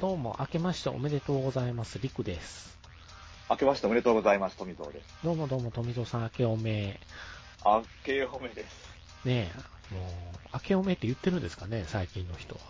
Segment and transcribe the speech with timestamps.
[0.00, 1.98] どうも、明けましておめでとうございます。
[1.98, 2.78] りくです。
[3.50, 5.06] 明けましておめでとうございます、富蔵です。
[5.22, 6.98] どうもどうも、富蔵さん、明けおめ。
[7.62, 8.88] 明けおめです。
[9.26, 9.52] ね
[9.90, 10.04] え、もう、
[10.54, 12.60] 明けおめって言ってるんですかね、最近の人は。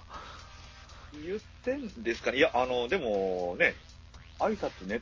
[1.25, 3.77] 言ってんですかねいや、あの、でもね、
[4.41, 5.01] 挨拶ね、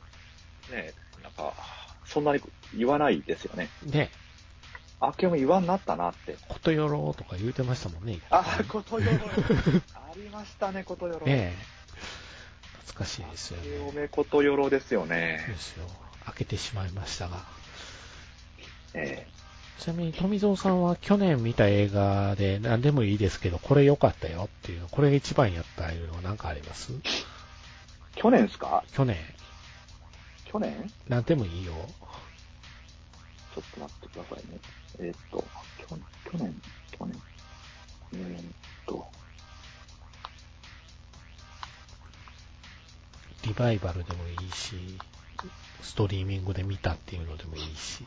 [0.69, 0.93] ね、
[1.23, 1.53] なんか、
[2.05, 2.41] そんなに
[2.77, 3.67] 言わないですよね。
[3.83, 4.11] ね
[5.01, 6.33] 明けおめ言わんなったなって。
[6.33, 8.19] え、ことよろとか言うてましたもんね。
[8.29, 9.25] あ、ことよろ。
[9.95, 11.25] ありましたね、ことよろ。
[11.25, 11.80] ねえ、
[12.85, 13.91] 懐かしいですよね。
[14.01, 15.57] めことよろですよそうねで。
[15.57, 15.85] すよ。
[16.27, 17.43] 明けてしまいましたが。
[18.93, 19.27] え
[19.79, 26.91] ちなみに、富蔵さんは去年見た映画で何でもいいですけど、これ良かったよっていう、これが一番やったいうのは何かあります？
[26.91, 27.01] ー
[28.15, 28.83] 去年ですか？
[28.93, 29.17] 去年、
[30.45, 30.91] 去年？
[31.07, 31.73] 何でもいいよ。
[33.55, 34.59] ちょっと待ってくださいね。
[34.99, 35.43] えーっと、
[35.79, 35.87] 去
[36.31, 36.61] 去年、
[36.91, 37.21] 去年。
[38.13, 38.43] えーっ
[38.85, 39.07] と、
[43.43, 44.75] リバイバルでもいいし、
[45.81, 48.05] ストリーミングで見たっていうのでもいいし。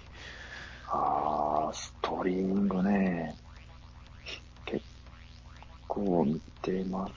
[0.89, 3.37] あー、ストリーミングね。
[4.65, 4.85] 結
[5.89, 7.13] 構見てます。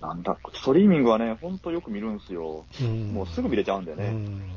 [0.00, 2.64] なんだ、ストリーミングはね、ほんとよく見るんすよ。
[2.80, 4.08] うんもうすぐ見れちゃうんでね。
[4.08, 4.50] うん。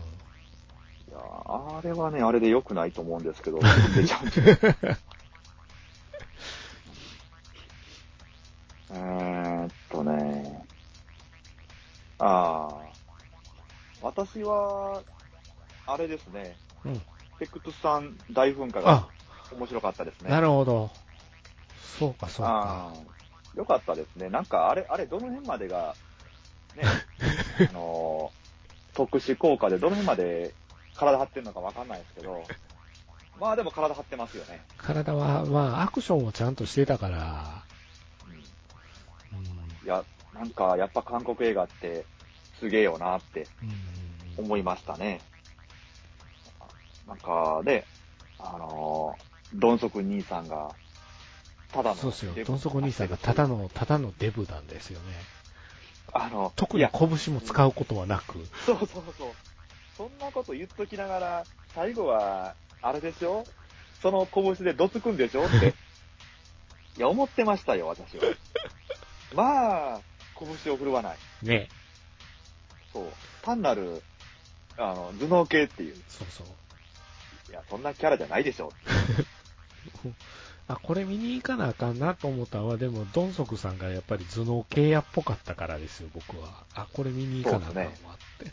[1.09, 3.59] いやあれはね、あれで良くないと思うんですけど、
[3.95, 4.59] 見れちゃうんで。
[8.89, 10.65] えーっとね。
[12.19, 12.86] あー。
[14.01, 15.01] 私は、
[15.85, 16.55] あれですね。
[16.85, 17.01] うん。
[17.39, 19.09] テクトさん大噴火があ、
[19.51, 20.29] 面白かったですね。
[20.29, 20.89] なるほど。
[21.99, 22.93] そうか、そうか。
[23.55, 24.29] よかったですね。
[24.29, 25.95] なんか、あれ、あれ、どの辺までが、
[26.75, 26.83] ね、
[27.69, 28.37] あのー
[28.97, 30.55] 特殊効果でどの辺まで
[30.95, 32.43] 体張ってるのかわかんないですけど、
[33.39, 34.63] まあでも体張ってますよね。
[34.79, 37.63] 体は、まあ、アクションもちゃんとしてたから、
[39.31, 39.45] うんうん。
[39.85, 40.03] いや、
[40.33, 42.05] なんか、やっぱ韓国映画って
[42.59, 43.47] すげえよなって
[44.37, 44.45] うん。
[44.45, 45.21] 思いましたね。
[47.07, 47.85] なんか、ね、
[48.39, 50.69] あのー、ドンソク兄さんが、
[51.71, 55.05] ただの、そうですよドンソコ兄さんがただの、ただのデブなんですよね。
[56.13, 58.45] あの、特に拳も使うことはなく。
[58.65, 59.31] そうそうそう。
[59.97, 63.45] そんなこと言っときながら、最後は、あれでしょ
[64.01, 65.73] その拳でどつくんでしょって。
[66.97, 68.23] いや、思ってましたよ、私は。
[69.33, 70.01] まあ、
[70.39, 71.17] 拳を振るわない。
[71.41, 71.69] ね。
[72.93, 73.05] そう。
[73.41, 74.01] 単なる、
[74.77, 75.95] あの、頭脳系っていう。
[76.09, 76.47] そうそう。
[77.49, 78.71] いや、そんなキャラじゃないでしょ。
[80.67, 86.65] あ、これ見に行かなあかんなと思ったのは、でも、ドンソクさんがやっぱり頭脳系やっぽかったからですよ、僕は。
[86.73, 87.91] あ、これ見に行かなあかんわっ
[88.39, 88.51] て。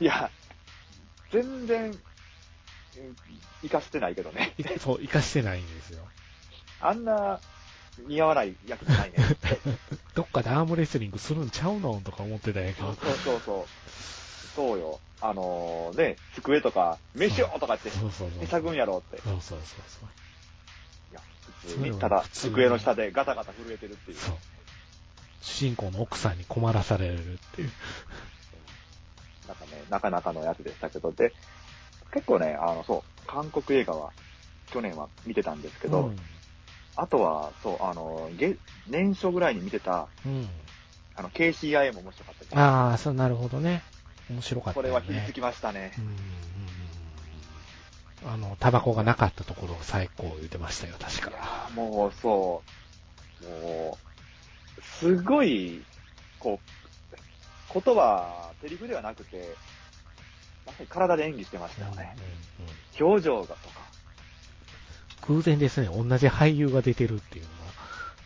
[0.00, 0.30] いや、
[1.30, 1.98] 全然、うん
[3.64, 4.52] 生かしてないけどね。
[4.58, 6.06] いそう、活かしてないんですよ。
[6.80, 7.40] あんな、
[7.98, 9.16] 似合わない役じゃないね。
[10.14, 12.96] どっかでアームレスリングするんちゃうのとか思ってたんやけどそう。
[12.96, 13.40] そうそう
[14.54, 14.78] そう。
[14.78, 15.00] よ。
[15.20, 18.40] あのね、机とか、飯をとかって、そうそうそう。
[18.40, 19.20] 手探んやろって。
[19.22, 20.08] そうそうそうそう。
[21.10, 21.20] いや、
[21.62, 24.18] 普通に、ただ、机の下でガタガタ震えてるっていう。
[24.18, 24.36] そう。
[25.40, 27.72] 主人公の奥さんに困らされるっていう。
[29.48, 31.32] なんかね、なかなかのやつでしたけど、で、
[32.12, 34.12] 結構ね、あの、そう、韓国映画は、
[34.70, 36.16] 去年は見てたんですけど、うん。
[36.96, 38.56] あとは、そう、あの、げ
[38.88, 40.48] 年初ぐらいに見てた、うん。
[41.16, 42.56] あの、KCIA も面白かったです。
[42.56, 43.82] ああ、そう、なるほどね。
[44.30, 44.90] 面白かったよね。
[44.90, 45.92] これは響きましたね
[48.24, 48.28] う。
[48.28, 48.30] ん。
[48.30, 51.68] あの、タバコがなかったところが最高言ってましたよ、確いか。
[51.74, 52.62] もう、そ
[53.42, 53.98] う、も
[54.78, 55.82] う、すごい、
[56.38, 59.56] こう、言葉、セリフではなくて、
[60.64, 62.14] まさに体で演技してましたよね。
[62.16, 62.34] うんうんうん
[63.00, 63.83] 表情がとか、
[65.28, 67.72] 偶然ですね、同じ俳優が出てるっていうのは、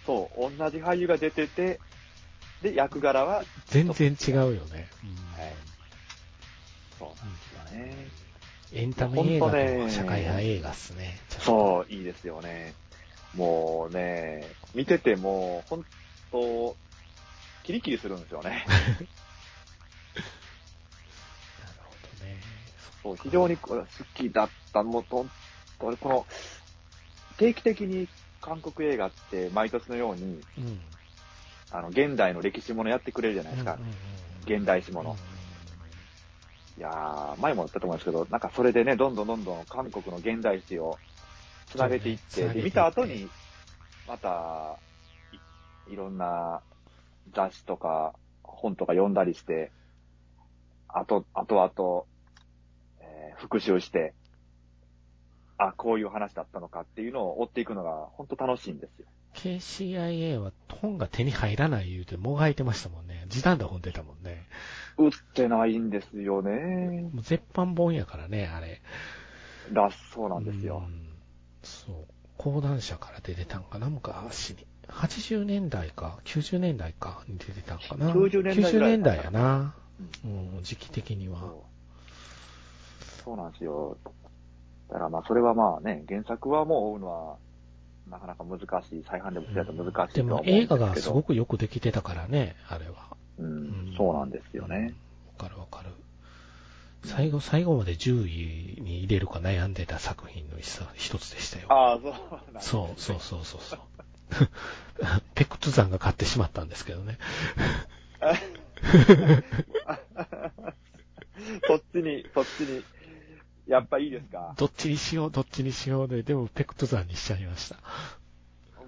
[0.06, 1.80] そう、同じ俳優が出てて、
[2.62, 4.88] で、役柄は、全然違うよね。
[5.04, 5.52] うんはい
[6.98, 8.08] そうなんですよね。
[8.72, 9.52] エンタメ映画と
[9.88, 11.18] 社会派映画っすね。
[11.38, 12.74] そう、いいですよね。
[13.34, 14.44] もうね、
[14.74, 15.84] 見てても、本
[16.32, 16.76] 当
[17.62, 18.50] キリキリするんですよね。
[18.50, 18.64] なる
[21.84, 22.40] ほどね。
[23.02, 25.26] そう、非常に好きだったのと、
[25.78, 26.26] この、
[27.38, 28.08] 定期的に
[28.40, 30.80] 韓国映画って毎年のように、うん。
[31.70, 33.74] あの、現代の歴史ものやってくれるじゃないですか。
[33.74, 33.94] うんうんうん
[34.48, 35.14] 現代史もの。
[36.78, 40.98] いやー、前も言ったと思うんですけど、なんかそれでね、どんどんどんどん韓国の現代史を
[41.66, 43.28] つなげていって、ねで見た後に、
[44.06, 44.78] また
[45.32, 46.62] い、いろんな
[47.34, 49.70] 雑誌とか本とか読んだりして、
[50.88, 52.06] あと、あとあと、
[53.00, 54.14] えー復習して、
[55.58, 59.06] あ、こういう話だったのかっていうのを追っていくのが本当楽しいんですよ。
[59.34, 63.26] KCIA は本が手に入らない言うてもがいてましたもんね。
[63.28, 64.46] 時短で本出たもんね。
[64.96, 67.10] 売ってないんですよね。
[67.12, 68.80] もう絶版本やからね、あれ。
[69.72, 70.90] だ、そうなんですよう。
[70.90, 71.08] ん
[71.62, 71.94] そう。
[72.36, 74.66] 講談社から出てたんかな、昔に。
[74.88, 78.10] 80年代か、90年代かに出てたんかな。
[78.12, 79.74] 90年代ぐらい90年代やな。
[80.24, 81.52] ううん、時期的には。
[83.24, 83.98] そうなんですよ。
[84.88, 87.36] だからまあ、それはまあね、原作はもう追うのは、
[88.10, 90.76] なかなか難しい、再販でもすると難しいでとは思うんですけど。
[90.76, 93.16] も映画がすごくよくできてたからね、あれは。
[93.38, 94.94] う、うんそうなんですよね。
[95.38, 95.90] わかるわかる。
[97.04, 101.66] 最後、最後まで10位に入れるか悩んでた作品の一つでしたよ。
[101.70, 103.80] ああ、そうなんですねそう、そうそうそうそう。
[105.34, 107.18] ペクトゥザンが買ってしまったんですけどね。
[111.66, 112.82] そっちに、そっちに、
[113.68, 114.54] やっぱいいですか？
[114.56, 117.76] どっちにしよう、どっちにしようで、でもペクトゥザンにしちゃいました。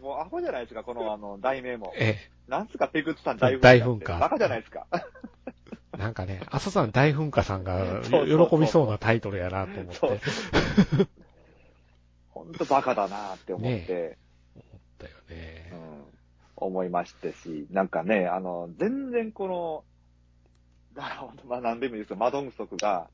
[0.01, 1.93] もうアホじゃないですか、このあの、題名も。
[1.97, 2.17] え
[2.49, 3.61] なんすか、ペクツさん大噴火。
[3.61, 4.87] 大噴火バカじゃないですか？
[4.93, 4.99] え。
[5.99, 9.95] なんかね、朝さん大噴火さんが 喜びそうなタイトルやなと思って。
[9.95, 11.09] そう思っそう。
[12.31, 14.17] ほんとバカだなって思って、
[14.99, 15.77] たよねう。
[15.77, 16.05] ん、
[16.57, 19.85] 思いましてし、なんかね、あの、全然この、
[20.97, 23.09] だからほんと、まあ何でもいいですよ、マドンソクが、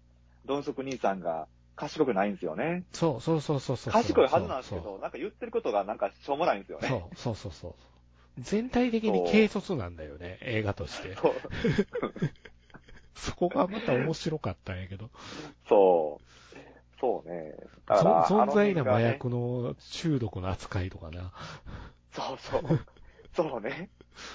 [0.44, 2.84] ドンソク兄さんが賢くないんですよね。
[2.92, 3.92] そうそうそうそうそう。
[3.92, 6.88] 賢いはずなんですけど、なんか言ってることがなんかしょうもないんですよね。
[6.88, 7.74] そうそうそうそう。
[8.38, 11.14] 全体的に軽率なんだよね、映画として。
[11.14, 11.34] そう。
[13.14, 15.10] そこがまた面白かったんやけど。
[15.68, 16.26] そう。
[17.00, 17.54] そうね。
[17.86, 19.00] 存在な麻。
[19.00, 21.32] 薬の中毒の扱いとかな。
[22.12, 22.86] そうそう。
[23.34, 23.90] そうね。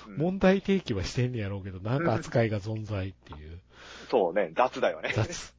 [0.07, 3.59] うん問題提起はしてんねやろうけど、なんか扱いが存在っていう。
[4.11, 5.11] そうね、雑だよね。
[5.15, 5.55] 雑。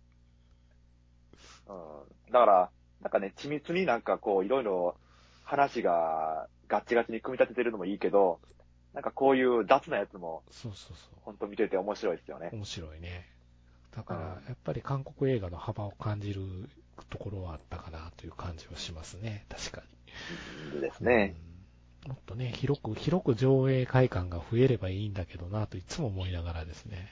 [1.68, 2.32] うん。
[2.32, 2.70] だから、
[3.00, 4.96] なんかね、緻密になんかこう、いろいろ
[5.44, 8.40] 話がガッチガチに組み立ててるのもいいけど、
[8.94, 12.56] なんかこういう雑なやつも、そうそうそほんと見てて面白いですよねう。。
[12.56, 13.28] 面白いね。
[13.96, 16.42] だからうん、やっぱり韓国映画の幅を感じる
[17.10, 19.44] ところはあったかなという感じはしますね。
[19.48, 19.82] 確か
[20.72, 20.80] に。
[20.80, 21.34] ですね。
[21.46, 21.52] うん
[22.06, 27.08] もっとね、広く、広く上映会館が増えればいいんだけどなといつも思いながらですね。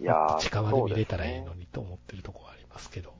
[0.00, 3.14] いや近場で見れたらいいのにと思ってるところはありますけど。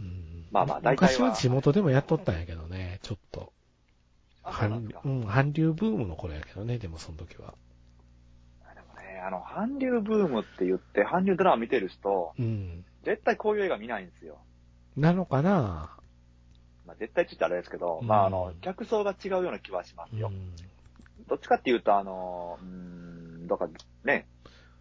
[0.00, 3.52] うんまあまあ大体は昔は地元でもやっとったんやけどね、ちょっと。
[4.44, 4.88] あそうなん
[5.26, 7.54] 韓流ブームの頃やけどね、でもその時は。
[8.74, 12.84] でもね、あの、韓流ブームって言って、韓流ドラマ見てる人、うん。
[13.04, 14.38] 絶対こういう映画見ないんですよ。
[14.96, 15.96] なのかな？
[16.84, 20.28] まあ、絶対って言ったらあれですけど、うんまあ、あの、客層が違うような気はしますよ。
[20.28, 20.56] うん。
[21.28, 23.70] どっちかっていうと、あの、うーん、だから
[24.04, 24.26] ね、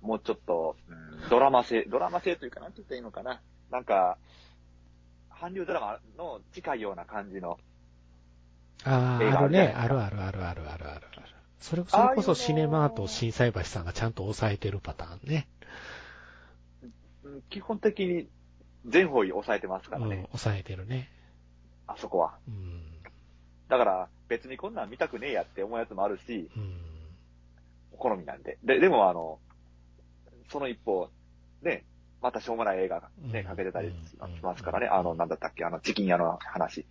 [0.02, 3.42] もうちょっと、うんドラマ性、ドラマ性というか、なんて言ったらいいのかな。
[3.70, 4.18] なんか、
[5.42, 7.58] 韓流ドラマの近いような感じの、
[8.84, 9.74] ああ、あるね。
[9.76, 11.08] あるあるあるあるあるある。
[11.60, 15.48] それそれこそシネマート震災橋さんがちゃんと抑えてるパターンね。
[17.24, 18.28] うん基本的に
[18.86, 21.10] 全方位抑えてますからうん、ね、抑えてるね。
[21.88, 22.38] あそこは。
[22.48, 22.84] うん。
[23.68, 26.78] だから、別にこんなん見たくねえやって思うやつもあるし、うん。
[27.98, 28.60] 好みなんで。
[28.64, 29.40] で、でもあの、
[30.52, 31.10] その一方、
[31.64, 31.86] ね、
[32.22, 33.94] またしょうもない映画がね、うんかけてたりし
[34.44, 34.88] ますからね。
[34.88, 36.86] あの、なんだったっけ、あの、チキン屋の話。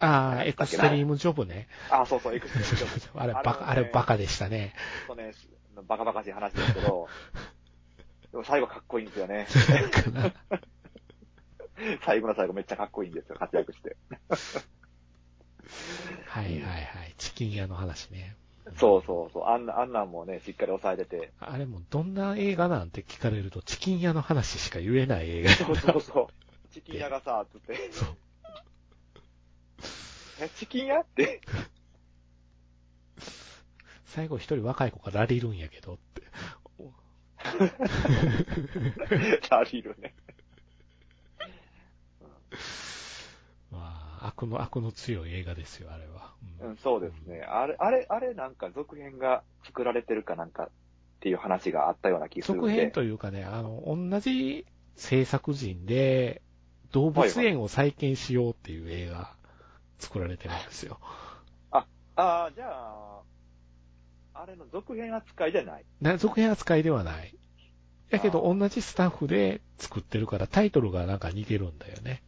[0.00, 1.68] ああ、エクストリームジョブね。
[1.90, 4.74] あ、そうそう、エクストリームジョブ あれ、バカ、ああれれバカでしたね。
[5.06, 5.32] とね、
[5.86, 7.08] バカバカしい話ですけど、
[8.32, 9.46] でも最後かっこいいんですよね。
[12.04, 13.96] 最後の最後めっちゃかっこいいんですよ、活躍して。
[16.26, 17.14] はいはいはい。
[17.16, 18.36] チキン屋の話ね。
[18.78, 21.32] そうそうそう、あんな、あんなんもね、しっかり抑えてて。
[21.40, 25.50] あれもどんな映画なんて聞かれると、チキン屋の話しか言えない映画。
[25.50, 26.26] そうそうそう。
[26.72, 27.92] チキン屋がさ、つって。
[27.92, 28.16] そう。
[30.44, 31.40] え、チキン屋って？
[34.06, 36.22] 最後一人若い子がラリるんやけどって。
[39.50, 40.14] ラリルね。
[44.20, 46.34] まあ、悪の、悪の強い映画ですよ、あれは。
[46.60, 47.42] うん、そうですね。
[47.42, 50.68] あれ、あれ、あれなんか続編が作られてるかなんかっ
[51.20, 52.68] ていう話があったような気がするんで。
[52.68, 56.42] 続編というかね、あの、同じ制作陣で、
[56.92, 59.36] 動物園を再建しようっていう映画
[59.98, 60.98] 作られてるんですよ。
[61.70, 61.86] あ
[62.16, 63.22] あ、じゃあ、
[64.34, 65.84] あれの続編扱いじゃない。
[66.00, 67.34] な続編扱いではない。
[68.10, 72.22] やけど同じスタッフで作ってるからタイトルがなんか似てるんだよね。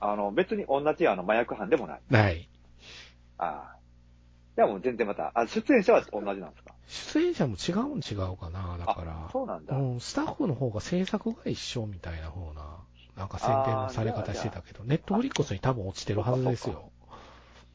[0.00, 2.00] あの、別に同じあの麻薬犯でもない。
[2.10, 2.48] ない。
[3.38, 3.76] ああ。
[4.56, 6.74] じゃあもう全然また、あ、出演者は同じなんですか？
[6.86, 9.28] 出演者も違うん違うかな、だから。
[9.32, 9.76] そうなんだ。
[9.76, 12.78] うん、スタッフの方が制作が一緒みたいな方な、
[13.16, 16.90] なんか宣伝のされ方してたけど、ネットフリックスに多分落ちてるはずですよ。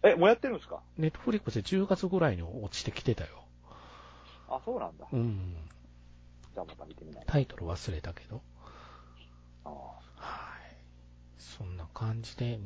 [0.04, 0.82] え、もうやってるんですか？
[0.98, 3.46] ネットフリックスで10月ぐらいに落ちてきてたよ。
[4.50, 5.06] あ、そうなんだ。
[5.12, 5.56] うん。
[6.54, 7.24] じゃあまた見てみない。
[7.26, 8.42] タイトル忘れたけど。
[9.64, 10.76] あはい。
[11.38, 12.60] そんな感じで、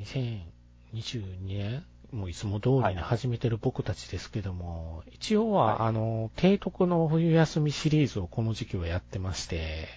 [0.92, 9.88] 2022年、もういつも通りに始めてる僕たちですけども、一応は、はいあの、提督の冬休みシリーズをこの時期はやってまして、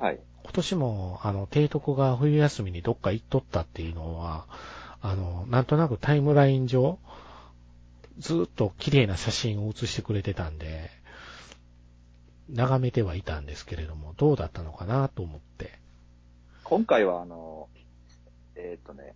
[0.00, 0.20] はい。
[0.44, 4.46] 今年も、あの、提督が冬休みにどっか行っとったっていうのは、
[5.00, 7.00] あの、なんとなくタイムライン上、
[8.18, 10.90] ずっと綺麗な写真を写してくれてたんで、
[12.48, 15.72] 眺めてはいたんですけれども、どうだったのかなと思って。
[16.62, 17.68] 今回は、あの、
[18.56, 19.14] えーっとね、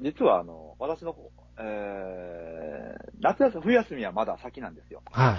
[0.00, 5.02] 実はあの、私の方、えー、夏休み、冬休みはまだ先なんですよ。
[5.10, 5.36] はい。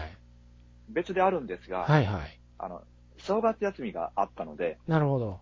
[0.90, 2.40] 別であるんですが、はいはい。
[2.58, 2.82] あの、
[3.18, 5.40] 正月休みがあったので、なるほど。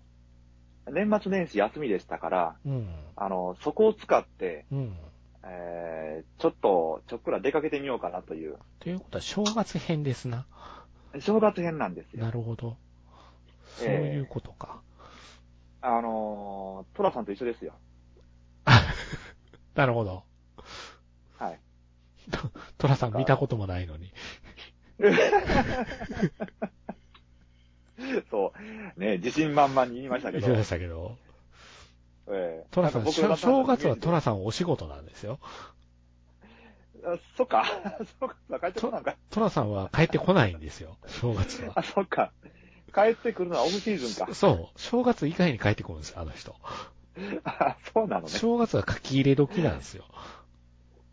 [0.91, 2.89] 年末年始休みでしたから、うん。
[3.15, 4.97] あの、そこを使って、うん。
[5.45, 10.45] えー、ちょっと、ちょっくら出かけてみようかなという、ということは、正月編ですな。
[11.19, 12.23] 正月編なんですよ。
[12.23, 12.77] なるほど。
[13.77, 14.81] そういうことか。
[15.85, 17.73] あのー、トラさんと一緒ですよ。
[19.75, 20.23] なるほど。
[21.37, 21.59] はい。
[22.79, 24.13] トラさん見たこともないのに。
[28.31, 28.53] そ
[28.95, 28.99] う。
[28.99, 30.47] ね、自信満々に言いましたけど。
[30.47, 31.17] 言いましたけど。
[32.29, 35.37] ええトラさん、正正月はトトラさんお仕事なんですよ。
[37.03, 37.65] あそっか。
[38.21, 38.37] そっか。
[38.61, 39.17] 帰ってこなんか。
[39.31, 40.97] トラさんは帰ってこないんですよ。
[41.07, 41.73] 正月は。
[41.75, 42.31] あ、そっか。
[42.93, 44.33] 帰ってくるのはオフシーズンか。
[44.33, 44.69] そう。
[44.75, 46.55] 正月以外に帰ってくるんですよ、あの人。
[47.43, 48.29] あ、そうなのね。
[48.29, 50.05] 正月は書き入れ時なんですよ。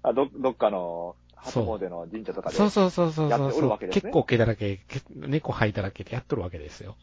[0.02, 2.56] あ、ど、どっかの、初詣の神社とかで。
[2.56, 6.96] そうそうそうそうやっるわけですね結構毛だらけ、け猫吐いただけでやっとるわけですよ。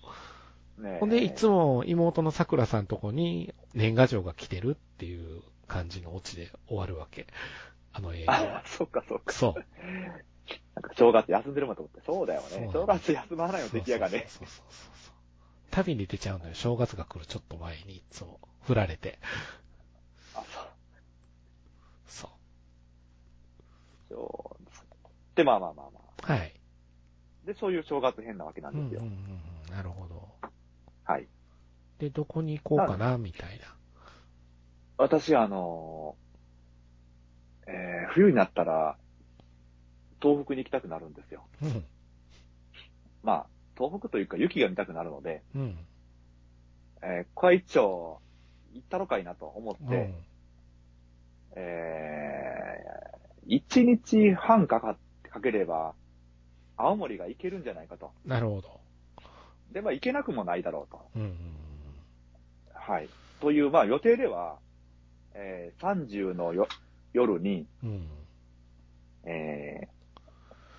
[0.77, 7.27] ねえほんで、いつも妹の桜さんとこに年賀状が来てるっていう感じのオチで終わるわけ。
[7.93, 9.33] あの映画あは。、そっかそっか。
[9.33, 9.65] そう。
[10.75, 12.01] なんか正月休んでるもんと思って。
[12.05, 12.47] そうだよね。
[12.49, 14.25] そう正月休まないよ、出来上がね。
[14.27, 14.67] そうそうそう
[15.05, 15.13] そう。
[15.71, 16.53] 旅に出ちゃうのよ。
[16.53, 19.19] 正月が来るちょっと前にいつも振られて。
[20.35, 20.63] あ、そう。
[22.07, 22.29] そ
[24.09, 25.35] そう。
[25.35, 26.33] で、まあまあまあまあ。
[26.33, 26.37] う。
[26.37, 26.53] はい。
[27.45, 29.01] で、そういう正月編なわけなうんんですよ。
[29.01, 29.75] うんうんうん。
[29.75, 30.27] なるほど。
[31.05, 31.27] はい。
[31.99, 33.75] で、どこに行こうかな、みたいな。
[34.97, 38.97] 私、あのー、えー、冬になったら、
[40.21, 41.43] 東北に行きたくなるんですよ。
[41.61, 41.83] うん。
[43.23, 43.45] まあ、
[43.77, 45.77] 東北というか雪が見たくなるので、うん。
[47.01, 48.19] えー、これ一丁、
[48.73, 50.15] 行ったろかいなと思って、うん。
[51.55, 54.97] えー、一日半かか
[55.29, 55.93] かければ、
[56.77, 58.11] 青森が行けるんじゃないかと。
[58.25, 58.79] なるほど。
[59.71, 61.01] で、まあ行けなくもないだろうと。
[61.15, 61.37] うんうん
[62.73, 63.09] はい。
[63.41, 64.59] という、まあ予定では、
[65.33, 66.67] えー、30のよ
[67.13, 67.89] 夜に、うん。
[67.89, 68.07] うん。
[69.25, 69.96] えー、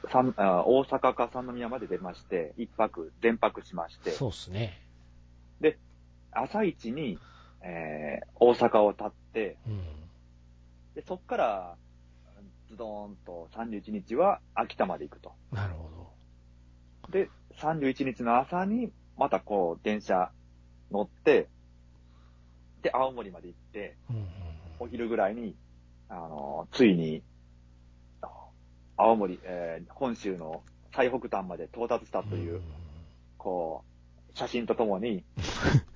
[0.08, 4.82] 三あ大阪か三宮まで出まして、一泊、全泊しまして、そうっすね。
[6.32, 7.18] 朝一に、
[7.62, 9.80] えー、大阪を立って、うん。
[10.94, 11.76] で、そっから、
[12.68, 15.32] ズドーンと31日は秋田まで行くと。
[15.52, 15.88] なるほ
[17.08, 17.12] ど。
[17.12, 20.30] で、31日の朝に、またこう、電車
[20.90, 21.48] 乗って、
[22.82, 24.28] で、青森まで行って、うんうん
[24.80, 25.56] お昼ぐらいに、
[26.08, 27.20] あの、ついに、
[28.98, 30.62] 青森、えー本州の
[30.94, 32.28] 最北端まで到達したうん。
[32.28, 32.60] という、んん
[33.38, 33.82] こ
[34.34, 35.24] う、写真とともに、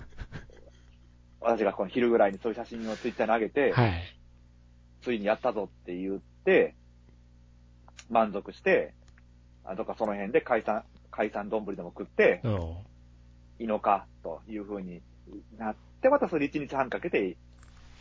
[1.40, 4.02] 私がこの昼ぐらいにそういう写真をツイッターに上げて、はい。
[5.02, 6.74] ついにやったぞって言って、
[8.08, 8.94] 満足して、
[9.64, 12.54] あどっかその辺で海産、海産丼でも食って、うん。
[13.58, 15.02] いいのか、という風に
[15.58, 17.36] なって、またそれ1日半かけて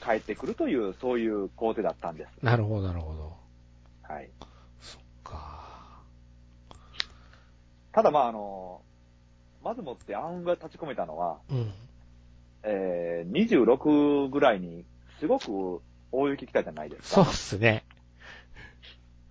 [0.03, 2.46] 帰ってくるという、そういう工程だったんです。
[2.46, 3.36] なるほど、なるほど。
[4.03, 4.29] はい。
[4.79, 6.03] そっか。
[7.91, 8.81] ただまああの、
[9.63, 11.71] まずもって暗雲が立ち込めたのは、うん。
[12.63, 14.86] えー、26ぐらいに
[15.19, 15.81] すごく
[16.12, 17.24] 大雪来たじゃないですか。
[17.25, 17.83] そうっすね。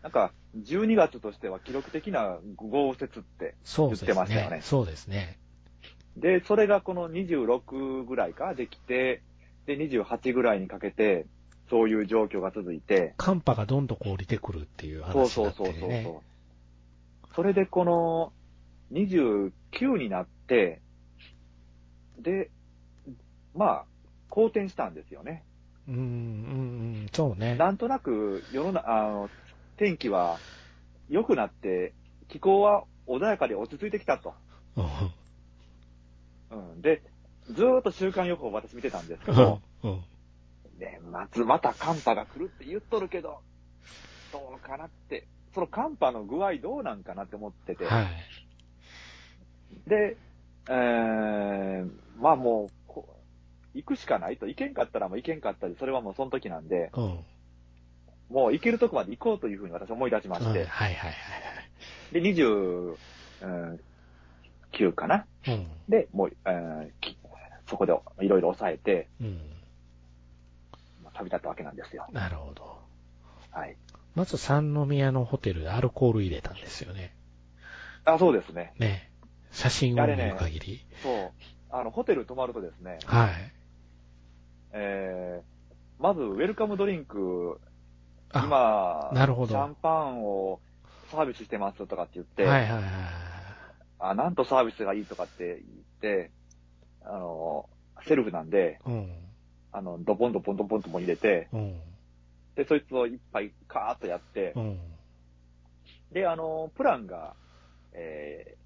[0.02, 3.55] なんか、12月としては記録的な豪雪って。
[3.76, 5.38] 言ってましたよねそうですね。
[6.17, 9.23] で、それがこの26ぐらいかできて、
[9.67, 11.26] で、28ぐらいにかけて、
[11.69, 16.02] そういう状況が続いて、寒波がどんどん降りてくるっていうそう話になそうそうそう。
[16.02, 17.35] そう。
[17.35, 18.33] それでこの
[18.92, 19.52] 29
[19.99, 20.80] になって、
[22.18, 22.50] で、
[23.54, 23.85] まあ、
[24.28, 25.44] 好転したんですよね。
[25.88, 26.04] うん、うん、う
[27.04, 27.56] ん、そうね。
[27.56, 29.30] なんとなく世の中、あの、
[29.76, 30.38] 天気は
[31.09, 31.94] 良くなって、
[32.28, 34.35] 気候は穏やかで落ち着いてきたと。
[34.76, 34.85] うん
[36.50, 36.82] うん。
[36.82, 37.02] で、
[37.50, 39.61] ずーっと週間予報を私見てたんですけうど。
[40.78, 41.00] 年
[41.32, 43.40] 末また寒波が来るって言っとるけど、
[44.32, 48.06] どうかなって、その寒波の具合どうなんかなって思ってて、はい。
[49.87, 50.17] で、
[50.69, 52.81] えー、まあもう
[53.75, 57.19] 行くしかないと、行けんかったらもう行けんかったり、それはもうその時なんで、うん。
[58.31, 61.15] もう行けるとこまで行こうというふうに私は思い出しまうんして、はいはいはい
[62.12, 62.97] で、29
[64.95, 65.55] かなはい。
[65.55, 65.67] うん。
[65.89, 67.17] で、もう、えーき
[67.69, 67.93] そこで
[68.25, 69.39] いろいろ抑えて、うん。
[71.05, 72.07] まあ旅立ったわけなんですよ。
[72.12, 72.79] なるほど。
[73.53, 73.77] はい。
[74.17, 77.15] まず三宮のホテルでアルコール入れたんですよね。
[78.05, 78.73] あ、そうですね。
[78.79, 79.10] ね。
[79.50, 80.87] 写真を見る限り。
[81.02, 81.42] そう。
[81.71, 83.30] あの、ホテル泊まるとですね、はい。
[84.73, 87.61] えー、まず、ウェルカムドリンク、
[88.33, 90.61] あ今、なるほどシャンパンを
[91.11, 92.83] サービスしてますとかって言って、はいはいはい。
[93.99, 95.57] あ、なんとサービスがいいとかって言っ
[96.00, 96.30] て、
[97.04, 97.69] あの、
[98.07, 99.12] セルフなんで、うん。
[99.73, 101.80] あの、ドポンドポンドポンとも入れて、うん。
[102.57, 104.78] で、そいつを一杯カーッとやってう、ん。
[106.12, 107.35] で、あの、プランが、
[107.92, 108.57] え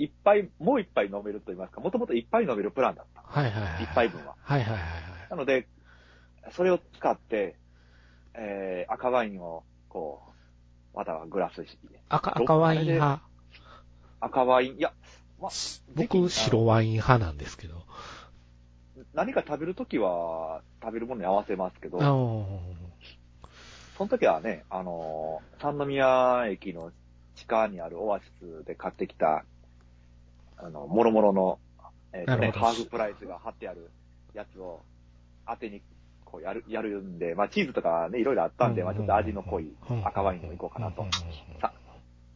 [0.00, 3.22] ー、一杯、もう一杯飲めると言いますか、もともと一杯飲めるプランだった。
[3.22, 3.84] はいはいはい。
[3.84, 4.34] 一杯分は。
[4.42, 4.90] はいはいはいはい。
[5.30, 5.66] なので、
[6.52, 7.56] それを使って、
[8.34, 10.22] えー、赤ワインを、こ
[10.94, 11.78] う、またはグラスし、
[12.08, 13.22] 赤、赤ワイン派。
[14.20, 14.92] 赤ワイン、いや、
[15.40, 15.50] まあ、
[15.94, 17.84] 僕、白ワイン派なんですけど。
[19.14, 26.92] 何か食べるときは、食べるものに合わせますけど、その時はね、あのー、三宮駅の
[27.34, 29.44] 地下にあるオアシスで買ってきた、
[30.62, 31.58] あの、もろもろの、
[32.12, 33.90] えーとね、ハーフプライスが貼ってある
[34.34, 34.82] やつを
[35.46, 35.82] 当てに、
[36.24, 39.72] こうやる、やるんで、まあチーズとかね、いろいろあったんで、まあちょっと味の濃い
[40.04, 41.06] 赤ワインをいこうかなと。
[41.60, 41.72] さ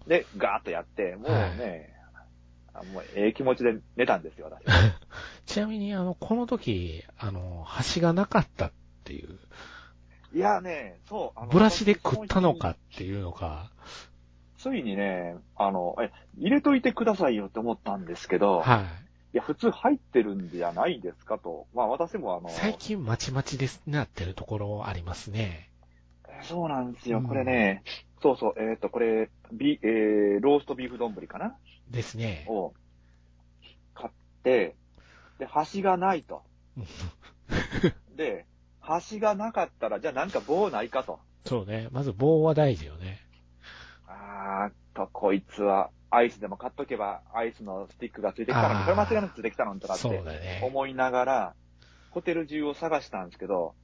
[0.06, 1.94] で、ガーッとやって、もうね、
[2.74, 4.64] あもうええ気持ちで寝たんですよ、私。
[5.46, 7.64] ちなみに、あの、この時、あの、
[7.94, 8.72] 橋がなかったっ
[9.04, 9.38] ていう、
[10.34, 13.70] いやね、そう、ブラシで食ったのかっていうのか、
[14.64, 18.80] ついにね、あの、え、入れといてくださいよって思ったんですけど、はい。
[19.34, 21.66] いや、普通入ってるんじゃないですかと。
[21.74, 25.70] まあ私もあの、最近まちまちです、なってるところありますね。
[26.40, 27.18] そうなんですよ。
[27.18, 27.82] うんこれね、
[28.22, 31.58] そうそう、えっ、と、これ、ビ、えー、ローストビーフ丼かな？
[31.90, 32.46] ですね。
[32.48, 32.72] を
[33.92, 34.76] 買って、
[35.38, 36.42] で、端がないと。
[38.16, 38.46] で、
[38.80, 41.20] 端がなかったら、じゃあなんか棒ないかと。
[41.44, 41.88] そうね。
[41.92, 43.23] まず棒は大事よね。
[44.14, 50.60] あーっと、こいつは、アイスでも買っとけば、アイスのスティックがついてきたのに、これ間違いなくついてきたのにとかって。
[50.62, 51.54] 思いながら、
[52.10, 53.74] ホテル中を探したんですけど、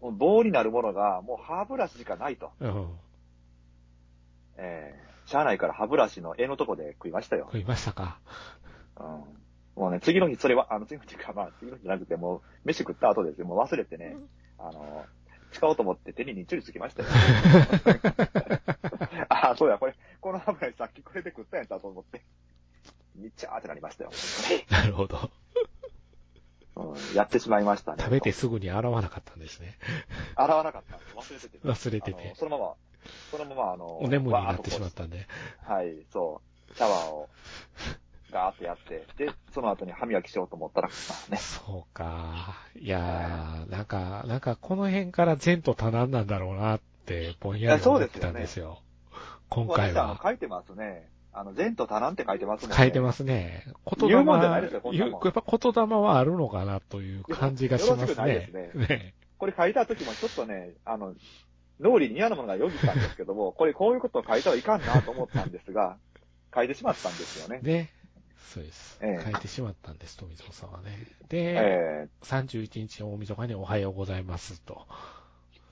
[0.00, 2.50] もう棒になるものが、もう歯ブラシしかないと。
[2.60, 2.88] うん。
[4.58, 7.44] えー、車内から歯ブラシの絵のとこで食いましたよ。
[7.46, 8.18] 食いましたか。
[8.98, 9.82] うん。
[9.82, 13.46] もうね、次の日、それは、あの、次の日か、まあ、次の日じゃなくて、もう、飯食った後ですよ。
[13.46, 14.16] もう忘れてね、
[14.58, 15.04] あの、
[15.52, 17.08] 使おうと思って手ににっちょりつきましたよ。
[19.50, 22.22] あ、そうや、これ、この歯ブラシさっきこれで食ったんやったと思って。
[23.16, 24.10] にっちゃーってなりましたよ。
[24.70, 25.30] なるほど。
[26.76, 28.02] うん、やってしまいましたね。
[28.02, 29.76] 食べてすぐに洗わなかったんですね。
[30.36, 30.96] 洗わなかった。
[30.96, 31.58] 忘れてて。
[31.58, 32.34] 忘れてて。
[32.36, 32.74] そのまま、
[33.30, 35.26] そのまま、あの、お眠になってしまったんで。
[35.62, 37.28] はい、そう、シャワーを、
[38.30, 40.94] ガーってやって、で、その後に歯磨きしようと思ったら、ま
[41.28, 42.56] あね、そうか。
[42.76, 48.80] いやー、なんか、なんかこの辺から善と多難なんだろうなって、ぼんやり思ってたんですよ。
[49.50, 50.18] 今回は。
[50.22, 51.10] 書いてますね。
[51.32, 52.74] あの、善と多難って書いてますね。
[52.74, 53.64] 書いてますね。
[53.98, 58.78] 言霊言うもんじゃないですよこんなもん言うやっぱ言霊はあるのかなという感じがしますよろしくないねです。
[58.78, 59.14] ね。
[59.38, 61.14] これ書いた時もちょっとね、あの、
[61.80, 65.96] 脳裏に嫌なものがよぎったんですけども、これこういうことを書いてはいかんなと思ったんですが、
[66.54, 67.60] 書いてしまったんですよね。
[67.62, 67.90] ね。
[68.52, 68.98] そうです。
[69.00, 71.06] ええ書いてしまったんです、富蔵さんはね。
[71.28, 74.86] で、え31日の大晦日におはようございますと。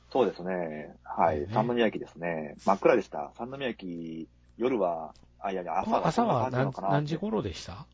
[0.09, 0.95] ー、そうですね。
[1.05, 1.41] はい。
[1.41, 2.55] ね三宮駅ですね。
[2.65, 3.33] 真っ暗でした。
[3.37, 7.87] 三宮駅、夜は、あ、いやいや、朝は朝は何じなのかな何時頃でした？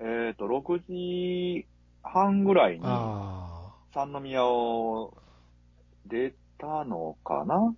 [0.00, 1.66] えっ、と、6時
[2.02, 5.14] 半ぐらいに、あ三宮を
[6.06, 7.74] 出たのかな？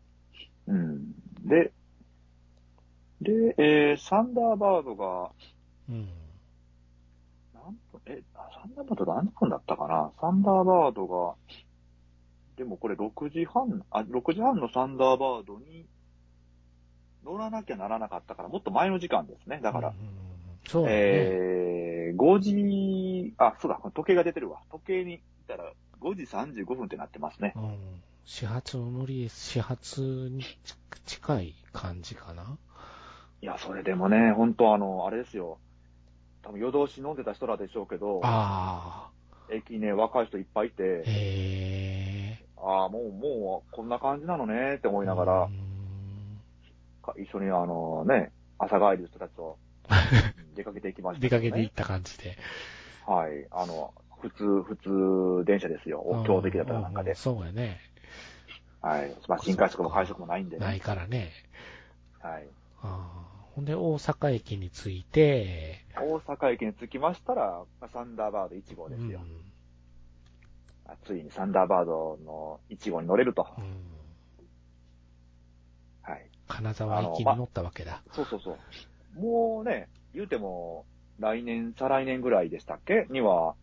[0.69, 1.13] うん。
[1.45, 1.73] で、
[3.21, 5.31] で、えー、サンダーバードが、あ、
[5.89, 6.09] うん。
[7.55, 10.13] 何分、え、あサンダーバードが何分だったかな？
[10.21, 11.35] サンダーバードが、
[12.61, 15.87] でもこれ6時半、あ、6時半のサンダーバードに
[17.25, 19.61] 乗らなきゃならなかったから、もっと前の時間ですね。
[19.63, 20.21] だから、うんうんうん
[20.69, 20.95] そうだね。
[20.95, 22.41] えー、5
[23.33, 24.61] 時、あ、そうだ、時計が出てるわ。
[24.71, 27.55] 時計に行ったら5時35分ってなってますね。
[27.57, 27.79] うん。
[28.27, 30.45] 始発の乗り、始発に
[31.07, 32.59] 近い感じかな
[33.41, 35.57] いや、それでもね、本当あの、あれですよ。
[36.43, 39.21] 多分夜通し飲んでた人らでしょうけど、ああ。
[39.53, 42.10] 駅ね、若い人いっぱいいて、へえ。
[42.63, 45.49] あああ、もう、もう、こんな感じなのねって思いながうら
[47.17, 49.59] 一緒にあのね、朝帰りの人たちと
[49.91, 52.37] うん出かけていきました、出かけていった感じで。
[53.07, 53.47] はい。
[53.51, 56.05] あの、普通、普通電車ですよ。
[56.27, 57.17] 京都駅だったらなんかでうん。
[57.17, 57.81] そうやね。
[58.83, 59.15] はい。
[59.29, 60.65] まあ、新快速も快速もないんでね。
[60.65, 61.33] ないからね。
[62.21, 62.47] はい。
[62.83, 69.21] あーほんで、大阪駅に着いて、大阪駅に着きましたら、まあサンダーバード1号ですよ。
[69.23, 69.50] うんあ
[71.05, 73.47] ついにサンダーバードの1号に乗れると。
[73.59, 73.65] うん
[76.03, 76.27] はい。
[76.49, 78.03] 金沢駅に乗ったわけだ。
[78.13, 78.53] そうそうそ
[79.17, 79.21] う。
[79.21, 80.87] もうね、言うても、
[81.19, 83.07] 来年、再来年ぐらいでしたっけ？
[83.11, 83.55] には、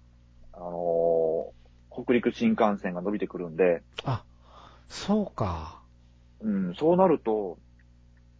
[0.53, 1.57] あのー
[2.03, 4.23] 北陸新幹線が伸びてくるんで、あ、
[4.87, 5.81] そうか。
[6.41, 7.57] うん、そうなると、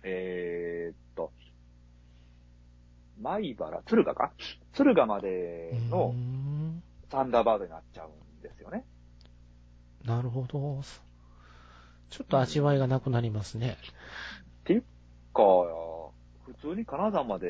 [0.04, 1.32] えー、っと、
[3.19, 4.32] 米原、敦賀か？
[4.73, 8.12] 敦賀までうのんサンダーバードになっちゃうん。
[10.08, 10.82] なるほど。
[12.10, 13.78] ちょっと味わいがなくなりますね。
[14.62, 14.82] っていう
[15.34, 15.43] か、
[16.46, 17.48] 普通に金沢まで、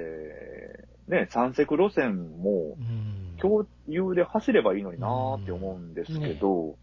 [1.08, 3.28] ね、三石路線もうん。
[3.40, 6.76] 共有で走ればいいのになーって思うんですけど、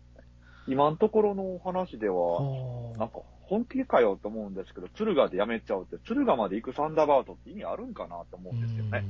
[0.69, 2.41] 今のところの話では、
[2.97, 9.05] なんか本気かよと思うんですけど、敦賀でやめちゃうって、敦賀まで行くサンダーバードって意味あるんかなと思うんですよね。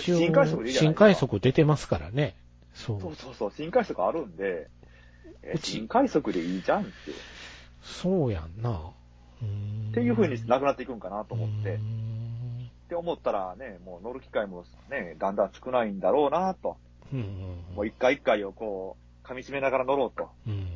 [0.00, 2.36] 新快速でいいじゃないですか新快速出てますからね。
[2.74, 3.00] そう。
[3.00, 4.68] そうそうそう、新快速あるんで、
[5.62, 6.90] 新快速でいいじゃんって、
[7.82, 8.72] そうやんな。
[8.72, 16.76] っっていう風になくなっていくんかなと思って、っうんて思ったらね、もう乗る機会もね、だんだん少ないんだろうなと、
[17.12, 20.66] うんもう一回一回をこう、噛み締めながら乗ろうとうん。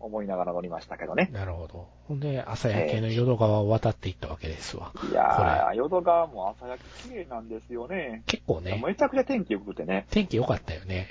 [0.00, 1.30] 思いながら乗りましたけどね。
[1.32, 1.88] なるほど。
[2.08, 4.92] ほんで、朝焼けの淀川を渡っていったわけですわ。
[5.10, 8.22] いやー、淀川も朝焼き綺麗なんですよね。
[8.26, 11.08] 結構ね、めちゃくちゃ天気良くてね、天気良かったよね。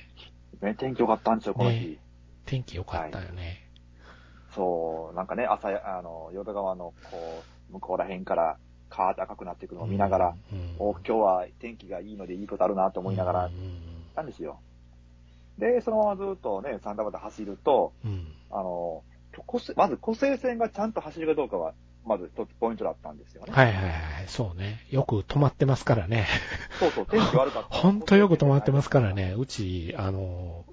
[0.62, 1.88] ね天気良かったんですよ、この日。
[1.88, 2.03] ね
[2.46, 3.70] 天気良かったよね。
[4.54, 14.60] そう、なんかね、朝や、あの、淀川の、こう、向こうら辺から、カーッと赤くなっていくのを見ながら、うん、お今日は天気がいいのでいいことあるなと思いながらうん、ですよ。
[15.58, 18.26] で、そのままずっとね、サンダーバード走ると、うん。
[18.50, 19.02] あの、
[19.46, 23.52] 個性まず湖西線がちゃんと走るかどうかは、まず一つポイントだったんですよね。
[23.52, 23.94] はいはいはい、
[24.28, 24.86] そうね。
[24.90, 26.26] よく止まってますからね。
[26.78, 27.76] そうそう、天気悪かった。
[27.76, 29.14] ほんとよく止まってますから。
[29.14, 29.34] ね。
[29.36, 30.64] うち、あの、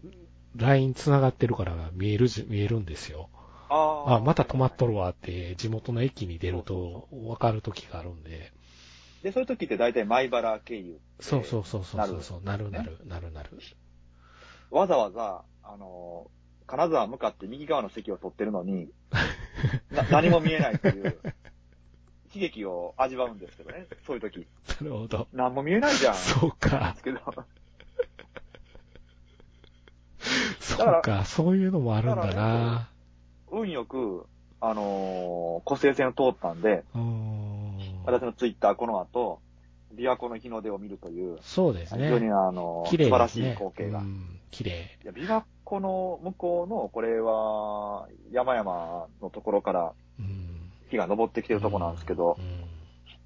[0.55, 3.29] ライン繋がってるから見えるじ、見えるんですよ。
[3.69, 8.51] あーあ、また止まっとるわって、地元の駅に出るとわかる時があるんで。
[9.23, 10.99] で、そういう時って大体米原経由。
[11.19, 13.49] そうそうそうそうそうそう、なるなる、なるなる。
[14.71, 16.29] わざわざ、あの、
[16.67, 18.89] 金沢向かって右側の席を取ってるのに、
[19.91, 21.19] な何も見えないという、
[22.33, 24.47] 悲劇を味わうんですけどね、そういう時。
[24.81, 25.27] なるほど。
[25.33, 26.15] 何も見えないじゃん。
[26.15, 26.97] そうかで。
[26.97, 27.19] すけど。
[30.85, 32.89] そうか、そういうのもあるんだな。
[33.51, 34.25] 運よく、
[34.59, 36.83] あのー、湖西線を通ったんで。
[38.03, 39.39] 私のツイッターこの後、
[39.95, 42.31] 琵琶湖の日の出を見るという、そうです非常にね。
[42.31, 43.51] あのー綺麗素晴らしい。
[43.51, 44.01] 光景が。
[44.49, 44.97] 綺麗。
[45.03, 50.71] や、琵琶湖の向こうの、これは、山々のところからうん。
[50.89, 52.63] 日が昇ってきてるとこなんですけど、うん。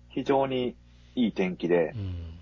[0.10, 0.76] 非常に
[1.16, 2.40] いい天気でう、ん。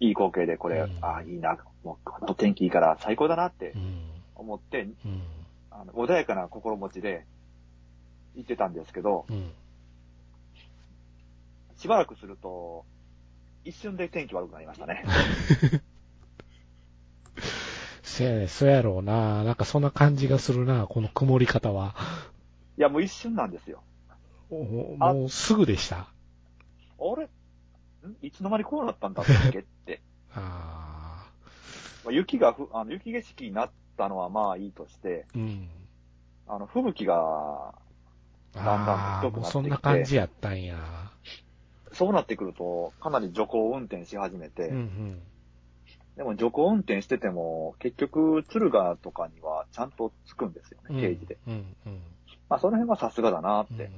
[0.00, 1.98] いい光景で、これ、うんああ、いいな、も
[2.28, 4.13] う、天気いいから最高だなってうん。
[4.34, 5.22] 思って、うん。
[5.70, 7.26] あの穏やかな心持ちで
[8.36, 9.52] 行ってたんですけど、うん。
[11.76, 12.84] しばらくすると、
[13.64, 15.04] 一瞬で天気悪くなりましたね。
[18.02, 19.42] せやね、そやろうな。
[19.42, 21.96] なんかそんな感じがするな、この曇り方は。
[22.78, 23.82] いや、もう一瞬なんですよ。
[24.50, 25.96] もうすぐでした。
[25.96, 26.06] あ
[27.18, 27.24] れ？
[27.24, 27.28] ん？
[28.22, 29.58] いつの間にこうなったんだっけ？
[29.58, 30.00] って。
[30.34, 31.26] あ
[32.04, 35.68] まあ雪がふ、あの、雪景色になったのはまあいいとして、ーうん。
[36.46, 37.74] あの、吹雪が、
[38.54, 40.76] だんだんひどくなってきてそんな感じやったんや。
[41.92, 45.22] そうなってくると、かなり徐行運転し始めて、うんうん。
[46.16, 51.38] でも徐行運転してても、結局、敦賀とかにはちゃんと着くんですよね、定時で。
[51.46, 52.02] うんうん。
[52.48, 53.90] まあ、その辺はさすがだなっうんて、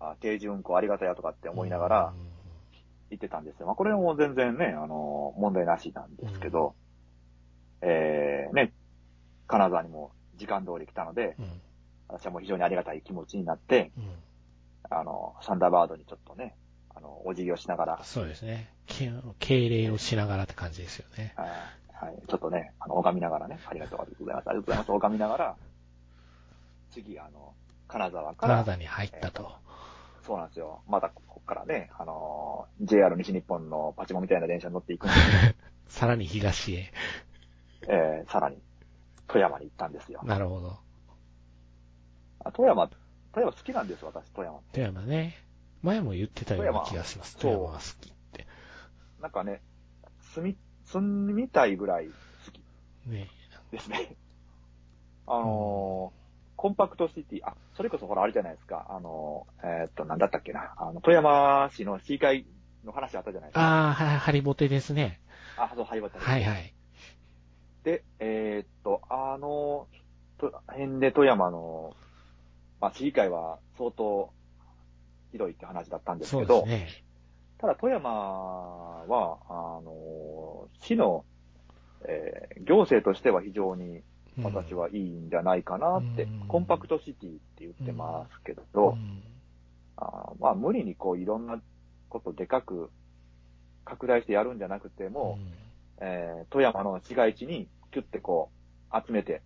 [0.00, 2.12] あ定時運行ありがたやとかって思いながら、
[3.10, 3.66] 言ってたんですよ。
[3.66, 6.74] まあ、これも全然ね、あの、問題なしなんですけど、
[7.82, 8.72] えー、ね、
[9.46, 11.60] 金沢にも時間通り来たので、うんうん
[12.08, 14.04] 私はもう非常にありがたい気持ちになって、うん
[14.90, 16.54] あの、サンダーバードにちょっとね、
[16.94, 18.70] あの、お辞儀をしながら、そうですね。
[18.86, 21.34] け敬礼をしながらって感じですよね。
[21.36, 25.56] はい、はいちょっとね、あの、拝みながらね、ありがとうございます、ありがとうございます、拝みながら、
[26.92, 27.54] 次、あの、
[27.88, 29.52] 金沢から、カナダに入ったと。
[30.22, 30.82] そうなんですよ。
[30.88, 35.14] またここからね、あの、JR 西日本のパチモンみたいな電車に乗っていくんで、
[35.88, 36.92] さらに東へ。
[37.88, 38.58] えー、さらに、
[39.28, 40.20] 富山に行ったんですよ。
[40.24, 40.78] なるほど。
[42.44, 42.96] あ富山、富
[43.44, 44.60] 山好きなんです、私、富山。
[44.72, 45.36] 富山ね。
[45.82, 47.36] 前も言ってたような気がします。
[47.36, 48.46] 富富山山は好きって。
[49.20, 49.62] なんかね、
[50.34, 51.00] 住み、住
[51.32, 52.06] みたいぐらい
[52.44, 52.60] 好き
[53.08, 53.28] ね。
[53.70, 54.16] ですね。
[55.26, 62.46] あのーコンパクトシティ、あ、それこそほらあれじゃないですか、あのーえーっと、なんだったっけな、あの、富山市の市会
[62.82, 63.60] の話あったじゃないですか。
[63.60, 65.20] ああ、はハリボテですね。
[65.58, 66.75] あ、そう、はい、渡はいはい。
[67.86, 69.86] で、えーっと、あの、
[70.38, 71.94] と辺で富山の、
[72.80, 74.30] まあ、市議会は相当
[75.30, 76.88] 広いって話だったんですそけど、ね。
[77.58, 81.24] ただ富山は、あの、市の、
[82.08, 84.00] えー行政としては非常に
[84.38, 86.48] うん私はいいんじゃないかなって、うん。
[86.48, 89.22] コンパクトシティって言ってますけうど、ん。
[89.96, 91.60] あーまあ無理にこういろんな
[92.08, 92.90] ことでかく
[93.84, 95.38] 拡大してやるんじゃなくても、
[95.98, 98.50] えー富山の市街地にキュッてこ
[98.92, 99.40] う集めて、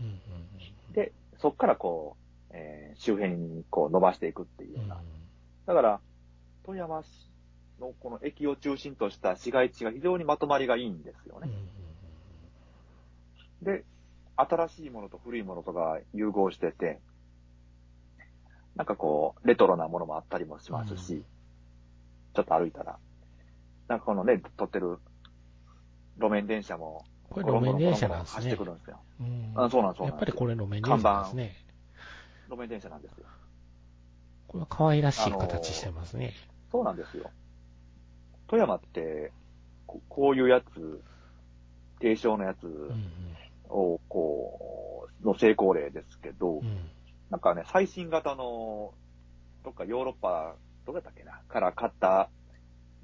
[0.00, 4.88] うんうんで、そこからこう、えー周辺にこう伸ばしていくっていうよううん。
[4.88, 5.00] な。
[5.66, 6.00] だから、
[6.64, 7.08] 富山市
[7.80, 11.48] のこの駅を中心とした市街地が非常にまとまりがいいんですよね。
[13.62, 13.84] で、
[14.36, 17.00] 新しいものと古いものとが融合してて、
[18.76, 21.22] なんかこう、レトロなものもあったりもしますし、うん。
[22.34, 22.98] ちょっと歩いたら、
[23.88, 24.98] なんかこのね、撮ってる
[26.18, 28.64] 路面電車も、これ路面電車なんですね走ってく。
[28.64, 29.00] るんですよ。
[29.20, 31.56] うんあそうなんそうなんやっぱりこれ路面電車なんですね。
[32.48, 33.26] 路面電車なんですよ。
[34.46, 36.32] これは可愛らしい形してますね。
[36.72, 37.30] そうなんですよ。
[38.48, 39.30] 富山って、
[39.86, 41.02] ここういうやつ、
[42.00, 43.12] 低床のやつうん
[43.68, 46.90] を、こう、の成功例ですけど、うんうん
[47.30, 48.94] なんかね、最新型の、
[49.62, 50.54] どっかヨーロッパ、
[50.86, 52.30] どこだったっけな、から買った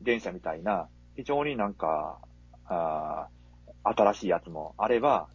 [0.00, 2.18] 電車みたいな、非常になんか、
[2.64, 3.33] あー
[3.84, 5.28] 新しいやつもあれば、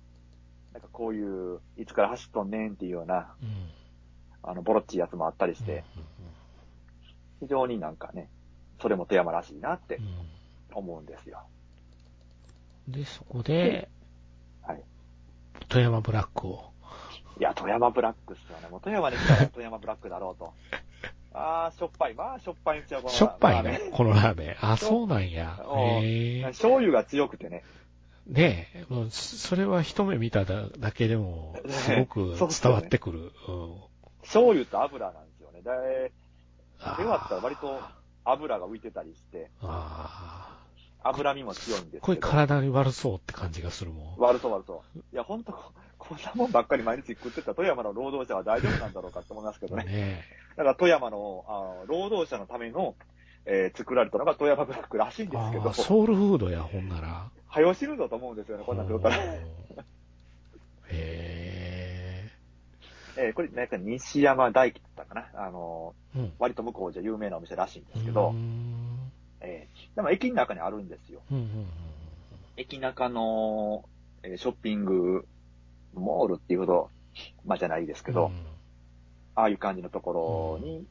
[0.73, 3.69] なんかこういう、いつから走っとんねんっていうような、うん
[4.41, 5.83] あの、ボロっちいやつもあったりして、
[7.39, 8.29] 非常になんかね、
[8.81, 10.05] それも富山らしいなってうん
[10.71, 11.41] 思うんですよ。
[11.53, 11.59] うん
[12.89, 13.87] で、そこで、
[14.63, 14.83] はい。
[15.67, 16.71] 富山ブラックを。
[17.39, 18.67] いや、富山ブラックっすよね。
[18.69, 20.53] もう富山に来たら富山ブラックだろうと。
[21.33, 22.15] あー、しょっぱい。
[22.15, 24.55] まあ、しょっぱいんちゃう、このしょっぱいのラーメンこのラーメン。
[24.59, 25.59] あ、そうなんや。
[26.47, 27.63] 醤油が強くてね。
[28.29, 33.31] ねえ、もうそれは一目見ただだけでも、すごく 伝わってくる。
[33.47, 33.75] うん
[34.21, 35.61] 醤油と油なんですよね。
[35.61, 36.11] で、
[36.81, 37.81] あ手割ったら割と
[38.25, 40.59] 油が浮いてたりして、あ
[41.03, 42.17] 脂身も強いんですーこれ。
[42.17, 44.21] 体に悪そうって感じがするもん。
[44.21, 44.99] 悪そう悪そう。
[45.13, 45.53] いや、ほんと、
[45.97, 49.85] こんなもんばっかり毎日食ってた富山の労働者は大丈夫なんだろうかって思いますけどね。
[49.85, 50.23] ね
[50.57, 52.95] だから富山のあ労働者のための、
[53.45, 55.31] えー作られたのが富山ブラックらしいんえ。
[55.31, 57.31] ですけどソウルフードや、ほんなら。
[57.49, 59.15] 早よ死ぬぞと思うんですよね、こんなん食ったら。
[59.15, 59.19] へ
[60.91, 62.29] え。
[63.17, 65.45] えーこれ、なんか西山大輝だったかな。
[65.45, 71.21] あのうんー、割と向こうじゃ有名なお店らしいんですけうど、んえーでも駅の中にあるんですよ。
[71.31, 71.65] うんうん
[72.57, 73.83] 駅中の、
[74.23, 75.25] えーショッピング
[75.95, 76.89] モールっていうほど、
[77.45, 78.45] まあじゃないですけど、うん
[79.35, 80.85] ああいう感じのところに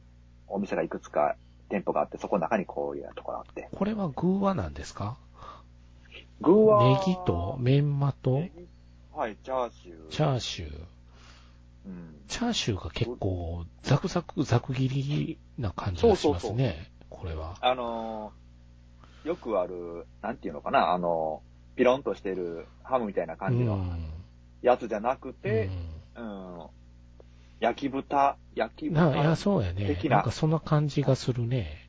[0.47, 1.35] お店がいくつか
[1.69, 3.69] 店舗があって、そこの中にこういうところがあって。
[3.71, 5.17] これは具は何ですか？
[6.41, 7.57] 具は、ネギと？
[7.59, 8.43] メンマと？
[9.13, 10.09] はい、チャーシュー。
[10.09, 10.71] チャーシュー。
[11.85, 12.15] うん。
[12.27, 16.91] チャーシューが結構ザクザク、ザク切りな感じがしますね。
[17.09, 17.55] これは。
[17.61, 18.39] あのー
[19.27, 24.05] よくある、なんていうのかな、あのーピロンとしてるハムみたいな感じのうん
[24.61, 25.69] やつじゃなくて、
[26.15, 26.61] うん、
[27.59, 29.99] 焼き豚、焼きうんな、いや、豚、そうやね。
[30.05, 31.88] なんかそんな感じがするね。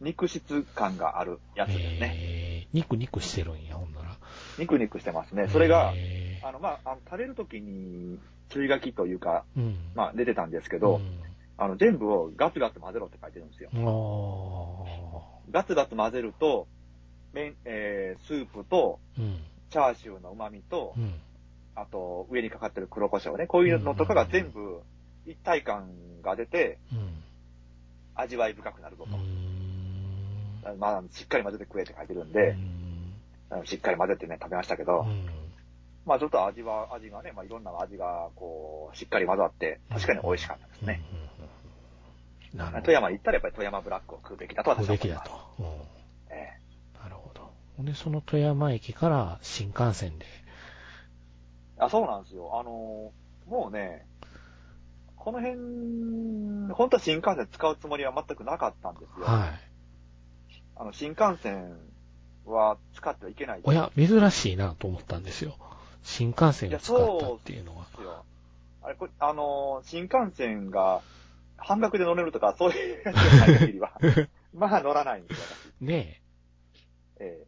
[0.00, 2.14] 肉質感があるやつですね。
[2.16, 4.16] えー、肉肉してるんや、ほんなら。
[4.58, 5.48] 肉肉してますね。
[5.48, 9.76] それが、えあの、まあ、あの食べるときに注意書きというか、ー、うん。
[9.94, 11.00] まあ、出てたんですけど、
[11.56, 13.70] あの、全部をガツガツ混ぜろって書いてるんですよ。
[15.50, 16.68] ガツガツ混ぜると、
[17.32, 19.38] 麺、えー、スープと、ーうん。
[19.70, 21.14] チャーシューの旨味とう、ん。
[21.74, 23.46] あと、上にかかってる黒胡椒ね。
[23.46, 24.80] こういうのとかが全部
[25.26, 25.90] 一体感
[26.22, 27.22] が出て、うん。
[28.14, 29.16] 味わい深くなるぞと。
[30.76, 30.78] ん。
[30.78, 33.14] まあ、しっかり混ぜて食えって書いてるんうで、ん
[33.50, 35.26] あのしっかり混ぜてね、食べましたけど、うん
[36.06, 41.02] まあちょっと味は、味がね、まあいろんな味が、こう、しっかり混ざって、確かに美味しかったですね。。
[42.54, 42.82] うんうん。
[42.82, 45.02] 富山に行ったらやっぱり富山ブラックを食うべきだと私は思います。
[45.02, 45.32] べきだと。
[45.58, 45.62] う
[47.02, 47.52] なるほど。
[47.84, 50.24] で、その富山駅から新幹線で。
[50.24, 50.28] え
[51.78, 52.58] あ、そうなんですよ。
[52.58, 54.06] あのーもうね、
[55.16, 55.56] この辺、
[56.74, 59.24] 本当は新幹線使うつもりは全くなかったんですよ。
[59.26, 59.52] は
[60.78, 61.76] あの、新幹線
[62.46, 63.62] は使ってはいけないい。
[63.64, 65.56] おや、珍しいなと思ったんですよ。
[66.02, 67.84] 新幹線を使ったっていうのは。
[67.84, 68.24] ですよ。
[68.82, 71.02] ああれ、これあのー新幹線が
[71.56, 73.92] 半額で乗れるとか、そういうやつがない限りは、
[74.54, 75.44] まあ乗らないんですよ、
[75.80, 75.84] 私。
[75.84, 76.22] ね
[77.18, 77.44] え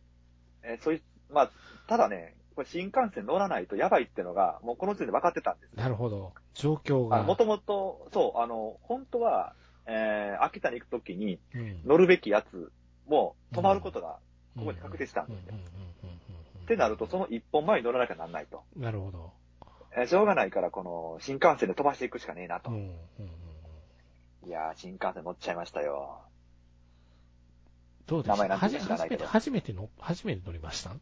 [0.62, 1.50] ええーそういう、まあ、
[1.86, 5.80] ただね、これ新幹線乗らないとやばいってのが、もうこの時点で分かってたんですえ。
[5.80, 6.32] なるほど。
[6.54, 7.22] 状況が。
[7.22, 9.54] もともと、そう、あの、本当は、
[9.86, 12.70] えー、秋田に行くときにうん乗るべきやつ
[13.10, 14.18] も止まることが、
[14.56, 15.54] ここに確定したんですよ
[16.64, 18.62] ってなると、その一本前に乗らなきゃなんないと。
[18.76, 19.32] なるほど。
[19.92, 22.70] えーしょうがないから、この、新幹線で飛ばしていくしかねえなと。
[22.70, 22.90] うんうんうん
[24.44, 26.22] うんいやー、新幹線乗っちゃいましたよ。
[28.06, 30.92] どうです名前なんて知らないけど初めての、初めて乗りました？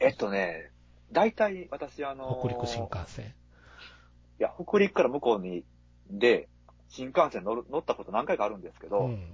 [0.00, 0.70] えっとね、
[1.12, 3.24] 大体私あのー北陸新幹線？
[3.26, 5.64] いや、北陸から向こうに、
[6.10, 6.48] で、
[6.88, 9.24] 新幹線乗る、乗ったこと何回かあるんですけど、うん。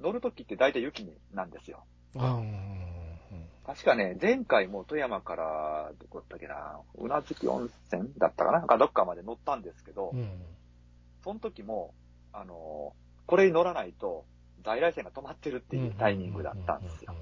[0.00, 1.84] 乗るときって大体雪になんですよ。
[3.66, 10.28] 確かね、前回も富山から、どこだったっけな、うなずき温泉だったかななんかどっかまで乗ったんですけど、うん。
[11.22, 11.94] その時も、
[12.32, 14.24] あのーこれに乗らないと、
[14.64, 17.14] 在来線が止まってるっていうタイミングだったんですよ。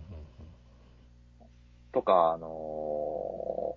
[1.93, 3.75] とか、あの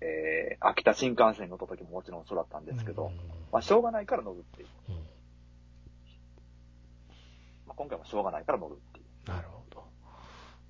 [0.00, 3.10] ーえー、秋田新幹線乗った時ももちろんそうだったんですけど、
[3.50, 4.68] まあ、しょうがないから乗るっていう。
[4.90, 5.11] うん
[7.72, 9.30] まあ、今回もしょうがないから乗るっていう。
[9.30, 9.82] なるほど。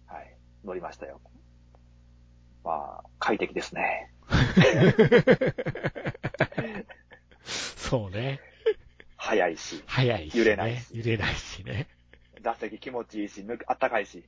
[0.06, 0.36] はい。
[0.64, 1.20] 乗りましたよ。
[2.64, 4.12] まあ、快適ですね。
[7.76, 8.40] そうね。
[9.16, 10.40] 早いし、早いし、ね。
[10.40, 11.88] 揺れないし揺れないしね。
[12.42, 14.24] 座席気持ちいいし、あったかいし。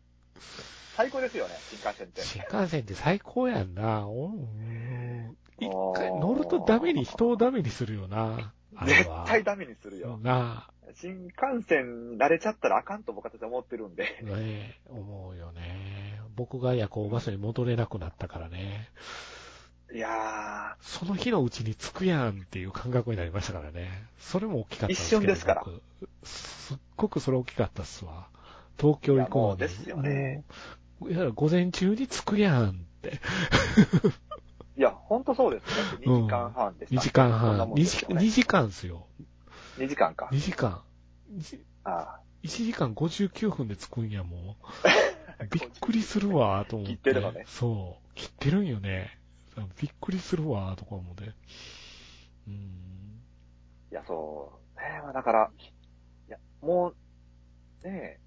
[0.97, 2.23] 最高ですよね、新幹線って。
[2.23, 4.07] 新幹線って最高やんな。
[4.09, 8.53] おうん一回乗るとダメに、人をダメにするよな。
[8.87, 9.25] 絶は。
[9.27, 10.19] 対ダメにするよ。
[10.23, 14.23] な新幹線慣れちゃったらあかんと僕は思ってるんで。
[14.23, 16.21] あ、ね思うよね。
[16.37, 18.89] 僕が夜行バスに戻れなくなったからね。
[19.93, 23.91] いやその日のうちに着くやんっていう感覚になりましたからね。
[24.19, 25.23] それも大きかったすけど。
[25.23, 25.83] 一瞬ですから僕
[26.25, 28.29] すっごくそれ大きかったっすわ。
[28.79, 30.45] 東京行こういやもうですよね
[31.09, 33.21] いや、午前中に着くやんって。
[34.77, 35.67] ー、いや、ほんとそうです。
[35.67, 37.01] だって2時間半でした。
[37.01, 37.59] 2時間半。
[37.59, 39.07] 2時もんですよね2時間っすよ。
[39.79, 40.39] 2時間か2。
[40.39, 40.83] 時間。
[41.33, 45.47] 1あ時間59分で着くんや、もう。
[45.51, 46.93] びっくりするわ、と思って。
[46.95, 48.15] 切ってるのねそう。
[48.15, 49.19] 切ってるんよね。
[49.81, 51.25] びっくりするわ、とか思って。
[51.25, 52.55] うーん。
[53.91, 54.81] いや、そう。
[54.81, 55.51] ねまあだから、
[56.29, 56.95] いや、も
[57.83, 58.21] う、ねえ、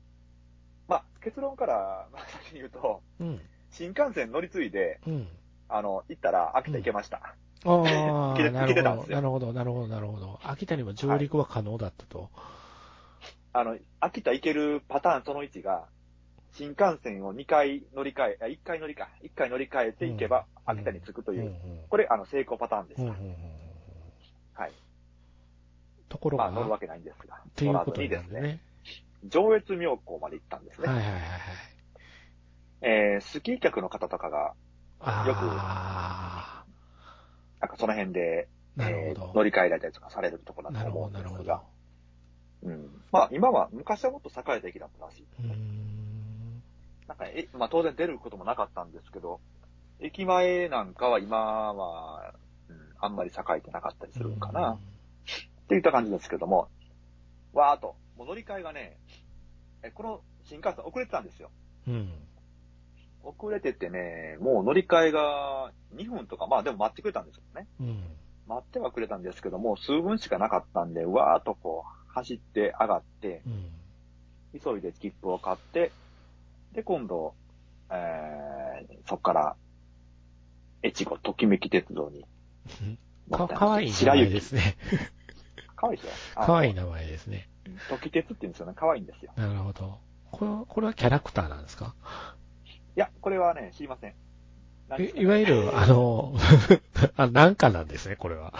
[0.87, 3.41] まあ、結論から、まあ、先に言うと、うん。
[3.69, 5.27] 新幹線乗り継いで、うん。
[5.69, 7.35] あの、行ったら、秋田行けました。
[7.65, 10.39] ああ、 なるほど、なるほど、なるほど、なるほど。
[10.43, 12.29] 秋田にも上陸は可能だったと。
[13.53, 15.87] あの、秋田行けるパターンその1が、
[16.53, 21.55] 新幹線を2回乗り換え、あ、1回乗りか、1回乗り換えて行けば、うん秋田に着くという、
[21.89, 24.61] これ、あの、成功パターンでした。
[24.61, 24.73] はい。
[26.09, 28.59] ところが、まあ、乗るわけないんですが、っていうことにですね。
[29.23, 30.87] 上越妙高まで行ったんですね。
[30.87, 31.29] はいはいはいはい。
[32.81, 34.53] えー、スキー客の方とかが、
[34.99, 36.63] よくあ
[37.59, 38.47] なんかその辺で、
[38.79, 39.33] えー。
[39.33, 41.61] 乗り換えられたりとかされるところだと思うんなるほどですが、。
[42.63, 43.01] うん。
[43.11, 45.25] まあ、今は、昔はもっと栄えた駅だったらしい。
[45.39, 46.63] うーん。
[47.07, 49.39] なんか、え、まあ当然出ることもなかったんですけど、
[49.99, 51.37] 駅前なんかは今
[51.73, 52.33] は、
[52.69, 54.77] うん、あんまり栄えてなかったりするんかな、っ
[55.67, 56.69] ていった感じですけども、
[57.53, 58.99] わーっと、もう乗り換えがね、
[59.83, 61.49] え、この新幹線遅れてたんですよ。
[61.87, 62.11] うん。
[63.37, 67.67] 遅れててね、もう乗り換えが2分とか、まあでも待ってくれたんですよね。
[67.79, 68.03] うん。
[68.47, 74.59] 待ってはくれたんですけども、数分しかなかったんで、わーっとこう、走って上がって、うん。
[74.61, 75.91] 急いで切符を買って、
[76.73, 77.33] で、今度、
[77.91, 79.55] えー、そっから、
[80.83, 82.25] 越後ときめき鉄道に
[83.29, 84.05] 乗か、かわいい名。
[84.13, 84.77] 前ですね。
[85.75, 86.13] かわいいですよ。
[86.45, 86.83] かわいいな。
[86.83, 87.49] 名前ですね。
[87.89, 88.73] とき鉄って言うんですよね。
[88.73, 89.33] かわいいんですよ。
[89.35, 89.99] なるほど。
[90.31, 91.95] これは、これはキャラクターなんですか？
[91.95, 92.36] い
[92.99, 94.15] や、これはね、知りません。
[95.15, 96.33] いわゆる、 あの、
[97.15, 98.53] あ、なんかなんですね、これは。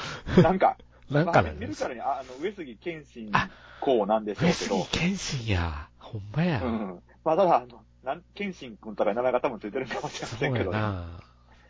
[0.43, 0.77] なんか、
[1.09, 1.71] なんまあ見かなんです。
[1.71, 5.89] るからに、ああの、上杉謙信あ公なんでしょう上け杉ど、謙信や。
[5.97, 6.61] ほんまや。
[6.63, 7.03] うん。
[7.23, 10.77] まあ、ただ、あの、なん、謙信君とか名方もついてるかもしれませんけどね。
[10.77, 11.19] な。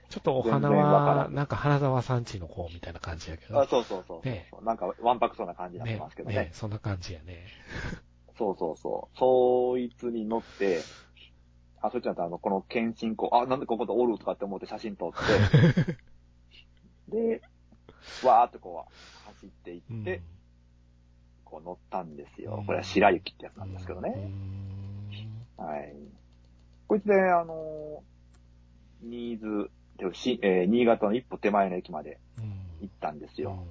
[0.10, 3.66] ちょっとお花は、んなんか花沢さんちの子みたいな感じやけあど。
[3.66, 6.36] そうそうそうそう、ねなんか、わんぱくそうな感じになってねますけどね。
[6.36, 7.48] ねそんな感じやね。
[8.38, 9.18] そうそうそう。
[9.18, 10.82] そいつに乗って、
[11.82, 15.98] あ、そいつだったら、あの、この検診校、あ、なんでここでおるとかって思って写真撮って、
[17.10, 17.42] で、
[18.24, 20.22] わーっとこう、走っていうんって、
[21.46, 22.44] こう乗ったんですうん。
[22.46, 24.10] よこれは白雪ってやつなんですけどうね。
[24.10, 25.94] んはい。
[26.88, 28.04] こいつで、あの、
[29.02, 33.66] 新津、でしえー新潟の一歩手前の駅までうん行ったんですよ。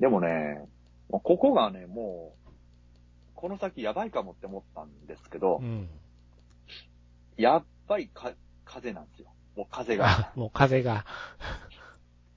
[0.00, 0.66] でもね、
[1.10, 2.50] ここがね、もう、
[3.36, 5.88] この先やばいかもって思ったんですけどう、ん。
[7.40, 8.32] やっぱりか
[8.64, 9.32] 風なんですよ。
[9.56, 11.06] もう風があ。、もう風が。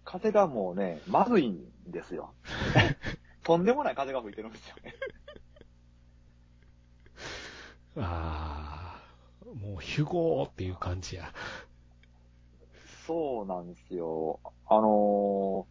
[0.06, 2.34] 風がもうね、まずいんですよ。
[3.44, 4.94] とんでもない風が吹いてるんですよね。
[7.98, 9.02] あ
[9.42, 11.34] あ、もう、ヒュゴーっていう感じや。
[13.06, 14.40] そうなんですよ。
[14.68, 15.68] あの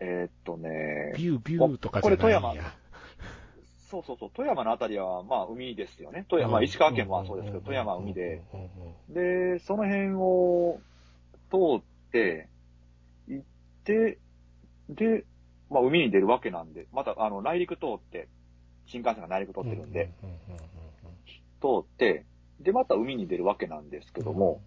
[0.00, 2.76] ー、えーっとね、ビュービューとかじゃないんこれ富や。
[3.90, 6.26] そうそうそう、富山のあたりは、まあ海ですよね。
[6.28, 8.42] 富山、石川県はそうですけど、富山は海で。
[9.08, 10.80] で、その辺を
[11.50, 12.48] 通って、
[13.28, 13.46] 行っ
[13.84, 14.18] て、
[14.88, 15.24] で、
[15.70, 18.28] まあ海に出るわけなんで、またあの内陸通って、
[18.86, 20.10] 新幹線が内陸通ってるんで、
[21.60, 22.24] 通って、
[22.60, 24.62] で、また海に出るわけなんですけども、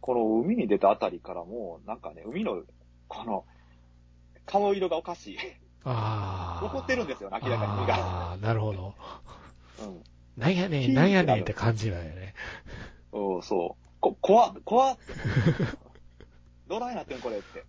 [0.00, 2.62] この海に出たあたりからも、なんかね、海の、
[3.08, 3.44] この、
[4.46, 5.38] 顔色がおかしい。
[5.84, 6.66] ああ。
[6.66, 7.94] 怒ってるんですよ、明らかに海が。
[7.96, 8.94] ああ、なるほど。
[9.80, 10.02] うん。
[10.36, 12.34] なんやねん、なんやねんって感じなんよね。
[13.12, 13.88] うん、そう。
[14.00, 15.12] こ、怖っ、怖っって。
[16.68, 17.64] どないなってんこれって。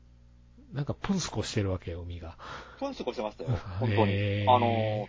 [0.73, 2.37] なんかプンスコしてるわけよ、海が。
[2.79, 3.49] プンスコしてましたよ、
[3.79, 4.11] 本当に。
[4.13, 5.07] へーあの、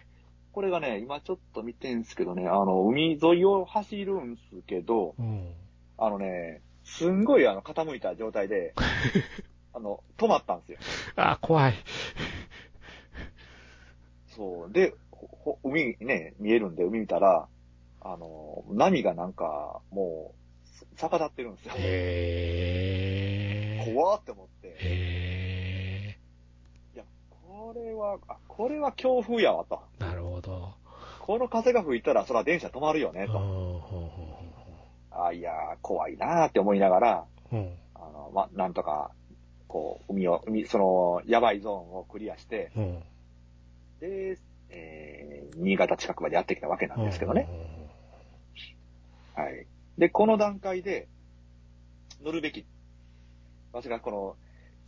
[0.53, 5.53] これがね、今ちょっと見てんすけどね、あの、海沿いを走るんすけど、うん。
[5.99, 8.75] あのね、すんごいあの、傾いた状態で、
[9.75, 10.79] あの、止まったんですよ。
[11.17, 11.75] あー怖い。
[14.41, 14.73] そう。
[14.73, 14.95] で、
[15.63, 17.47] 海ね、見えるんで、海見たら、
[18.01, 20.33] あの、波がなんか、も
[20.95, 21.75] う、逆立ってるんですよ。
[21.77, 22.97] へ
[23.87, 23.93] え。
[23.95, 24.77] 怖って思って。
[24.81, 26.19] へ
[26.95, 29.83] いや、これは、あ、これは強風やわと。
[30.01, 30.05] え。
[30.05, 30.73] なるほど。
[31.19, 33.39] この風が吹いたら、そら電車止まるよね、うん、と。
[33.39, 34.11] ほ
[35.11, 37.77] あ、いやー、怖いなーって思いながら、うん。
[37.95, 39.11] あの、ま、なんとか、
[39.69, 43.03] こう、海を、海、その、やばいゾーンをクリアして、うん。
[44.01, 44.39] で、
[44.71, 47.49] えー、新潟近くまでやってきたわけなんですけどね。
[49.35, 49.67] はい。
[49.99, 51.09] で、この段階で、
[52.23, 52.67] 乗るべき、
[53.73, 54.37] 私がこの、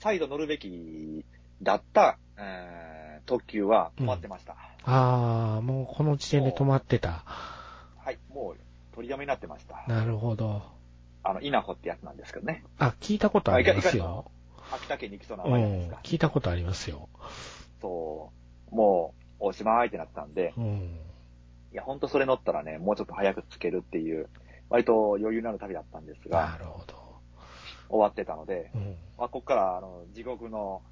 [0.01, 1.25] 再度乗るべき
[1.63, 2.93] だった、えー
[3.27, 4.57] 特急は止まってました。
[4.85, 7.23] ああ、もうこの時点で止まってた。
[7.97, 8.19] はい。
[8.29, 9.85] もう、取りやめになってました。
[9.89, 10.63] なるほど。
[11.23, 12.65] あの、稲穂ってやつなんですけどね。
[12.79, 14.31] あ、聞いたことありますよ。
[14.73, 16.01] 秋田県に行きそうな前ですか。。
[16.03, 17.09] 聞いたことありますよ。
[17.81, 18.42] そう、
[18.73, 20.99] もう、おしまいってなったんで、うん。
[21.73, 24.29] いや、ほんとそれ乗ったらね、もうちょっと早く着けるっていう、
[24.69, 26.95] 割と余裕のある旅だったんですなが、るほど。
[27.89, 28.97] 終わってたので、うん。
[29.19, 30.83] まあ、こっから、あの、地獄の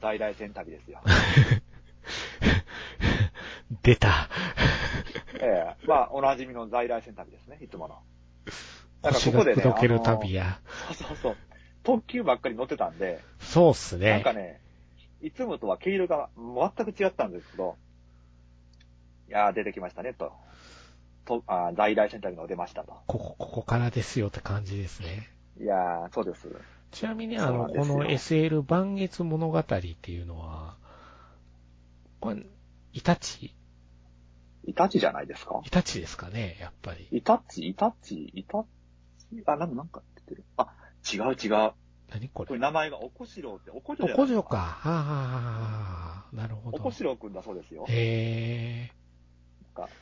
[0.00, 1.00] 在来線旅ですよ。
[3.82, 4.28] 出た。
[5.40, 7.98] ええまあ、おなじみの在来線旅ですね、いつもの。
[9.02, 10.60] だから腰がここでね、砕ける旅や。
[10.88, 11.36] そうそうそう。
[11.82, 14.32] 特急ばっかり乗ってたんで、そうっすねなんか。
[14.32, 14.60] ね、
[15.24, 17.76] いつもとは毛色が全く違ったんですけど、
[19.28, 20.32] いやー出てきましたね、と。
[21.24, 22.92] と、あー在来線旅の出ましたと。
[23.06, 25.30] ここ、ここからですよって感じですね。
[25.58, 26.48] いやーそうです。
[26.90, 30.76] ちなみにあの、この SL 万月物語っていうのは、
[32.20, 32.44] これ、
[32.92, 33.54] イタチ？
[34.66, 35.60] イタチじゃないですか？
[35.64, 37.08] イタチですかね、やっぱり。
[37.10, 37.66] イタチ？
[37.68, 38.30] イタチ？
[38.34, 38.64] イタ
[39.32, 39.42] チ？
[39.46, 40.44] あ、なんか、なんか出てる。
[40.58, 40.68] あ、
[41.12, 41.72] 違う違う。
[42.14, 42.48] 何これ？
[42.48, 44.26] これ名前がおこしろうって、おこじおろじゃない？
[44.26, 44.56] こじょか。
[44.56, 46.76] はあ、はあなるほど。
[46.78, 47.84] おこしろうくんだそうですよ。
[47.88, 48.92] へえ。
[49.76, 49.92] なんか、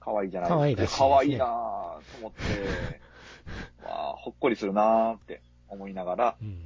[0.00, 0.50] 可愛いじゃない？
[0.50, 6.58] 可愛いらしいですね可愛いなぁと思って、 わあほっこりするなぁって思いながら、うん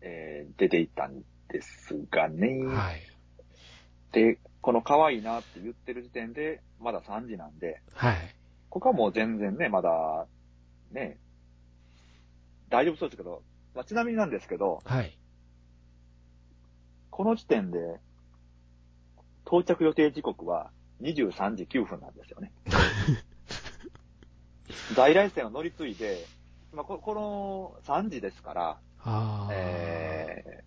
[0.00, 2.48] えー出て行ったんですがね。
[2.48, 2.74] うん。
[2.74, 3.00] はい。
[4.12, 8.16] で、この可愛いなって言ってる時点で、まだ3時なんで、はい。
[8.70, 10.26] ここはもう全然ね、まだ、
[10.92, 11.18] ね、
[12.68, 13.42] 大丈夫そうですけど、
[13.74, 15.16] まあ、ちなみになんですけど、はい。
[17.10, 18.00] この時点で、
[19.46, 20.70] 到着予定時刻は
[21.02, 22.52] 23時9分なんですよね。
[24.94, 26.24] 在来線を乗り継いで、
[26.72, 29.50] まあ、ここの3時ですから、ああ。
[29.52, 30.64] え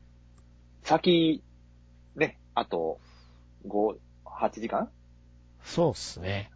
[0.84, 1.43] ー、先、
[2.16, 3.00] ね、あと、
[3.68, 4.89] 5、8時間？
[5.64, 6.52] そうっすね。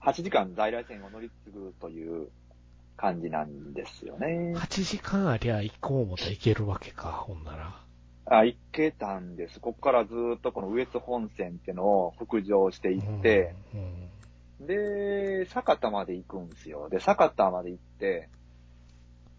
[0.00, 2.28] ?8 時間在来線を乗り継ぐという
[3.02, 4.54] 感じなんですよね。
[4.56, 7.80] 8時間ありゃ行こう思ったら行けるわけか、ほんなら。
[8.26, 9.58] あ、行けたんです。
[9.58, 16.88] ここからずーっとこの羽越本線っていうのを北上していって、うん、うんで、酒田まで行くんですよ。
[16.88, 18.28] で、酒田まで行って、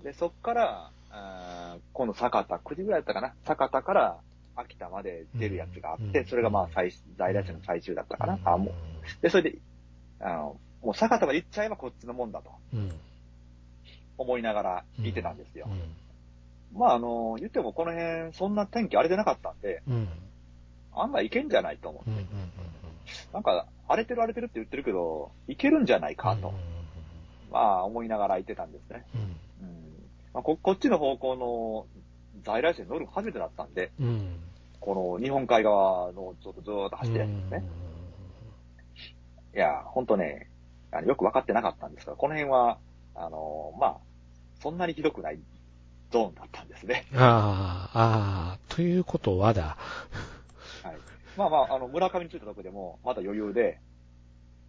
[0.03, 4.17] で、そっから、あー今度酒田、9時ぐらいだったかな酒田から
[4.57, 8.73] 秋田まで出るやつがあって、うんそれがまあ最、在来線の最終だったかな、うんあ、もう。
[9.21, 9.57] で、それで、
[10.19, 12.91] あの、もう酒田まで行っちゃえばこっちのもんだとうん。
[14.23, 15.67] 思いながら行ってたんですよ。
[15.69, 16.79] うん。
[16.79, 20.09] まあ、あの、言ってもこの辺、そんな天気荒れてなかったんで、うん。
[20.95, 22.09] 案外いけんじゃないと思う。
[22.09, 22.27] うんうんうん
[23.33, 26.53] なんか、荒れてる荒れてるって言ってるけど、いけるんじゃないかと、
[27.51, 29.05] まあ、思いながら言ってたんですね。
[29.13, 29.21] うん。
[29.21, 29.35] うん。
[30.33, 31.85] まあ、こ、こっちの方向の
[32.43, 34.07] 在来線乗るの初めてだったんで、うん。
[34.07, 34.39] うん。
[34.79, 37.63] この日本海側のちょっとずーっと走ってるんですね。
[39.55, 40.49] いや、ほんとね、
[40.91, 42.79] あのよく分かってなかったんですが、この辺は、
[43.15, 43.97] あの、まあ、
[44.63, 45.39] そんなにひどくない
[46.09, 47.05] ゾーンだったんですね。
[47.13, 49.75] ああ、ああ、ということはだ。
[50.81, 50.95] はい。
[51.35, 53.77] まあまあ、あの、村上に着いたとこでも、まだ余裕で、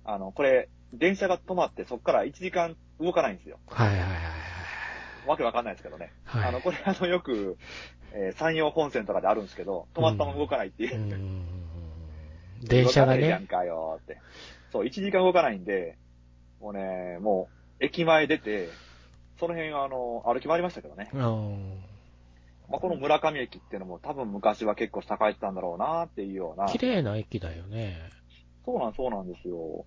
[0.04, 3.60] あの、これ、電車が止まって、そこから1時間動かないんですよ。
[3.68, 4.10] はいはいはい
[5.24, 6.12] わけわかんないですけどね。
[6.24, 6.42] はい。
[6.42, 6.50] はい。
[6.50, 7.56] あの、これ、あの、よく、
[8.12, 10.98] えー山陽本線とかであるんですけど、止まったまま動かないっていうう。
[10.98, 11.46] ん。
[12.62, 13.22] 電車がね。
[13.22, 14.20] 動かないじゃんかよって。
[14.72, 15.96] そう、1時間動かないんで、
[16.60, 17.48] もうね、も
[17.80, 18.78] う、駅前出て、
[19.44, 21.10] その辺、あの、歩き回りましたけどね。
[21.12, 21.20] うん。
[22.70, 26.66] まあ、この村上駅っていうのも多分昔は結構栄えてたんだろうなっていうような。
[26.66, 27.98] 綺麗な駅だよね。
[28.64, 29.84] そうなん、そうなんですよ。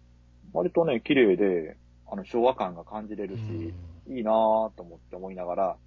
[0.54, 3.74] 割とね、綺麗で、あの、昭和感が感じれるし、
[4.08, 5.78] いいなぁと思って思いながら、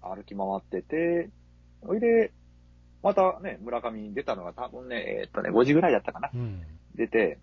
[0.00, 1.28] 歩き回ってて、
[1.84, 2.32] それで、
[3.02, 6.30] またね、村上に出たのが多分ね、えーっとね、5時ぐらいだったかな。
[6.34, 6.62] うん。
[6.94, 7.38] 出て、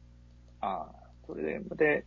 [0.61, 0.95] ああ、
[1.27, 2.05] それで、で、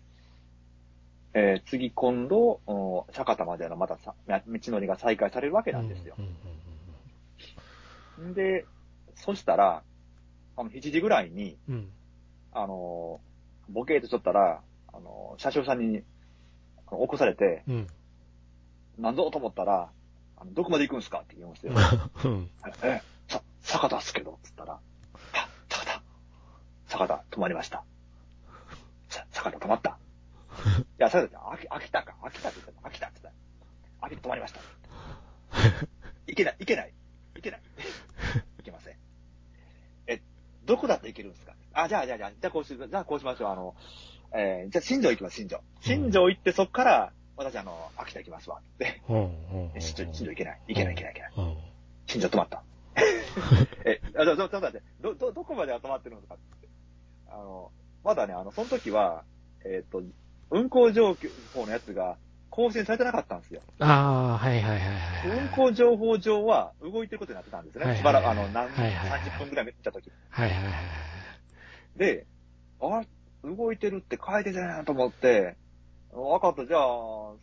[1.38, 4.40] えー次今度、お坂田までのまたさ道
[4.72, 6.16] のりが再開されるわけなんですよ
[8.34, 8.64] で、
[9.16, 9.82] そしたら、
[10.56, 11.92] あの、7時ぐらいに、うんうん。
[12.52, 14.62] あのー、ボケーとしとったら、
[14.94, 16.04] あのー、車掌さんに、起
[17.06, 17.86] こされて、うん。
[18.98, 19.90] なんぞと思ったら、
[20.38, 21.18] あの、どこまで行くんすか？
[21.20, 21.72] って言うんですよ。
[22.24, 22.50] うん。
[22.82, 24.80] え、さ、坂田っすけど、つったら、
[25.34, 26.02] あ、坂田、
[26.86, 27.84] 坂田、止まりました。
[29.10, 29.98] さ、坂田止まった。
[30.66, 33.40] いや、坂田ちゃん、秋秋田か、秋田って言ったら、秋田って言った
[34.00, 34.60] ら、秋田止まりました。
[36.26, 36.92] いけない、いけない、
[37.36, 37.60] いけない。
[38.60, 38.96] いけません。
[40.06, 40.20] え、
[40.64, 41.54] どこだって行けるんですか？
[41.72, 43.50] あ、じゃあ、じゃあ、じゃあ、じゃあこうし、じゃあこうしましょう。
[43.50, 43.76] あの、
[44.34, 45.60] えーじゃあ新庄行きます、新庄。
[45.80, 48.60] 新庄行って、そっから、私、あの、秋田行きますわ。
[49.78, 51.32] 新庄、新庄行けない、行けない、行けない、行けない。
[51.36, 51.56] うん。
[52.06, 52.64] 新庄止まった。
[53.84, 56.68] え、あ、ちょ、ちょ、っと待って、ど、ど、どこまでは止まってるのかって。
[57.28, 57.70] あの、
[58.02, 59.24] まだね、あの、その時は、
[59.64, 60.02] えっ、と、
[60.50, 61.30] 運行状況
[61.66, 62.16] のやつが
[62.50, 63.60] 更新されてなかったんですよ。
[63.80, 65.38] ああ、はいはいはいはい。
[65.42, 67.84] 運行情報上は動いてることになってたんですね。
[67.84, 70.10] はいしばらく、あの、何、はいはいはい30分くらい見た時。
[70.30, 71.98] はいはいはい。
[71.98, 72.26] で、
[72.80, 73.02] あ、
[73.44, 75.56] 動いてるって書いてたなと思って、
[76.12, 77.34] わかった、じゃあ、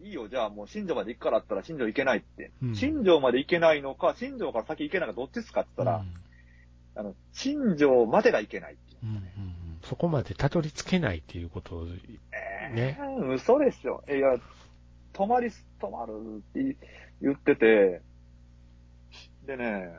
[0.00, 2.50] いいよ、じゃあもう新庄まで行くからだったら新庄行けないって。
[2.62, 6.04] うん新庄まで行けないのか、新庄から先行けないのか、どっちですかって言ったら、
[6.96, 8.98] あの、新庄までがいけないっていう。
[9.04, 12.18] うんうんうんそこまでたどり着けないっていうことを、え
[12.74, 14.02] ねー、嘘ですよ。
[14.08, 14.36] いや、
[15.12, 15.50] 泊まり、
[15.80, 16.76] 泊まるって
[17.22, 18.02] 言ってて、
[19.46, 19.90] でね、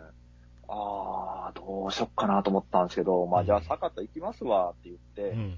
[0.67, 5.57] あー、どうしよっかなと思ったんですけど、まあじゃあ坂田行きますわって言って、うん。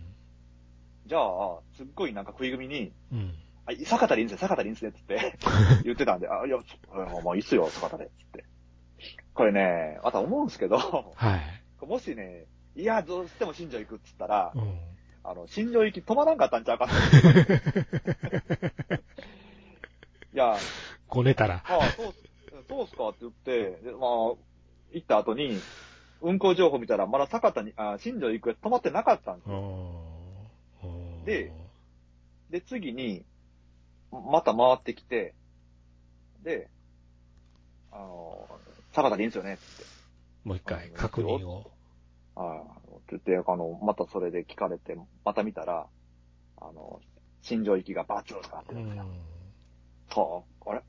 [1.07, 3.33] じゃあ、すっごいなんか食い組みに、うん。
[3.65, 6.57] あ、坂田でいいんですね、坂田でいいんですねって言って、 言ってたんで、あ、いや、
[6.95, 8.45] そもういいっすよ、坂田で、つって。
[9.33, 11.85] これね、また思うんですけど、はい。
[11.85, 12.45] もしね、
[12.75, 14.79] いや、どうしても新庄行くっつったら、うん。
[15.23, 16.87] あの、新庄行き止まらんかったんちゃうか
[20.33, 20.59] いや、
[21.07, 21.63] ごねたら。
[21.67, 22.17] ああ、そうっす、
[22.69, 24.35] そうっすかって言って、でまあ、
[24.91, 25.61] 行った後に、
[26.21, 29.59] 運行情報見たら、まだ坂田に、あ新庄行くやつ止まってなかったんですうよ。
[31.21, 31.51] んで、
[32.49, 33.23] で、次に、
[34.11, 35.33] また回ってきて、
[36.43, 36.69] で、
[37.91, 38.47] あの、
[38.93, 39.85] 坂田でいいんですよねって
[40.43, 41.71] もう一回確認を。
[42.35, 42.78] はい。
[43.15, 44.95] って言って、あの、またそれで聞かれて、
[45.25, 45.87] また見たら、
[46.57, 46.99] あの、
[47.41, 49.03] 新庄行きがバツとかってうるんですよ。
[49.03, 49.07] ん。
[50.09, 50.83] と、あれ？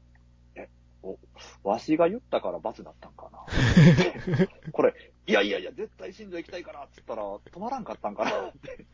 [0.56, 0.68] え、
[1.02, 1.18] お、
[1.62, 3.46] わしが言ったから罰だったんかな？
[4.72, 4.94] これ、
[5.26, 8.48] いやいやいや、絶対新庄行きたいからって言ったら、止まらんかったんかな？
[8.48, 8.86] って。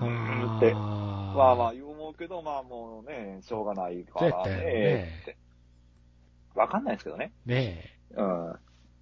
[0.00, 0.72] うんって。
[0.74, 5.36] あまあまあ言う思うけど、まあもうね、しょうがないからねねって。
[6.54, 7.32] わかんないですけどね。
[7.46, 8.58] ねうん。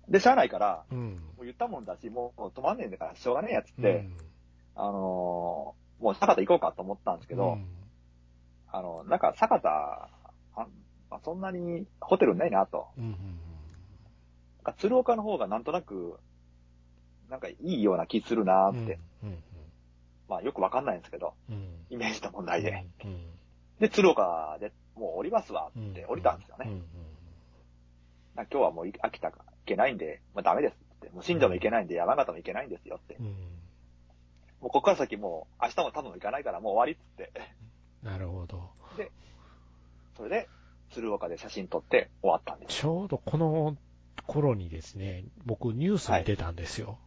[0.09, 0.95] で、しゃあないから、え。
[0.95, 1.15] うん。
[1.37, 4.17] もう言ったもんだし、もう止まんねえんだからしょうがねえやっつっうて、ん、
[4.75, 7.67] あのーもう坂田行こうかと思ったんですけど、うん
[8.75, 9.69] あの、なんか坂田、
[10.57, 10.67] あ
[11.11, 12.89] まあ、そんなにホテルないなと。
[12.99, 13.17] うんうん
[14.65, 16.19] なんか鶴岡の方がなんとなく、
[17.29, 18.85] なんかいいような気するなうん。
[18.85, 18.99] って。
[19.23, 19.43] うん
[20.29, 21.85] まあよくわかんないんですけど、うん。
[21.91, 22.87] イメージの問題で。
[23.05, 23.27] うん。
[23.81, 25.91] で、鶴岡でもう降りますわうん。
[25.91, 26.67] って降りたんですよね。
[26.67, 26.83] うんうん
[28.35, 31.11] なんか今日はもう秋田が行けないんで、まあダメですって。
[31.11, 33.17] もう新庄も行けないんで山形も行けないんですよって。
[33.19, 33.27] うん。
[33.27, 33.37] もう
[34.63, 37.33] ここから先もう明日も多分行かないからもう終わりっつって。
[38.03, 38.71] なるほど。
[40.17, 40.49] それで、
[40.91, 42.81] 鶴岡で写真撮って終わったんです。
[42.81, 43.77] ちょうどこの
[44.27, 46.99] 頃にですね、僕ニュースに出たんですよ。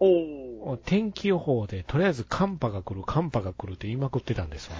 [0.00, 0.76] おー。
[0.78, 4.76] 天気予報で、とりあえず寒波が来る、寒波が来るって言いまくってたんですわ。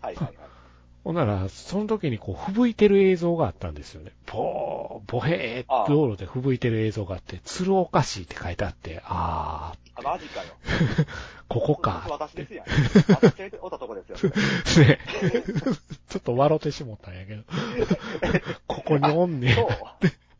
[0.00, 0.47] はいはいはい。
[1.08, 4.12] ほんなら、その時にこう、吹雪いてる映像があったんですよね。
[4.26, 10.48] ぼー、ぼへーって道路で吹雪いてる映像があって、鶴岡市って書いてあって、ああ、マジかよ。
[10.66, 11.06] ー、
[11.48, 12.06] ここか。
[12.10, 12.66] 私ですやん。
[12.66, 14.18] 私がおったとこですよ。
[14.84, 14.98] ね。
[16.10, 17.42] ちょっと笑ってしもったんやけど。
[18.66, 19.54] ここにおんねん。
[19.54, 19.68] そう。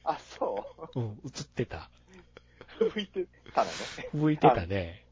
[0.04, 1.00] あ、そう。
[1.00, 1.88] うん、映ってた。
[2.92, 3.72] 吹いてたのね。
[4.12, 5.06] 吹雪いてたね。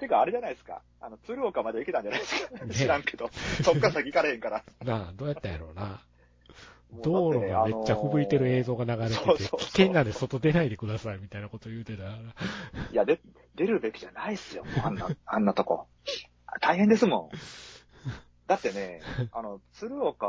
[0.00, 0.82] てか、あれじゃないですか。
[1.04, 2.64] あの、鶴岡まで行けたんじゃないですか？
[2.64, 3.28] ね知らんけど。
[3.62, 4.64] そっから先行かれへんから。
[4.82, 6.02] なあ、どうやったんやろうな。
[7.02, 9.24] 道路がめっちゃ吹雪いてる映像が流れてて、
[9.58, 12.04] 危険なんで外出ないでくださいみたいなこと言うてた。
[12.04, 12.08] い
[12.92, 13.20] や、で、
[13.56, 14.64] 出るべきじゃないっすよ。
[14.84, 15.88] あんな、あんなとこ。
[16.60, 17.36] 大変ですもん。
[18.46, 19.00] だってね、
[19.32, 20.26] あの、鶴岡、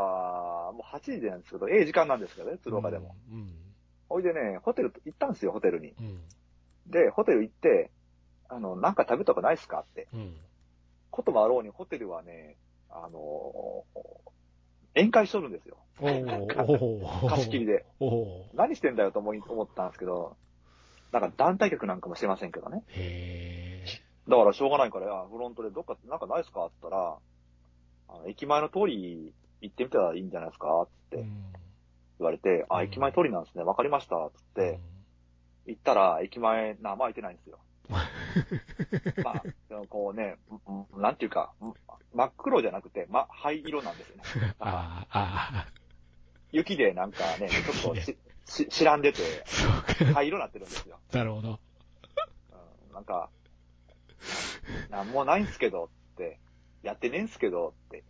[0.74, 3.16] もう8時なんですけど、ええ時間なんですけどね、鶴岡でも。
[3.30, 3.54] うん。
[4.10, 5.90] ほいでね、ホテル行ったんですよ、ホテルに。
[5.90, 6.22] うん。
[6.88, 7.92] で、ホテル行って、
[8.50, 10.08] あの、なんか食べたとこないっすかって。
[10.14, 10.36] うん。
[11.16, 12.58] こともあろうに、ホテルはね、
[12.90, 13.86] あの
[14.96, 15.78] 宴会しとるんですよ。
[16.00, 17.86] 貸し切りで。
[18.54, 20.36] 何してんだよと思い思ったんですけど、
[21.12, 22.84] なんか団体客なんかもしてませんけどね。
[22.90, 23.84] へ
[24.28, 26.66] だからしょうがないから、あフロントでどっかなんかないっすか？
[26.66, 27.18] って言ったら、
[28.10, 30.82] あの駅前の通り行ってみたらいいんじゃないですか？
[30.82, 31.16] っー。
[31.16, 31.54] てうん。
[32.20, 33.64] 言われて、あ、うん駅前通りなんですね。
[33.64, 34.16] わかりました。
[34.36, 34.80] つって、
[35.66, 37.60] 行ったら、駅前、な、まあ開いてないんですよ。
[39.24, 39.44] まあ、
[39.90, 40.38] こうね、
[40.96, 41.74] なんていうか、ん
[42.14, 44.24] 真っ黒じゃなくて、ま、灰色なんですよね。
[44.60, 45.68] ああ、
[46.52, 47.50] 雪でなんかね、
[47.82, 49.22] ちょっとし、し、知らんでて。
[50.14, 51.00] 灰色になってるんですよ。
[51.12, 51.60] なるほど。
[52.88, 53.30] うん、なんか、
[54.90, 56.40] なんもないんすけどって、
[56.84, 58.04] やってねえんすけどって。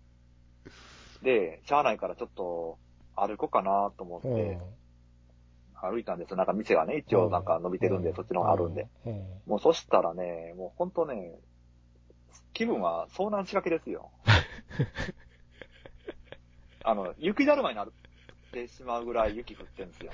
[1.22, 2.78] で、しゃあないからちょっと
[3.16, 4.60] 歩こうかなと思っうんて、
[5.82, 6.38] 歩いたんですよ。
[6.38, 8.88] なんか店がね、一応なんか伸びてるんで、そっちの方があるんで。。
[9.06, 9.24] うん。
[9.46, 11.34] もうそしたらね、もうほんとね、
[12.54, 14.12] 気分は遭難仕掛けですよ。
[16.84, 17.90] あの、雪だるまになっ
[18.52, 20.12] てしまうぐらい雪降ってるんですよ。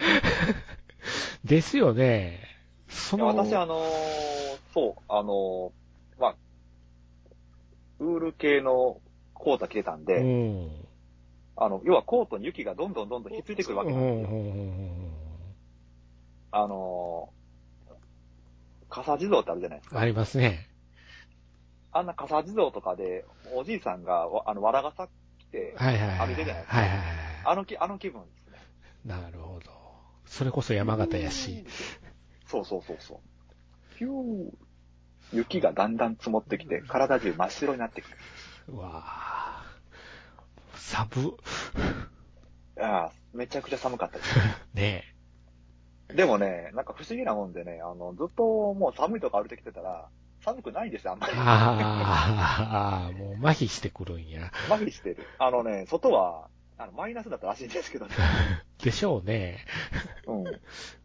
[1.44, 2.40] ですよね。
[2.88, 3.86] その、私、あのー
[4.74, 5.72] そう、あのー
[6.22, 6.36] まあ、
[8.00, 9.02] ウール系の
[9.34, 10.86] コート着てたんで、うん。
[11.58, 14.38] あの、要はコートに雪がどんどんどんどんひっついてくるわけうなんですよ。
[14.38, 14.52] んうんう
[15.08, 15.11] ん
[16.52, 17.42] あのー
[18.90, 19.96] 傘地蔵ってあるじゃないですか。
[19.96, 20.68] うんありますね。
[21.94, 23.26] あんな傘地蔵とかで、
[23.56, 25.08] おじいさんが、わあの、わら傘
[25.40, 26.28] 着て、はいはいはい。
[26.28, 27.08] 歩いてるじゃないですかはいはいはい。
[27.46, 28.60] あのき、あの気分ですね。
[29.06, 29.72] なるほど。
[30.26, 31.66] それこそ山形やし。。
[32.48, 33.98] そうそうそうそう。
[33.98, 34.52] ヒュー。
[35.34, 38.18] 雪がだんだん積もってきて、体中真っ白になってくる。
[38.70, 40.78] うわぁ。
[40.78, 41.38] 寒。
[42.82, 44.36] ああ、めちゃくちゃ寒かったです。
[44.74, 45.11] ね
[46.16, 50.10] でもね、なんか不思議なもんでね、あの、ずっともう寒いとこ歩いてきてたら、
[50.44, 51.34] 寒くないんですよ、あんまり。
[51.36, 54.52] ああ、もう麻痺してくるんや。
[54.68, 55.18] 麻痺してる。
[55.38, 56.48] あのね、外は、
[56.78, 58.16] あの、マイナスだったらしいんですけどね。
[58.84, 59.60] でしょうね。
[60.26, 60.44] うん。
[60.44, 60.52] も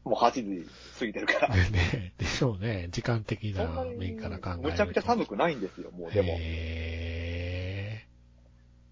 [0.07, 0.67] う8時
[0.99, 1.49] 過ぎてるから。
[1.71, 2.89] ねでしょうね。
[2.91, 4.69] 時間的そな面から考えると。
[4.71, 6.29] むちゃくちゃ寒くないんですよ、もうでも。
[6.39, 8.07] へ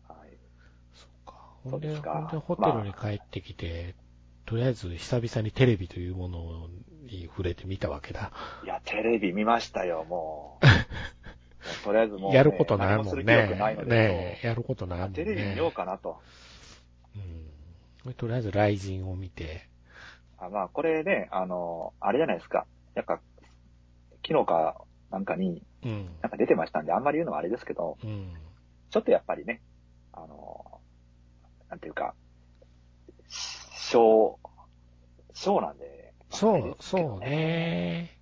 [0.07, 0.29] はい。
[0.29, 0.35] ー
[0.93, 1.33] そっか。
[1.65, 3.95] ほんで、ほんでホテルに帰ってきて、
[4.47, 6.69] とりあえず久々にテレビというもの
[7.11, 8.33] に触れてみたわけだ。
[8.65, 10.67] いや、テレビ見ましたよ、もう。
[11.85, 13.85] とりあえずもう、ね、やることないもんねないの。
[13.85, 15.15] で、ねやることないもんね。
[15.15, 16.21] テレビ見ようかなと。
[18.05, 18.15] うん。
[18.15, 19.67] とりあえず、雷神を見て。
[20.39, 22.67] あまあ、これね、あの、あれじゃないですか。
[22.95, 23.21] やっぱ、
[24.27, 26.09] 昨日かなんかに、うん。
[26.21, 28.35] なんか出てましたんで、あんまり言うのはあれですけど、うん。
[28.91, 29.63] ちょっとやっぱりね、
[30.13, 30.81] あの、
[31.71, 32.15] なんていうか、
[33.95, 34.41] 小、
[35.35, 37.21] 小なんで、そう、そう。
[37.21, 38.19] ね。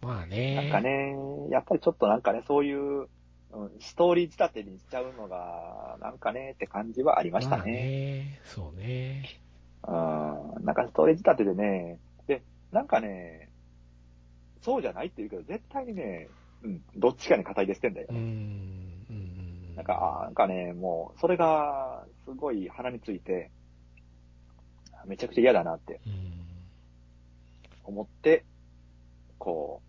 [0.00, 0.54] まあね。
[0.54, 1.14] なんかね、
[1.50, 3.08] やっぱりちょっとなんかね、そういう、
[3.52, 7.72] うん、ストーリー仕立てにしちゃうのが、なんかね、って感じはありましたまあね。
[7.72, 8.40] ね。
[8.44, 9.24] そうね。
[9.86, 12.42] うん、なんかストーリー仕立てでね、で、
[12.72, 13.50] なんかね、
[14.62, 16.28] そうじゃないって言うけど、絶対にね、
[16.62, 18.06] うん、どっちかに肩入れしてんだよ。
[18.08, 18.16] うん。
[18.16, 19.76] うん。
[19.76, 23.50] なんか、あなんかね、もう、それが、すごい鼻について、
[25.06, 26.44] めちゃくちゃ嫌だなってうん。
[27.84, 28.44] 思って、
[29.38, 29.82] こ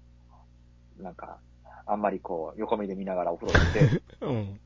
[1.00, 1.40] う、なんか、
[1.88, 4.60] あんまりこう、横目で見ながらお風呂行って、 うん。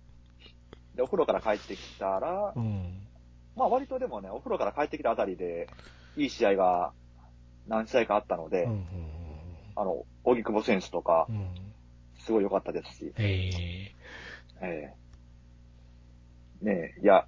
[0.95, 3.07] で、お風呂から帰ってきたらう、ん。
[3.55, 5.69] まあ割とでもね、お風呂から帰ってきたあたりで、
[6.15, 6.93] いい試合が
[7.67, 8.85] 何試合かあったので、うん。
[9.75, 11.73] あの、荻久保選手とかう、ん。
[12.25, 13.23] すごい良かったですし、え
[14.61, 14.95] え
[16.61, 17.25] えねえ、いや、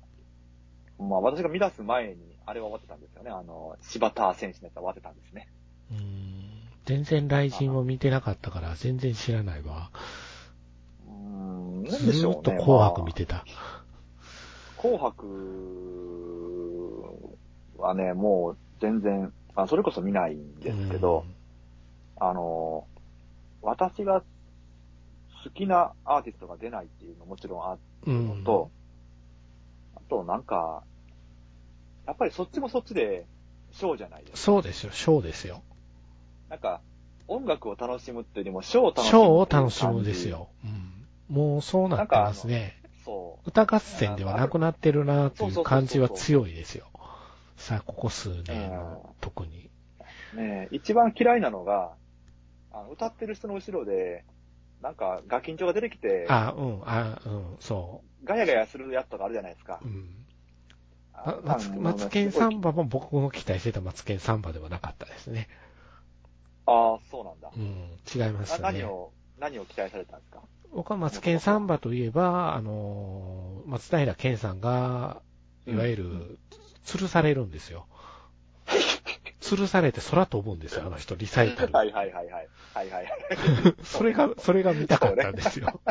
[0.97, 3.31] まあ私が乱す前に、あれは終わってたんですよね。
[3.31, 5.47] あの、柴田選手のやつは終わってたんですね。
[5.91, 6.61] うーん。
[6.85, 9.91] 全然雷神を見てなかったから全然知らないわ。
[10.99, 12.37] うーん、なんずでしょうね。
[12.37, 13.35] ーっと紅白見てた。
[13.35, 13.91] まあ
[14.75, 15.25] 紅白
[17.77, 21.25] はね、もう全然、あそれこそ見ないんですけど、
[22.19, 22.87] あの、
[23.61, 24.21] 私が
[25.43, 28.71] 好きなアーティストが出ないっていうのももちろんあうん、るのと、
[29.95, 30.83] あとなんか、
[32.05, 33.25] やっぱりそっちもそっちで
[33.71, 34.37] ショーじゃないですか。
[34.37, 35.63] そうですよ、ショーですよ。
[36.49, 36.81] なんか、
[37.27, 40.49] 音楽を楽しむっていうよりもショーを楽しむショーを楽しむですよ。
[40.65, 41.35] うん。
[41.35, 42.81] もうそうなってますね。
[43.05, 43.49] そう。
[43.49, 46.87] 歌合戦ではなくなってるなっていう感じは強いですよ。
[47.55, 49.69] さあ、ここ数年の特に。
[50.33, 51.93] ねえ一番嫌いなのが、
[52.71, 54.25] あの歌ってる人の後ろで、
[54.81, 59.85] なんか、ガキンチョが出てきて、あ、うん、あ、うん、そガヤガヤするやつとかあるじゃないですかう。
[59.85, 59.89] う。
[59.89, 60.20] ん。
[61.43, 65.47] マツマツケンサンバも僕の期待してたマツケンサンバではなかったですね。
[66.65, 67.59] ああ、そうなんだう。
[67.59, 67.63] ん、
[68.13, 68.79] 違いましなたね。
[68.79, 70.41] 何を、何を期待されたんですか？
[70.73, 75.21] 僕はマツケンサンバといえば、あのー、松平健さんが、
[75.67, 76.39] いわゆる、
[76.85, 77.87] 吊るされるんですよ。
[79.41, 81.73] 吊るされて空飛ぶんですよ、あの人、リサイタル。
[81.73, 82.47] はいはいはいはい。
[82.73, 83.07] はいはい。
[83.83, 85.81] それが、それが見たかったんですよ。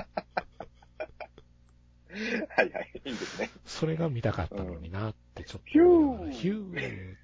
[2.56, 2.90] はいはい。
[3.04, 3.50] いいですね。
[3.66, 5.68] それが見たかったのになって、ちょっと。
[5.70, 7.16] ヒューヒュー。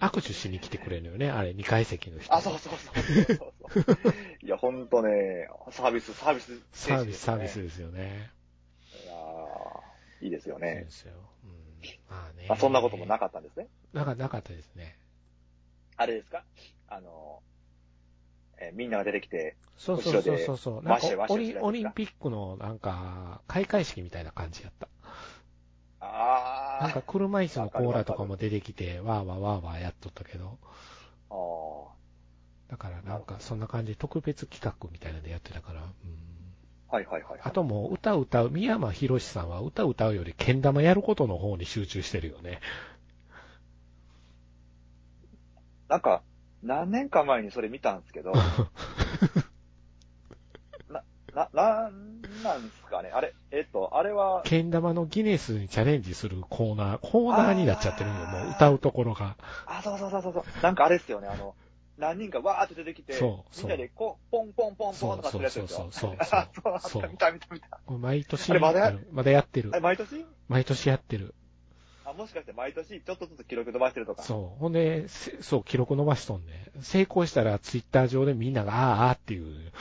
[0.00, 2.34] 握手しに来てくれるのよね、あれ、2階席の人。
[2.34, 2.94] あ、そうそうそう
[3.24, 4.14] そうそう。
[4.44, 8.30] いや、ほんとね、サービス、サービス、サービス、サービスいですよね。
[9.06, 10.90] やーいいですよそうねで。
[10.90, 11.12] すよ。
[11.44, 11.50] うん。
[12.10, 12.46] まあね。
[12.48, 13.68] あ、そんなこともなかったんですね。
[13.92, 14.96] なかなかったですね。
[15.96, 16.42] あれですか？
[16.88, 17.42] あの、
[18.62, 20.82] えーみんなが出てきて、そうそうそうそうそう。
[20.82, 24.88] なんかオリオリンピックのなんか、開会式みたいな感じやった。
[26.00, 30.58] あーなんか車椅子のコーラとかも出てきて、わーわーわーわーやっとったけど。
[31.30, 35.82] あーだからなんかそんな感じで特別企画みたいなのでやってたから。
[35.82, 35.86] うん、
[36.88, 37.40] はいはいはい。
[37.42, 42.60] あともう歌歌う、宮山博さんは歌歌うより剣玉やることの方に集中してるよね。
[45.88, 46.22] なんか、
[46.62, 48.32] 何年か前にそれ見たんですけど、
[50.88, 51.02] な、
[51.34, 53.10] な、なんなんですかね？
[53.12, 59.36] あれ、えっと、あれは、剣玉のギネスにチャレンジするコーナー、コーナーになっちゃってるんよ、もう歌うところが。
[59.66, 61.54] あ、そうそうそうそうそう、なんかあれですよね、あの、
[61.98, 65.78] 何人かわーって出てきて、そうそうみんなでこう、ポンポンポンポそンとかすうそうるやつですよ。
[65.78, 67.80] そうそうあそう、 あそった、見た見た見た。
[67.88, 67.98] う。
[67.98, 69.80] 毎年あれまだやるまだやってるあれ、。
[69.80, 70.24] 毎年？
[70.48, 71.34] 毎年やってる。
[72.12, 74.22] あ、もしかして毎年ちょっとずつ記録伸ばしてるとか。
[74.22, 74.60] そう。
[74.60, 79.72] ほんで、せそう、記録伸ばしとんで、成功したらツイッター上でみんなが、あーあーっていう、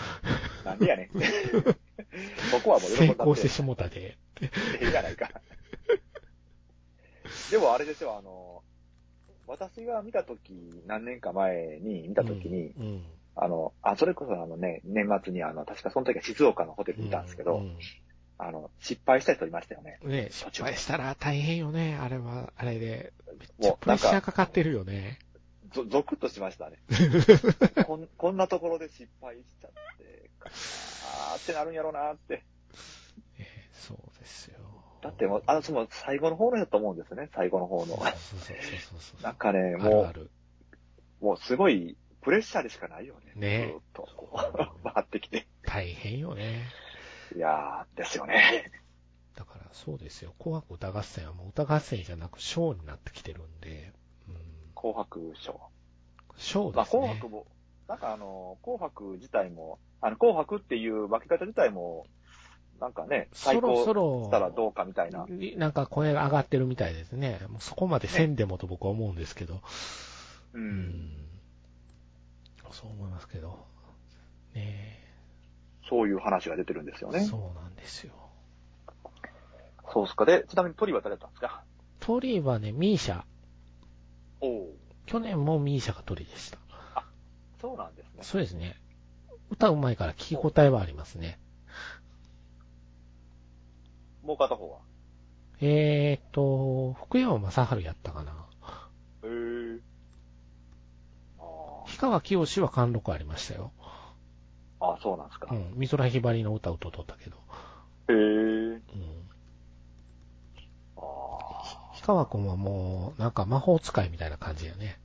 [0.65, 1.09] なんでやねん。
[2.51, 4.17] そこはもう喜成功してしもたで。
[4.41, 4.49] え
[4.82, 5.29] えやないか。
[7.51, 8.63] でもあれですよ、あの、
[9.47, 13.03] 私が見たとき、何年か前に見たときに、うん、うん
[13.36, 17.77] あの、あ、それこそあのね、年末にあの、確かその時は静岡のホテルにいたんですけど、うん
[18.43, 19.99] あの、失敗した人いましたよね。
[20.03, 23.13] ね、失敗したら大変よね、あれは、あれで。
[23.37, 25.19] めっちゃもうプレッシャーかかってるよね。
[25.73, 26.79] ゾゾクッとしましたね。
[27.85, 32.43] こんこんなところで失敗しちゃって、あーってなるんやろうなって。
[33.37, 33.45] えー
[33.87, 34.57] そうですよ。
[35.03, 37.85] だってもう、あの、その最後の方のやと思うんですね、最後の方の。
[37.85, 39.21] そうそうそうそうそう。
[39.21, 40.31] なんかね、あもるある。
[41.21, 43.33] う、もうすごいプレッシャーでしかないよね。
[43.35, 45.47] ねずーっとこう、 回ってきて。
[45.63, 46.63] 大変よね。
[47.36, 48.71] いやー、ですよね。
[49.36, 50.34] だからそうですよ。
[50.39, 53.93] 紅白歌合戦はもう歌合戦じゃなくショーになってきてるんで、
[54.27, 54.36] うん、
[54.75, 55.59] 紅白賞。
[56.38, 57.01] ショーまあ、ですね。
[57.01, 57.47] 紅白も、
[57.88, 62.05] なんかあの、紅白自体も、あの、紅白っていう分け方自体も、
[62.79, 65.25] なんかね、そろそろしたらどうかみたいな。
[65.57, 67.39] なんか声が上がってるみたいですね。
[67.47, 69.61] もうそこまでせんでもと僕は思うんですけど。
[70.53, 70.57] う。
[70.57, 71.11] うんん。
[72.71, 73.65] そう思いますけど。
[74.55, 75.00] ね
[75.89, 77.19] そういう話が出てるんですよえ。
[77.19, 77.25] ね。
[77.25, 78.13] そうなんですよ。
[79.93, 80.25] そうっすか。
[80.25, 81.63] で、ちなみに鳥は誰だったんですか？
[81.99, 83.23] 鳥はね、ミーシャ。
[84.39, 84.73] おお。
[85.05, 86.57] 去年もミーシャが鳥でした。
[87.59, 88.23] そうなんですね。
[88.23, 88.79] そうですね。
[89.49, 91.39] 歌うまいから聞き応えはありますね。
[94.23, 94.79] もう片方は？
[95.59, 98.47] えーと、福山雅治やったかな。
[99.23, 99.79] へえ。
[101.38, 101.43] あ
[101.86, 103.71] 氷川きよしは貫禄ありましたよ。
[104.82, 104.93] あ。
[104.93, 105.53] あ、そうなんですか。
[105.53, 105.79] へうん。
[105.79, 107.38] 美空ひばりの歌を歌っとったけど。
[108.09, 108.13] え。
[108.13, 108.82] うん。
[110.97, 111.91] ああ。
[111.93, 114.99] 氷川くんはもう、なんか魔法使いみたいな感じやね。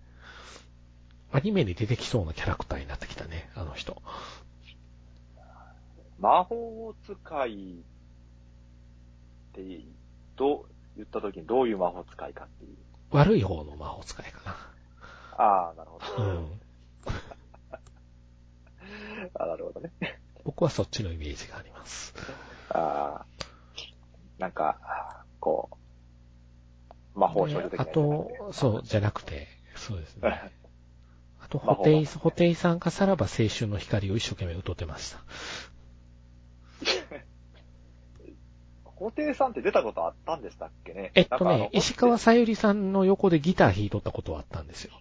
[1.33, 4.01] アニメに出てきそうなキャラクターになってきたね、あの人。
[6.19, 9.81] 魔法使いって、
[10.37, 10.65] どう、
[10.97, 12.77] 言った時にどういう魔法使いかっていう。
[13.11, 14.57] 悪い方の魔法使いか
[15.37, 16.31] ああ、なるほな。
[16.31, 16.41] うど。
[16.41, 16.61] ん。
[19.35, 19.93] あなるほどね。
[20.45, 22.15] 僕はそっちのイメージがあります。
[22.71, 23.27] ああ、
[24.39, 24.79] なんか、
[25.41, 25.71] こ
[27.15, 30.53] う、魔法少女的なねと、そう、じゃなくて、そうですね。
[31.41, 35.19] あと、ホテイ、ホテイさんかさらば青春の光を一生懸命歌ってました。
[38.99, 41.13] 布袋さんって出たことあったんでしたっけね？
[41.15, 44.93] えっとね 石川さゆりさんの横でギター弾いとったことはあったんですよ。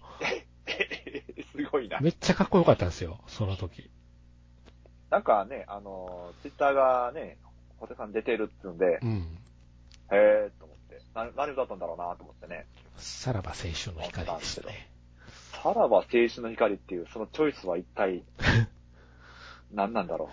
[1.56, 2.00] すごいな。
[2.02, 3.90] めっちゃかっこよかったんですよ、その時。
[5.16, 7.38] なんかね、あの、ツイッターがね、
[7.80, 9.38] 布袋さん出てるっていうんで、うん。
[10.12, 12.66] へーと思って、な何歌ったんだろうなと思ってね。
[12.98, 14.90] さらば青春の光でしたね。
[15.54, 18.24] さらば青春の光っていう、そのチョイスは一体、
[19.72, 20.30] 何なんだろ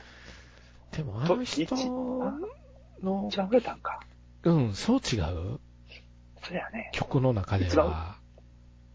[0.90, 3.28] でもあの人のう。
[3.28, 4.00] 一、番売れたんか。
[4.42, 5.20] うん、そう違
[5.54, 5.60] う？
[6.42, 6.90] そやね。
[6.92, 8.16] 曲の中で一は、番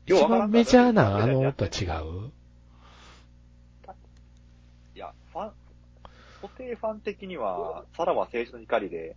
[0.06, 2.32] 一番メジャーなあのとは違う
[4.96, 5.52] いや、ファン、
[6.42, 9.16] 固定ファン的には、さらば青春の光で、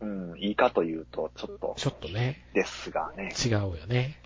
[0.00, 3.32] うん、いいかというと、ちょっと、ちょっとね、ですがね。
[3.44, 4.20] 違うよね。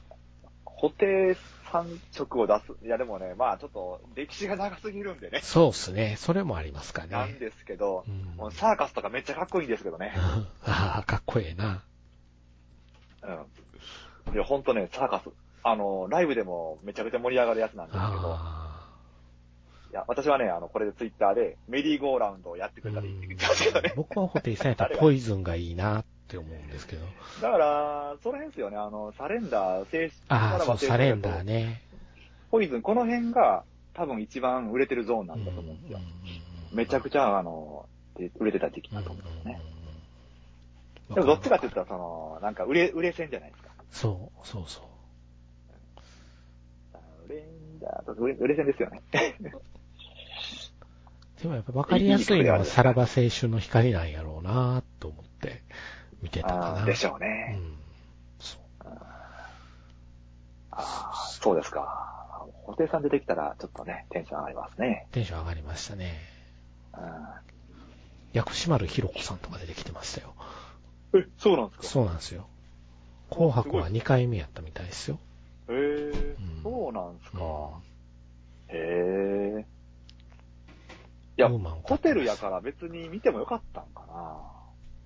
[0.64, 1.36] 固定
[1.70, 2.84] さん直を出す。
[2.84, 5.40] いや、でもね、まあちょっと、歴史が長すぎるんでね。
[5.42, 6.16] そうっすね。
[6.18, 7.08] それもありますかね。
[7.10, 8.04] なんですけど
[8.38, 10.14] う、ん、サーカスとかめっちゃかっこいいんですけどね。
[10.64, 11.84] ああ、かっこええな。
[13.22, 14.34] うん。
[14.34, 15.30] いや、ほんとね、サーカス。
[15.62, 18.69] あの、ライブでもめちゃくちゃ盛り上がるやつなんですけど、あ
[19.90, 23.92] いや、私はね、あの、これでツイッターで、メリーゴーラウンドをやってくれたらいいって言ってましたけどね。
[23.96, 27.04] 僕はホテイさんやったらポイズンがいいなって思うんですけど。
[27.42, 31.82] だから、その辺ですよね、あの、サレンダー、静止、ああ、そう、サレンダーね。
[32.50, 33.64] ポイズン、この辺が
[33.94, 35.98] 多分一番売れてるゾーンなんだと思うんですよ。
[36.72, 37.86] めちゃくちゃ、あの、
[38.16, 39.60] で売れてた時期だと思うんですね。
[39.74, 39.80] うん
[41.14, 43.70] でもどっちかって言ったら、その、なんか売れ、売れ線じゃないですか。
[43.90, 44.84] そう、そうそう。
[48.18, 49.02] 売れ売れ線ですよね。
[51.42, 55.62] でもやっぱ分かりやすいのはさらば青春の光なんやろうなと思って
[56.22, 56.84] 見てたかな。
[56.84, 57.58] でしょううね。
[57.58, 57.76] ん。
[58.38, 58.60] そう。
[58.84, 59.52] あ
[60.72, 61.86] あ、そうですか。
[62.66, 65.06] 布袋さん出てきたら、ちょっとね、テンション上がりますね。
[65.12, 66.18] テンション上がりましたね。
[66.96, 67.50] うん
[68.32, 70.34] 薬師丸ひろ子さんとか出てきてましたよ。
[71.14, 71.86] え、そうなんですか？
[71.88, 72.46] そうなんですよ。
[73.30, 75.18] 紅白は2回目やったみたいですよ。
[75.68, 77.38] へえ、んそうなんですか。
[77.42, 77.82] うん
[78.68, 79.66] へえ。
[81.48, 84.04] いや、ホテルやから別に見てもよかったんか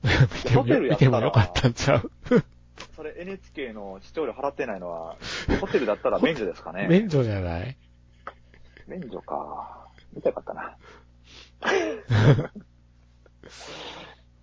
[0.03, 0.11] な。
[0.35, 2.11] 見てもホテルや見ったらてもよかったんちゃう？
[2.97, 5.17] それ NHK の視聴料払ってないのは、
[5.61, 6.87] ホテルだったら 免除ですかね。
[6.89, 7.77] 免除じゃない？
[8.87, 9.89] 免除か。
[10.13, 10.77] 見たかったな。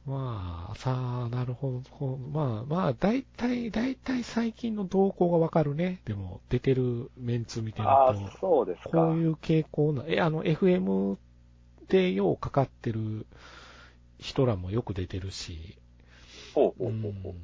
[0.06, 2.18] まあ、さあ、なるほど。
[2.34, 6.02] まあ、まあ、大体、大体最近の動向がわかるね。
[6.06, 8.90] でも、出てるメンツ見てるああと、、そうですか。
[8.90, 11.18] こういう傾向な、え、あの、FM
[11.92, 13.28] でようかかってる
[14.18, 15.78] 人らもよく出てるし、
[16.56, 17.34] ほううほうほうほう。
[17.34, 17.36] ん。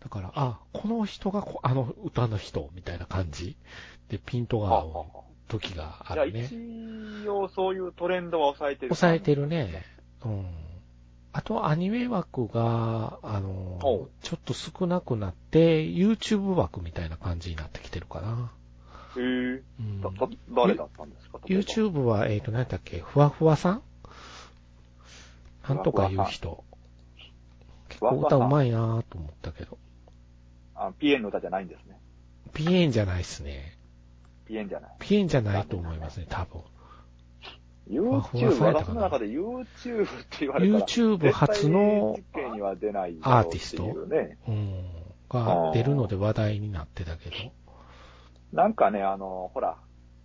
[0.00, 3.56] だから、あ、この人がこあの歌の人みたいな感じ
[4.08, 5.06] でピントが合う
[5.46, 6.48] 時があるね。
[6.50, 8.88] 一応そういうトレンドは抑えてる。
[8.88, 9.84] 抑えてるね。
[10.24, 10.46] うん。
[11.32, 18.50] あと、アニメ枠が、あのちょっと少なくなって、YouTube 枠みたいな感じになってきてるかな。
[19.16, 19.62] へえ。
[19.80, 23.82] うんだ、だ、誰だったんですか？YouTube は、えっ、と、何だっけ、ふわふわさん？
[25.68, 26.64] なんとかいう人。
[27.88, 29.78] 結構歌うまいなぁと思ったけど。
[30.74, 31.98] あ、ピエンの歌じゃないんですね。
[32.54, 33.76] ピエンじゃないっすね。
[34.46, 34.90] ピエンじゃない。
[34.98, 36.62] ピエンじゃないと思いますね、多分。
[37.88, 43.84] YouTube、私の中で YouTube って言われたら、YouTube 初のアーティスト？
[44.48, 44.84] うん。
[45.28, 47.36] が出るので話題になってたけど。
[48.52, 49.76] なんかね、あの、ほら、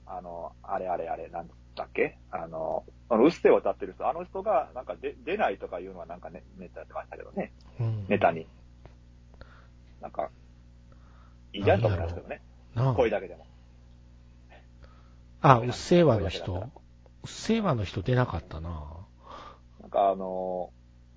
[0.08, 2.18] あの、あれあれあれ、なんだっけ？
[2.32, 7.54] あの、あの、うっせぇを歌ってる人、あの人が、なんかで出ないとかいうのはなんかね、ネタやってましたけどね。
[7.80, 8.06] うん。
[8.08, 8.48] ネタに。
[10.02, 10.30] なんか、
[11.54, 12.42] いいじゃんと思いますけどね。
[12.96, 13.46] 声だけでも。
[15.42, 16.54] あ、うっせぇわの人？
[16.54, 16.62] うっ
[17.26, 18.70] せぇわの人出なかったな
[19.82, 20.72] なんかあの、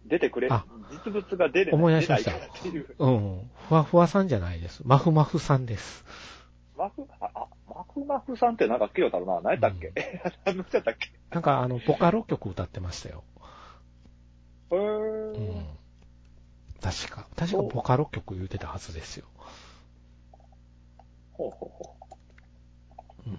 [0.07, 2.33] 出てくれあ、実物が出れ思い出しました。
[2.99, 3.51] うん。
[3.69, 4.83] ふわふわさんじゃないです。
[4.85, 6.05] まふまふさんです。
[6.79, 9.41] マフ、あ、あ、マフマフさんってなんか聞いたことあるな。
[9.41, 9.93] 何やったっけ、
[10.45, 11.11] 何の人やったっけ？
[11.31, 13.25] なんかあの、ボカロ曲歌ってましたよ。
[14.71, 15.67] へうーん。
[16.81, 17.27] 確か。
[17.37, 19.27] 確かボカロ曲言うてたはずですよ。
[21.33, 21.95] ほうほうほ
[23.27, 23.31] う。
[23.31, 23.39] うん。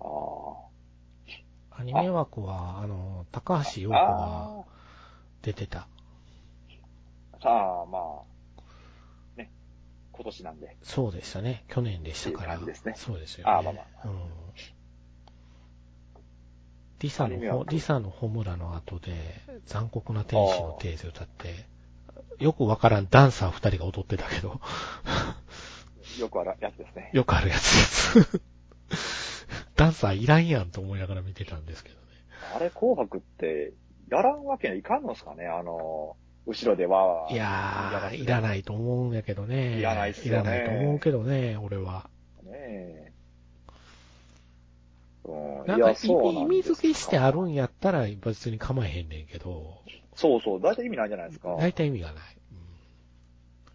[0.00, 4.64] あアニニメ枠は、あの、高橋洋子があ
[5.42, 5.80] 出てた。
[5.80, 5.86] あ、
[7.42, 8.33] さあ、まあ、ね、
[10.14, 10.76] 今年なんで。
[10.82, 11.64] そうでしたね。
[11.68, 12.58] 去年でしたから。
[12.58, 13.52] ですねそうですよね。
[13.52, 14.20] あまあまあうん。
[17.00, 19.12] リサのほ、リサのホムラの後で、
[19.66, 21.66] 残酷な天使のテーゼ歌って、
[22.38, 24.60] よくわからんダンサー二人が踊ってたけど、
[26.18, 27.10] よくあるやつですね。
[27.12, 28.40] よくあるやつです。
[29.76, 32.02] ダンサーいらんやんと思いながら見てたんですけどね。
[32.54, 33.72] あれ、紅白って、
[34.10, 36.16] やらんわけにはいかんのですかねあの、
[36.46, 38.42] 後ろでわーいやー、いらい。
[38.42, 39.78] ないと思うんやけどね。
[39.78, 42.08] いらないっすよねいらないと思うけどね、俺は。
[42.44, 43.12] ねえ。
[45.24, 49.78] うん、なんか意なんです味付けしてあるんやったら別に構えへんねんけど、
[50.14, 51.48] そうそう、大体意味ないじゃないですか。
[51.48, 52.24] ね大体意味がない。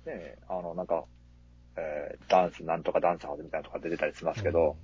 [0.06, 1.06] え、あの、なんか、
[1.78, 4.76] えーダンスなんとかダンサーみたいなのとか出てたりしますけど、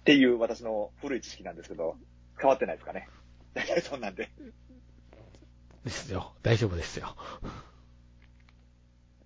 [0.00, 1.96] っていう私の古い知識なんですけど、
[2.38, 3.08] 変わってないですかね。
[3.54, 4.30] 大体そんなんで。
[5.84, 6.32] ですよ。
[6.42, 7.16] 大丈夫ですよ。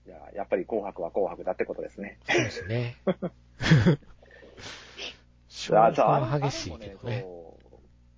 [0.07, 2.19] いや、やっぱり紅白は紅白だってことですね。
[2.29, 2.97] そうですね。
[3.07, 3.11] い
[5.73, 7.27] や消化は激しいけどね。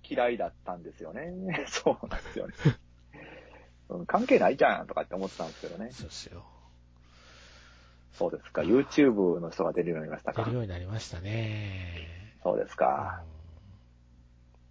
[0.03, 1.33] 嫌いだったんですよね。
[1.67, 2.53] そうなんですよね。
[3.89, 5.91] うん関係ないじゃんとかって思ってたんですけどね。
[5.91, 6.45] そうですよ。
[8.13, 8.61] そうですか。
[8.61, 10.55] YouTube の人が出るようになりましたか出る。
[10.55, 12.07] ようになりましたね。
[12.43, 13.23] そうですか。
[13.33, 13.39] うん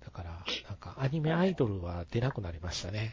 [0.08, 0.30] だから、
[0.68, 3.12] なんかアニメアイドルは出なくなりましたね。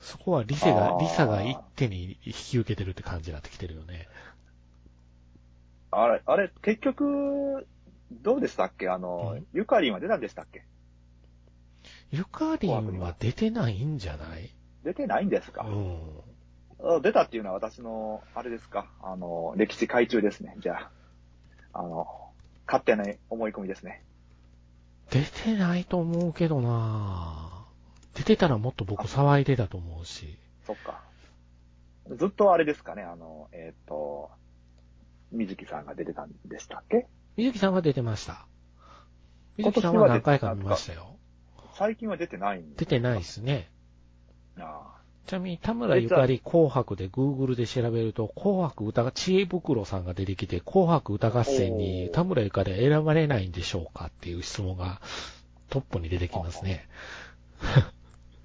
[0.00, 4.06] そこはリセがリサが一手に引き受けてるって感じになってきてるよね。
[5.90, 7.66] あれ、あれ、結局、
[8.12, 8.88] どうでしたっけ？
[8.88, 10.64] あの、うんゆかりんは出たんでしたっけ？
[12.10, 14.50] ゆかりんは出てないんじゃない？
[14.84, 15.98] 出てないんですか、うん。
[16.96, 18.90] あ出たっていうのは私の、あれですか？
[19.02, 20.56] あの、歴史改中ですね。
[20.58, 20.90] じゃ
[21.72, 22.06] あ、あの、
[22.66, 24.02] 勝手な思い込みですね。
[25.10, 27.53] 出てないと思うけどな
[28.14, 30.38] 出てたらもっと僕騒いでたと思うし。
[30.66, 31.02] そっか。
[32.16, 34.30] ずっとあれですかね、あの、えっ、と、
[35.32, 37.06] 水木さんが出てたんでしたっけ？
[37.36, 38.46] 水木さんは出てました。
[39.56, 41.16] 水木さんは何回か見ましたよ。
[41.76, 43.70] 最近は出てないん出てないですね。
[44.58, 44.94] あ
[45.26, 55.00] ちなみに田村ゆかり紅白で Google で調べると、紅白歌が、知恵袋さんが出てきて、紅白歌合戦に田村ゆかりは選ばれないんでしょうかっていう質問が
[55.70, 56.86] トップに出てきますね。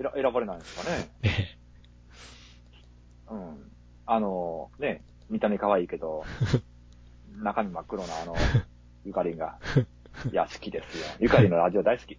[0.07, 1.09] あ選選ばれないんですかね？
[1.21, 1.57] ね
[3.29, 3.71] うん。
[4.05, 6.23] あの、ね、見た目可愛いけど、
[7.41, 8.35] 中身真っ黒なあの、
[9.05, 9.59] ゆかりんが。
[10.31, 11.05] いや、好きですよ。
[11.19, 12.17] ゆかりんのラジオ大好き。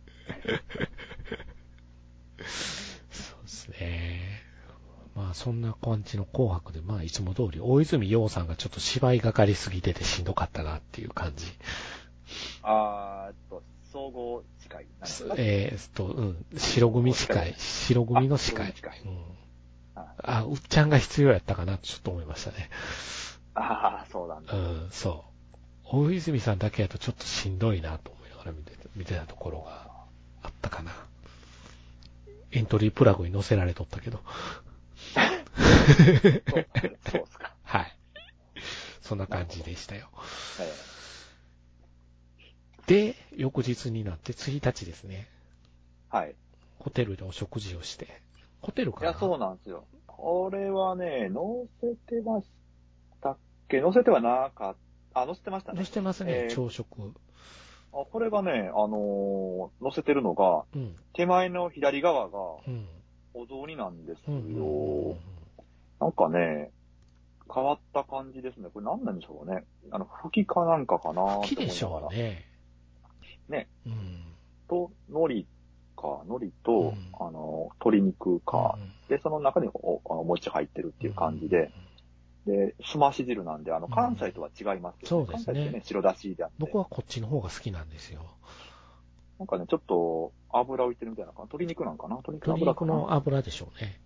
[3.11, 4.43] そうですね。
[5.15, 11.47] まあそんな感じの紅白で、まあいつも通り、大泉洋さんがちょっと芝居がかりすぎててしんどかったなっていう感じ。
[12.63, 13.63] あーっと、
[13.93, 14.87] 総合司会
[15.37, 18.75] えーっと、うん、白組司会、白組の司会。
[19.05, 19.41] うん
[19.95, 22.71] ああ、うっちゃんが必要やったかなとちょっと思いましたね。
[23.55, 24.55] あー、そうなんだ。
[24.55, 25.25] うん、そ
[25.85, 25.89] う。
[25.93, 29.91] 大泉さんだけやとちょっとしんどいなと思いながら見て見てたところが
[30.43, 30.93] あったかな。
[32.53, 34.21] エントリープラグに載せられとったけど。
[35.17, 35.27] そう
[35.95, 37.55] そうですか。
[37.65, 37.97] はい。
[39.03, 40.09] そんな感じでしたよ。
[40.61, 40.73] え
[42.91, 45.29] で、翌日になって1日ですね。
[46.13, 46.35] えはい。
[46.81, 48.09] ホテルでお食事をして。
[48.61, 49.11] ホテルかな？
[49.11, 49.85] いや、そうなんですよ。
[50.09, 52.47] これはね、載せてまし
[53.23, 53.37] たっ
[53.69, 53.81] け？
[53.81, 54.77] 載せてはなかっ
[55.15, 55.23] た。
[55.23, 55.87] あ、載せてましたね載。
[55.87, 57.15] せてますね、えー朝食。
[57.93, 60.97] あこれがね、あのー載せてるのが、うん。
[61.13, 62.87] 手前の左側がうん。
[63.35, 65.17] お雑煮なんですうんうんよ。
[66.01, 66.73] なんかね、
[67.53, 68.69] 変わった感じですね。
[68.75, 69.65] これ何なんでしょうね。
[69.93, 71.67] あの、吹きかなんかかな好って思いながら。
[71.67, 72.50] きでしょうね。
[73.51, 73.69] ね。
[73.87, 74.23] うん。
[74.69, 75.47] と、海苔
[75.97, 81.73] か、海苔と、うんあの、鶏肉か、うんで、その中におお餅入ってるっていう感じで、。
[82.47, 86.55] で、すまし汁なんで、あの、うん関西とは違いますけど、そうですね関西ってね、白だしであって。
[86.61, 88.23] 僕はこっちの方が好きなんですよ。
[89.39, 91.49] なんかね、ちょっと油浮いてるみたいな感じ。
[91.49, 92.17] 鶏肉なんかな？
[92.17, 93.09] 鶏肉の鶏肉油かな？
[93.09, 94.01] の油でしょうね。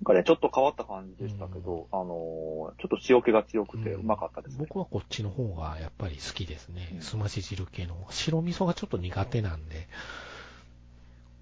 [0.00, 4.66] なんかね、ちょっと変わった感じでしたけど、あのーちょっと塩気が強くてうんうまかったですね。
[4.68, 6.98] 僕はこっちの方がやっぱり好きですねう。
[6.98, 7.96] んすまし汁系の。
[8.10, 9.88] 白味噌がちょっと苦手なんで、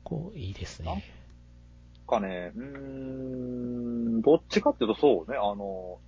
[0.04, 1.04] こう、いいですね。
[2.08, 2.62] なんかね、うー
[4.18, 6.06] ん、どっちかっていうとそうね、あのー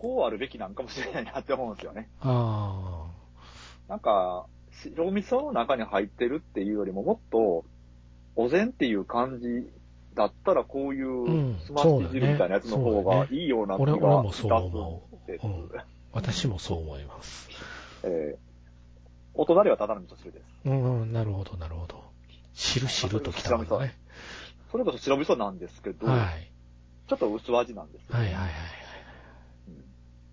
[0.00, 2.08] こうあるべきなんかもしれないなって思うんですよね。
[2.22, 3.06] あ
[3.86, 4.46] なんか、
[4.82, 7.64] 白味噌の中に入ってるっていうよりももっと、
[8.34, 9.70] お膳っていう感じ
[10.20, 15.32] だったらこういうんうすまし汁みたいなやつの方がいいような気俺が俺もそう思う。
[15.32, 15.70] うん
[16.12, 17.48] 私もそう思います。
[18.02, 18.36] え
[19.34, 20.44] お隣はただの味噌汁です。
[20.64, 22.02] うん、うん、なるほど、なるほど。
[22.52, 23.94] 汁汁ときたものね。
[24.72, 26.50] それこそ白味噌なんですけど、はい。
[27.08, 28.50] ちょっと薄味なんですよはいはいはい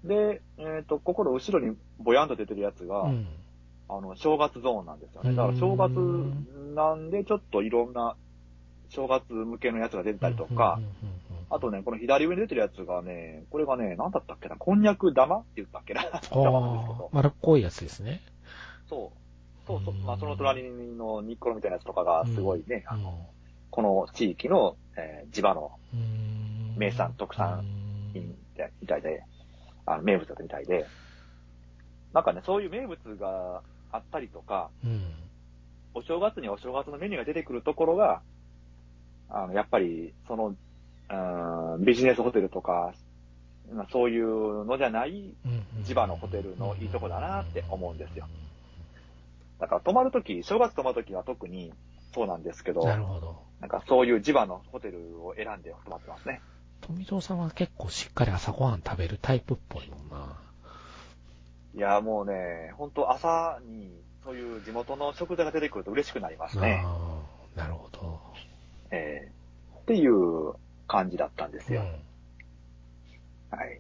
[0.04, 3.14] で、えっ、と、ここの後ろにぼやんと出てるやつが、はい。
[3.14, 3.28] うん。
[3.90, 5.36] あの、正月ゾーンなんですよね。
[5.36, 5.94] だから正月
[6.76, 8.16] なんで、ちょっといろんな
[8.90, 10.80] 正月向けのやつが出てたりとか
[11.50, 16.04] あとね、この左上に出てるやつがね、これがね、なんだったっけな、こんにゃく玉って言ったっけな。
[16.04, 16.08] う
[16.40, 17.10] ん、玉なんですけど、。
[17.14, 18.22] 丸っこいやつですね。
[18.90, 19.66] そう。
[19.66, 19.98] そうそうう。
[19.98, 23.28] んまあ、その隣のニッコロみたいなやつとかがすごいね、うんあの、
[23.70, 27.64] この地域の、えー地場のうん名産特産
[28.14, 29.24] 品でみたいで、
[29.86, 30.86] あの名物だったみたいで、
[32.14, 33.62] なんかね、そういう名物が
[33.92, 35.14] あったりとか、うん。
[35.94, 38.22] お正月にお正月のメニューが出てくるところが、
[39.30, 40.56] あの、やっぱり、その、
[41.10, 42.94] うんビジネスホテルとか、
[43.72, 48.28] まあそういうのじゃない、うん地場のホテルのいいとこだなって思うんですよ。
[49.60, 51.72] だから泊まるとき、正月泊まるときは特に
[52.14, 53.38] そうなんですけど、なるほど。
[53.60, 56.42] なんかそういう地場のホテルを選んで泊まってますね。
[56.82, 60.38] 富蔵さんは結構しっかり朝ごはん食べるタイプっぽいもんな。
[61.76, 63.92] いや、もうね、本当朝に
[64.24, 66.82] そういう地元の食材が出てくると嬉しくなりますね。
[66.86, 67.22] あ
[67.56, 68.17] あ、なるほど。
[68.92, 70.54] えーっていう
[70.88, 71.82] 感じだったんですよ。
[71.82, 73.58] うん。
[73.58, 73.80] はい。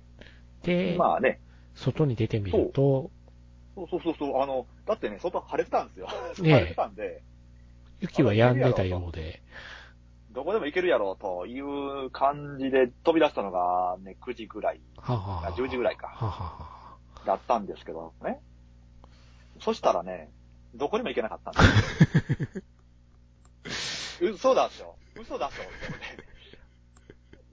[0.63, 1.41] で、まあね、
[1.75, 3.11] 外に出てみると、
[3.75, 6.07] そうそうそうそう、あの、だってね、外晴れてたんですよ。
[6.07, 7.21] 晴れてたんで、
[7.99, 9.41] 雪は止んでたようで。
[10.31, 18.39] どこでも行けるやろうという感じで飛び出したのがね、9時ぐらいはははあ10時ぐらいかはははだったんですけどね。
[19.61, 20.29] そしたらね、
[20.75, 21.53] どこにも行けなかったん
[23.65, 24.29] ですよ。
[24.33, 26.28] 嘘だっしょ嘘だっしょって思って。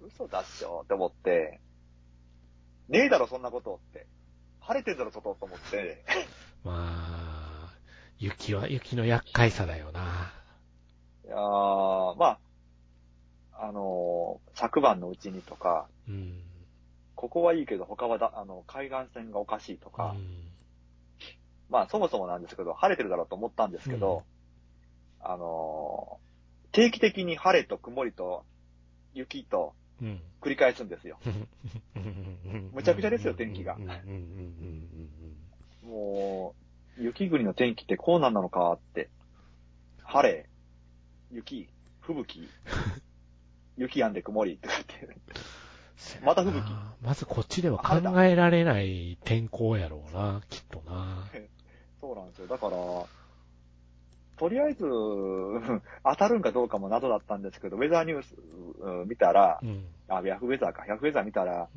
[0.07, 1.61] 嘘だっしょって思って、
[2.89, 4.07] ねえだろそんなことって。
[4.61, 6.05] 晴れてんだろ外と思って。
[6.65, 6.73] ま
[7.71, 7.75] あ、
[8.19, 10.33] 雪は、雪の厄介さだよな。
[11.25, 11.39] いやー
[12.17, 12.39] まあ、
[13.53, 16.41] あのー昨晩のうちにとか、うん。
[17.15, 20.41] ここはいいけど他はだ、あの、海岸線がおかしいとか、うん
[21.71, 24.23] まあそもそもなんですけど、晴れてるだろうと思ったんですけど、
[25.21, 26.24] あのー
[26.75, 28.45] 定期的に晴れと曇りと
[29.14, 30.20] 雪とうん。
[30.41, 31.18] 繰り返すんですよ。
[32.72, 33.79] むちゃくちゃですよ天気が。
[35.83, 36.55] も
[36.99, 38.35] う、雪国の天気ってこうなん。
[38.35, 39.09] なのかって。
[40.03, 40.47] 晴れ、
[41.31, 41.68] 雪、
[42.01, 42.49] 吹雪、
[43.79, 44.12] 雪やん。
[44.12, 45.07] で曇りとかって。
[46.20, 46.25] うん。
[46.27, 46.66] また吹雪
[47.01, 51.25] まずこっちでは考えられない天候やろうな、きっとな。
[52.01, 52.31] そうなん。
[52.31, 52.49] ですよ。
[52.49, 52.77] だから、
[54.37, 54.85] とりあえず、
[56.05, 58.35] 当たるんかどうかも謎だったんですけど、ウェザーニュース
[58.80, 59.87] うん見たら、うん。
[60.09, 61.68] あ、ヤフーウェザーか、ヤフーウェザー見たら、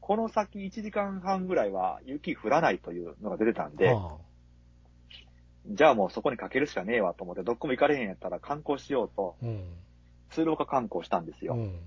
[0.00, 4.16] この先1時間半ぐらいは雪降らないというのが出てたんで、あ
[5.68, 9.64] じゃあもうそこにかけるしかねえわと思って、どこも行かれへんやったら観光しようと、あうん。
[10.30, 11.54] 通路化観光したんですよ。
[11.54, 11.80] うん。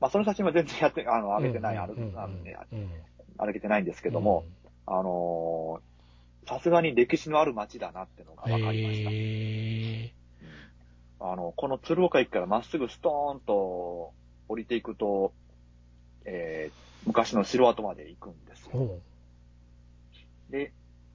[0.00, 2.90] まあその写真は全然やって、あの、上げてない、あるうんうんうんあのねうん
[3.38, 4.44] 上げてないんですけども、
[4.86, 5.89] あのー
[6.46, 9.10] さすがに歴史のある街だなってのがうん、分かりました。
[9.10, 9.14] へ
[10.14, 10.20] え
[11.20, 14.14] あの、この鶴岡駅からまっすぐストーンと
[14.48, 15.34] 降りていくと、
[16.24, 18.98] えー、昔の城跡まで行くんですよ。
[20.48, 20.72] で、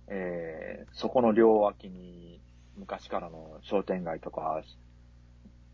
[0.07, 2.39] えー、そこの両脇に
[2.78, 4.61] 昔からの商店街とか、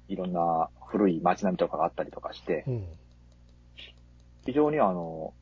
[0.07, 2.86] いろんな古い街並みとかがあったりとかして、うん。
[4.45, 5.34] 非常にあの、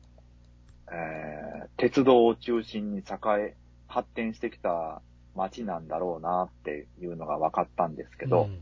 [0.90, 3.02] えー、鉄道を中心に栄
[3.38, 3.56] え、
[3.90, 5.02] 発展してきた
[5.34, 8.58] 街なんだろうなっていうのが分かったんですけど、うん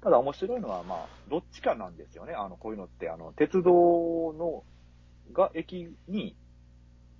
[0.00, 2.32] ただ面白いのは、まあ、どっちかなんですよね。
[2.32, 4.62] あの、こういうのって、あの、鉄道の、
[5.32, 6.36] が、駅に、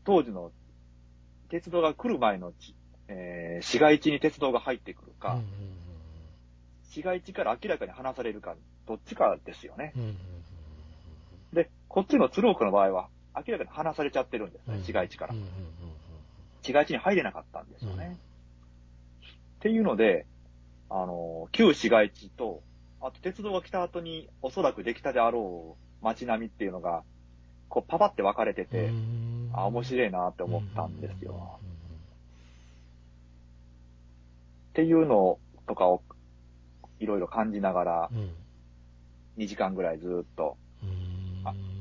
[0.05, 0.53] 当時の、
[1.51, 2.77] 鉄道が来る前のち、
[3.09, 5.45] えー市街地に鉄道が入ってくるか、うん
[6.91, 8.55] 市街地から明らかに離されるか、
[8.87, 9.93] どっちかですよね。
[9.97, 10.17] うんうん
[11.53, 15.41] で、こっちの鶴岡の場合は、明らかに離されちゃってるんですね、うん市街地からうん。
[15.41, 15.47] うん
[16.63, 18.07] 市街地に入れなかったんですよね。
[18.07, 18.15] うん。
[18.15, 18.17] っ
[19.61, 20.27] ていうので、
[20.91, 22.63] あの、旧市街地と、
[23.01, 27.03] あと鉄道が来た後におそらくできたであろう街並みっていうのが、
[27.69, 29.51] こうパパって分かれてて、うん。
[29.53, 31.59] あ、面白いなって思ったんですよ。
[34.71, 36.03] っていうのとかを
[37.01, 38.19] いろいろ感じながら、うん。
[38.19, 38.31] うん
[39.39, 40.57] 2時間ぐらいずっと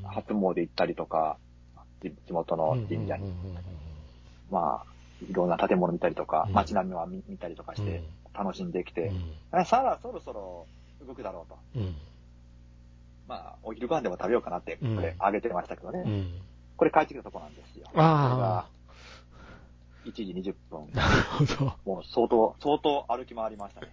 [0.06, 1.38] 初詣行ったりとか、
[2.02, 3.34] 地地元の神社に、
[4.52, 4.86] まあ、
[5.30, 8.04] いろんな建物見たりとかう、ん街並みは見見たりとかして
[8.34, 9.12] 楽しんできて、
[9.52, 10.66] あさあ、そろそろ
[11.06, 11.58] 動くだろうと。
[11.76, 11.96] うん
[13.28, 16.04] まあ、お昼ご飯でも食べようかなって、こうんれ、あげてましたけどね。
[16.06, 16.42] うんうん
[16.78, 17.88] これ帰ってきたとこなんですよ。
[17.96, 18.70] ああ。
[20.06, 20.88] こ1時20分。
[20.94, 21.74] なるほど。
[21.86, 23.88] もう相当、相当歩き回りましたね。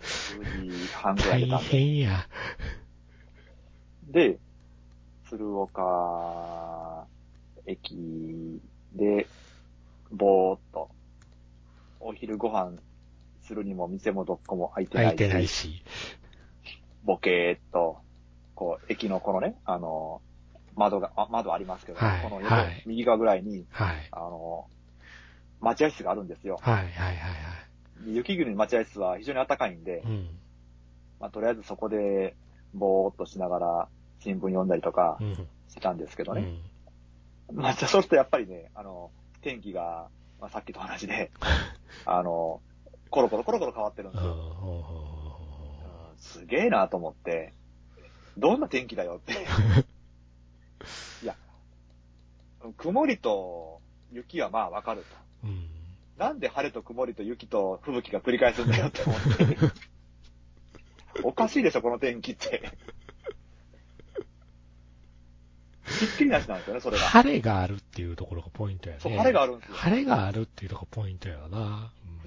[0.00, 1.68] 10時半ぐらい大でたんで。
[1.68, 2.26] 変や。
[4.04, 4.38] で、
[5.28, 7.06] 鶴岡
[7.66, 8.62] 駅
[8.94, 9.26] で、
[10.10, 10.90] ぼーっと、
[12.00, 12.72] お昼ご飯
[13.42, 15.82] するにも店もどっこも開いてないし、空いてないし。
[17.04, 17.98] ボケーっと、
[18.54, 20.20] こう、駅のこのね、あの、
[20.76, 24.08] 窓が、あ窓ありますけど、はいこの横、はい右側ぐらいに、はい。
[24.12, 24.66] あの、
[25.60, 26.58] 待合室があるんですよ。
[26.60, 27.32] はい、はい、はい、は
[28.06, 28.14] い。
[28.14, 30.28] 雪国の待合室は非常に暖かいんで、うん。
[31.20, 32.36] まあ、とりあえずそこで、
[32.74, 33.88] ぼーっとしながら、
[34.20, 35.34] 新聞読んだりとかうん。
[35.68, 36.42] してたんですけどね。
[36.42, 36.46] うん。
[36.46, 36.77] まあ、
[37.52, 39.10] じゃあそうするとやっぱりね、あの、
[39.40, 40.08] 天気が、
[40.40, 41.30] まあ、さっきと同じで、
[42.04, 42.60] あの、
[43.10, 44.32] コロコロコロコロ変わってるんですよ。
[44.32, 45.08] うん
[46.18, 47.54] すげえなと思って、
[48.36, 49.32] どんな天気だよって。
[51.22, 51.36] いや、
[52.76, 53.80] 曇りと
[54.12, 55.04] 雪はまあわかる
[55.42, 55.46] と。
[55.48, 55.68] うん。
[56.16, 59.56] なんで晴れと曇りと雪と吹雪が繰り返すんだよって思って。
[61.22, 62.76] おかしいでしょ、この天気って。
[65.98, 67.02] ひっきりなしなんですよね、それが。
[67.04, 69.00] 晴れがあるっていうところがポイントやね。
[69.00, 69.74] そう、晴れがあるんですよ。
[69.76, 71.42] 晴れがあるっていうところがポイントやな。
[71.42, 71.50] うん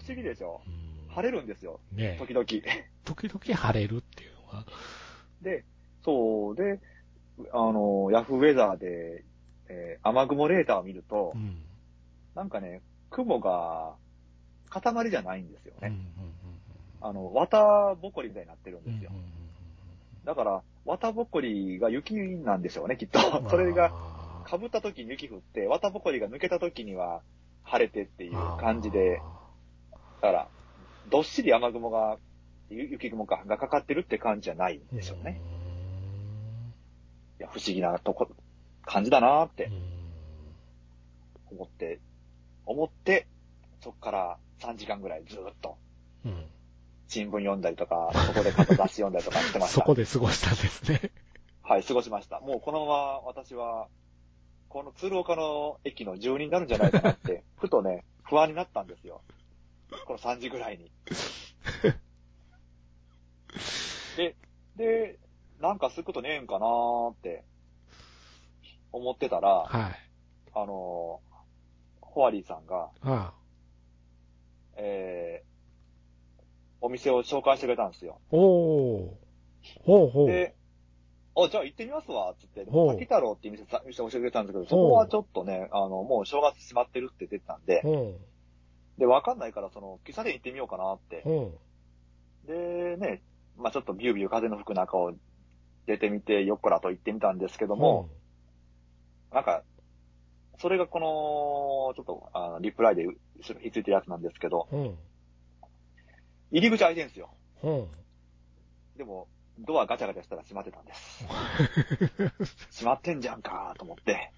[0.01, 0.61] 不思議でしょ？
[0.65, 2.45] うん晴れるんですよ、ね時々。
[2.45, 4.65] 時々晴れるっていうのは。
[5.41, 5.65] で、
[6.05, 6.79] そう、で、
[7.51, 9.23] あの、ヤフーウェザーで、
[9.67, 11.61] えー雨雲レーダーを見るとう、ん。
[12.35, 13.95] なんかね、雲が
[14.69, 15.87] 塊じゃないんですようん。
[15.87, 16.01] うんね。
[17.01, 18.93] あの、綿ぼこりみたいになってるんうん。
[18.93, 20.25] ですようん。
[20.25, 23.19] だから、綿ぼこりが雪なんでしょうね、きっと。
[23.49, 27.21] それが、あ被った時に雪降って、綿ぼこりが抜けた時には
[27.63, 29.21] 晴れてっていう感じで、
[30.21, 30.47] だから、
[31.07, 32.17] どっしり雨雲が、
[32.69, 35.39] ゆ雪雲か、がかかってるって感じじゃないんーでしょうね。。
[37.37, 38.29] ういや、不思議なとこ、
[38.83, 39.71] 感じだなーってん
[41.51, 41.99] 思って、
[42.65, 43.27] 思って、
[43.81, 45.77] そっから3時間ぐらいずーっと
[46.25, 46.45] うん。
[47.11, 49.75] 新聞読んだりとか、そこで買った雑誌読んだりとかしてました。
[49.75, 51.11] そこで過ごしたんですね。
[51.61, 52.39] はい、過ごしました。
[52.39, 52.93] もうこのまま
[53.25, 53.89] 私は、
[54.69, 59.19] この鶴岡の駅の住人になるんじゃないかなって、 ふとね、不安になったんですよ。
[60.05, 60.89] この3時ぐらいに。
[64.15, 64.37] で、
[64.77, 65.19] で、
[65.59, 67.43] なんかすることねえんかなーって
[68.93, 69.99] 思ってたら、はい。
[70.53, 71.19] あの、
[71.99, 73.33] ホワリーさんが、ああ。
[74.77, 75.50] えー、
[76.81, 78.19] お店を紹介してくれたんですよ。
[78.31, 79.09] おー。
[79.83, 80.27] ほうほう。
[80.27, 80.55] で、
[81.35, 82.65] あ、じゃあ行ってみますわ、つって。
[82.65, 88.15] 滝太郎っていう店さ、店教えてくれたんですけど、そこはちょっとね、あの、もう正月閉まってるって出てたんで、うん。
[88.97, 91.23] で、わかんないから、その、喫茶店行ってみようかなって。
[91.25, 91.53] うん。
[92.47, 93.21] で、ね、
[93.57, 95.13] まあちょっとビュービュー風の吹く中を
[95.85, 98.09] 出てみて、よっこらと行ってみたんですけども、
[99.31, 99.63] なんか、
[100.59, 104.67] それがこの、ちょっと、あのリプライで後ろについてるやつなんですけど。
[106.51, 107.29] 入り口開いてんすよ。
[107.63, 107.87] うん。
[108.97, 109.27] でも、
[109.59, 111.25] ドアガチャガチャしたら閉まってたんです。
[112.81, 114.31] 閉まってんじゃんかと思って、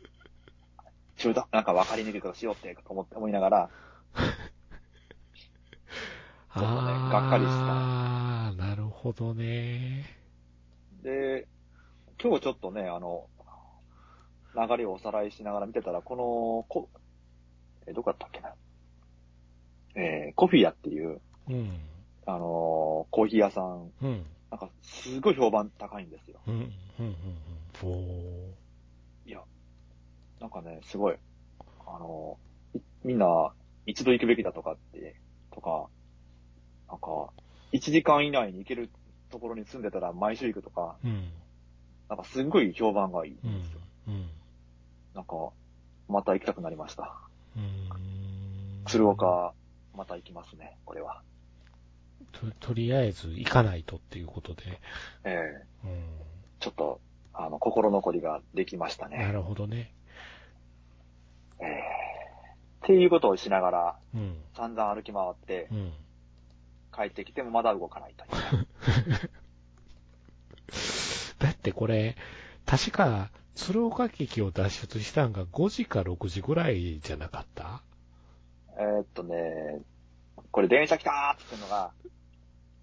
[1.18, 3.70] 中途、なんか分かりにくいことしようって思って、思いながら、
[6.56, 10.06] ちょっとねがっかりしたああ、なるほどね。
[11.02, 11.48] で、
[12.22, 13.28] 今日ちょっとね、あの、
[14.56, 16.90] 流れをおさらいしながら見てたら、この、こ、
[17.88, 18.54] え、どこだったっけな。
[19.96, 21.80] えーコフィアっていう、うん。
[22.26, 24.26] あのーコーヒー屋さん、うん。
[24.50, 26.40] なんか、すごい評判高いんですよ。
[26.48, 26.72] うん。
[27.00, 27.06] うん。
[27.06, 28.54] うん。
[29.26, 29.40] いや、
[30.40, 31.16] なんかね、すごい、
[31.86, 33.54] あのーいみんな、
[33.86, 35.20] 一度行くべきだとかって、
[35.52, 35.90] とか、
[36.90, 37.34] なんか、
[37.74, 38.90] 1時間以内に行ける
[39.30, 41.32] ところに住んでたら毎週行くとか、うん。
[42.10, 43.80] なんかすごい評判がいいんうんですよ。。
[44.08, 44.30] うん。
[45.14, 45.52] なんか、
[46.08, 47.14] また行きたくなりました。
[47.58, 47.90] うん。
[48.86, 49.54] 鶴岡、
[49.96, 51.22] また行きますね、これは。
[52.32, 54.64] と、とりあえず行かないとっていうことで。
[55.24, 56.04] ええうん。
[56.60, 57.00] ちょっと、
[57.34, 59.32] あの、心残りができましたなね。
[59.32, 59.94] るほどね。
[61.60, 61.80] ええ
[62.84, 64.38] っていうことをしながら、うん。
[64.56, 65.94] 散々歩き回ってう、ん。
[66.96, 68.28] 帰ってきてもまだ動かないとい
[68.60, 68.68] う。
[71.40, 72.16] だってこれ、
[72.66, 77.82] 確か、鶴岡劇を脱出したんが5時か6時ぐらいじゃなかった？
[78.78, 79.36] えーっとね、
[80.54, 81.92] これ電車来たーってのが、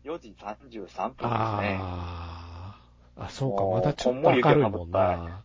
[0.02, 1.78] 4時33分ですね。
[1.80, 2.76] あ
[3.16, 3.24] あ。
[3.26, 5.44] あ、そうか、まだちょっと明るいもんな。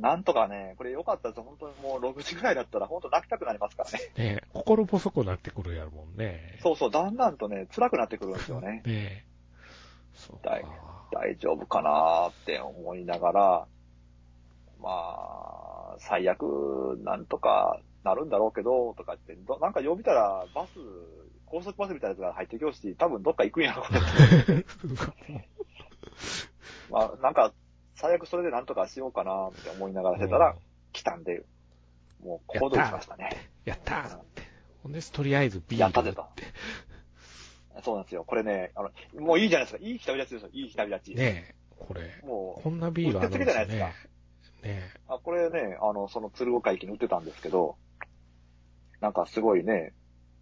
[0.00, 4.00] なんとかね、これ良かったです本当にもう6時ぐらいだったら本当泣きたくなりますからね。
[4.16, 6.58] ね心細くなってくるやるもんね。
[6.60, 8.82] そうそう、だんだんとね、辛くなってくるんですよね。
[8.84, 9.24] ね
[10.12, 10.38] そう。
[10.42, 13.66] 大丈夫かなーって思いながら、
[14.80, 20.78] まあ、最悪、なんとかなるんだろうけど、とかって、どなんか呼びたら、バス、
[21.44, 24.02] 高速バスみたいなやつが入ってきようし、多分どっか行くんやろ、これっ
[24.62, 24.64] て。
[26.88, 27.52] まあ、なんか、
[27.96, 30.54] 最悪それでなんとかしようかなって思いながらしてたら、
[30.92, 31.42] 来たんで、
[32.22, 33.50] もう行動しましたね。
[33.64, 34.42] やったーって。
[34.84, 36.24] ほんで、とりあえずビールやったぜと。
[37.82, 38.22] そうなんですよ。
[38.24, 39.84] これね、あの、もういいじゃないですか。
[39.84, 40.50] いい旅立ちですよ。
[40.52, 41.14] いい旅立ち。
[41.14, 42.22] ねえ、これ。
[42.24, 43.94] もう、こんなビールあるんですうってつけじゃないね
[44.62, 44.68] で。
[44.68, 47.76] ねあ、これね、あの、その鶴岡駅に売ってたんですけど、
[49.06, 49.92] なんかすごいね、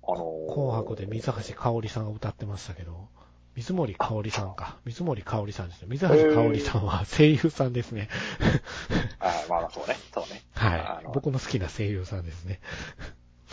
[0.03, 0.51] あのえ。
[0.51, 3.09] ー紅白で水橋かおりさんが歌ってましたけど、
[3.55, 4.79] 水森かおりさんか。
[4.87, 5.89] 水森かおりさんですね。
[5.91, 8.09] 水橋かおりさんは声優さんですね。
[9.21, 10.41] あまあまあそうね、そうね。
[10.55, 11.05] あのはい。
[11.13, 12.61] 僕の好きな声優さんですね。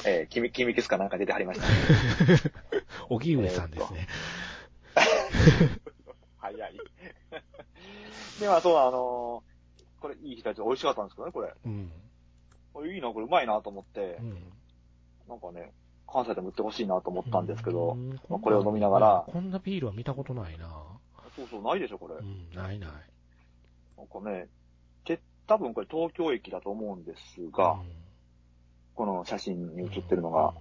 [0.06, 2.40] えー、君、君キスかなんか出てはりましたね。
[3.12, 4.08] 荻上さんですね。
[6.40, 6.78] 早い。
[8.40, 9.52] で、まあそう、あのー
[10.00, 11.54] これいい日立ち美味しかったんですけどね、これ。
[11.64, 11.92] うん。
[12.74, 14.52] これいいな、これうまいなと思ってう、ん。
[15.32, 15.72] なんかね、
[16.12, 19.26] 関西でも売ってほしいなと思ったんですけどう、んまあこれを飲みながら。
[19.26, 20.68] こんなビールは見たことないな。
[21.38, 22.16] そうそう、ないでしょ、これ。
[22.16, 22.90] うん、ないない。
[23.98, 24.50] なんかね、
[25.06, 27.80] て、多分これ東京駅だと思うんですが、
[28.94, 30.54] この写真に写ってるのが、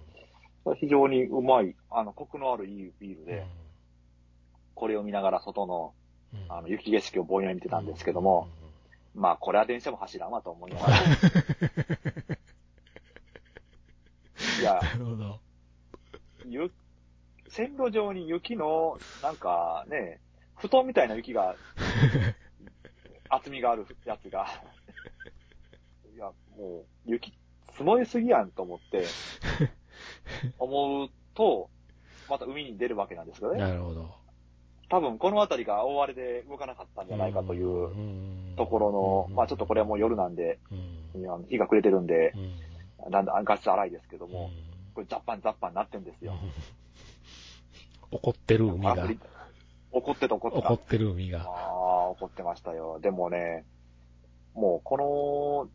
[0.76, 3.46] 非常にうまい、あの、コクのあるいいビールうん、で、
[4.76, 5.94] これを見ながら外の、
[6.32, 8.46] うん、あの、雪景色をぼんやり見てたんですけども、
[9.16, 11.00] まあ、これは電車も走らんわと思いながら、い
[14.62, 15.40] や な、るほど。
[16.46, 16.70] ゆ、
[17.48, 20.20] 線路上に雪の、なんかね、
[20.56, 21.56] 布団みたいな雪が、
[23.28, 24.46] 厚みがあるやつが、
[26.14, 27.32] いや、もう、雪、
[27.70, 29.04] 積もりすぎやんと思って、
[30.58, 31.70] 思うと、
[32.28, 33.60] また海に出るわけなんですけどね。
[33.60, 34.20] なるほど。
[34.90, 40.58] 多分この辺りが大荒れで動かなかったんじゃないかというところの、まあちょっとこれはもう夜なんで、
[41.48, 42.50] 日が暮れてるんでう、ん、
[43.10, 46.34] だんだん画質荒いですけども、うんこれザッパンザッパンなってんですよ。
[48.10, 49.08] 怒ってる海が
[49.92, 50.68] 怒ってた怒ってた。
[50.68, 51.42] 怒ってる海が。
[51.42, 52.98] ああ、怒ってましたよ。
[53.00, 53.64] でもね、
[54.54, 55.68] もうこ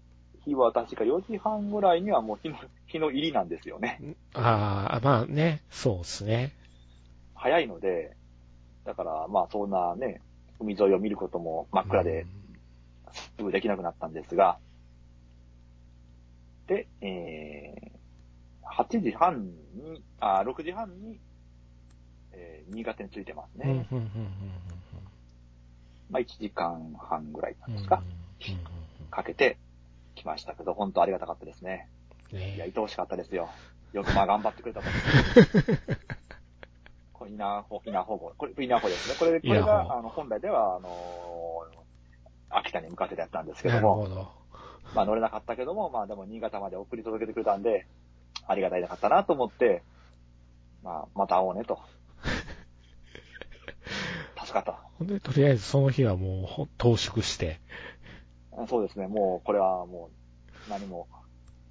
[0.43, 2.57] の日は確か4時半ぐらいにはもう日の、
[2.87, 3.99] 日の入りなんですよね。
[4.33, 6.51] ああ、まあね、そうですね。
[7.33, 8.15] 早いので、
[8.83, 10.21] だからまあそんなね、
[10.59, 12.25] 海沿いを見ることも真っ暗で、
[13.11, 14.57] すぐできなくなったんですが、
[16.67, 21.19] で、えー、8時半に、あ6時半に、
[22.33, 23.69] えー新潟に着いてますうん。
[23.69, 23.87] うん、うん、ね。
[23.91, 24.07] うん、うん
[26.09, 27.77] まあ1時間半ぐらいなんうん。
[27.77, 28.01] ですか、
[28.47, 28.65] うん
[29.11, 29.57] かけて
[30.15, 31.87] 来ましたけど、本当ありがたかったですね。
[32.33, 33.49] うんいや、ね愛おしかったですよ。
[33.93, 34.87] よくまあ頑張ってくれたと。
[37.13, 38.33] これ稲穂、稲穂号。
[38.37, 39.15] これ稲穂ですね。
[39.17, 41.85] これ、これが、あの、本来では、あのー
[42.49, 44.31] 秋田に向かってやったんですけなども、るほど。
[44.93, 47.87] まあ乗れなかったけども、まあでも新潟まで送り届けてくれたんで、
[48.47, 49.83] ありがたいなかったなと思って、
[50.83, 51.79] まあ、また会おうねと。
[54.39, 54.79] 助かった。
[54.99, 57.59] ほんで、とりあえずその日はもうほ投縮して、
[58.67, 59.07] そうですね。
[59.07, 60.09] もう、これはも
[60.67, 61.07] う、何も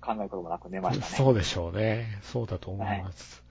[0.01, 1.17] 考えることもなく寝ましたね。
[1.17, 2.19] そうでしょうね。
[2.23, 3.43] そうだと思います。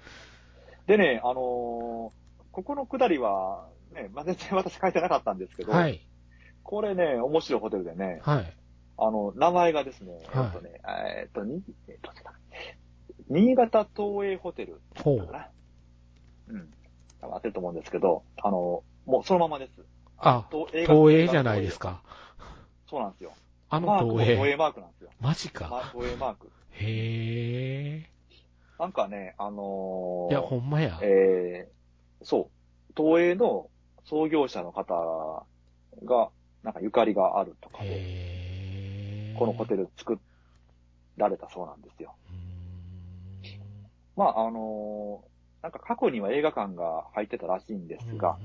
[0.86, 2.24] でね、あのー
[2.54, 6.08] ここのくだりは、ね、まあ、全然私書いてなかったんですけど、はい。
[6.62, 8.54] これね、面白いホテルでね、はい。
[8.98, 12.12] あの、名前がですね、はいえっとね、えっと、に、えっと、
[13.30, 15.30] 新潟東映ホテルほう。
[16.50, 16.74] うん。
[17.20, 19.72] 多分合ってると思うんですけど、あの、もうそのままです。
[20.18, 21.80] あ、東映が東映じゃないです。
[21.80, 22.04] か。
[22.90, 23.34] そうなんですよ。
[23.70, 24.36] あの東映。
[24.36, 25.10] 東映マークなんですよ。
[25.20, 25.90] マジまか。
[25.92, 26.52] 東映マーク。
[26.72, 28.10] へ
[28.80, 30.32] なんかね、あのーー。
[30.32, 31.00] いや、ほんまや。
[31.02, 32.94] えー、そう。
[32.96, 33.70] 東映の
[34.06, 34.94] 創業者の方
[36.04, 36.30] が、
[36.64, 38.43] なんかゆかりがあるとかで、へー。
[39.38, 40.20] このホテル作
[41.18, 42.16] られたそうなんですよ。
[44.16, 45.34] まあ、あのー
[45.64, 48.38] なんか過去には映画館が入ってたらしいんですが、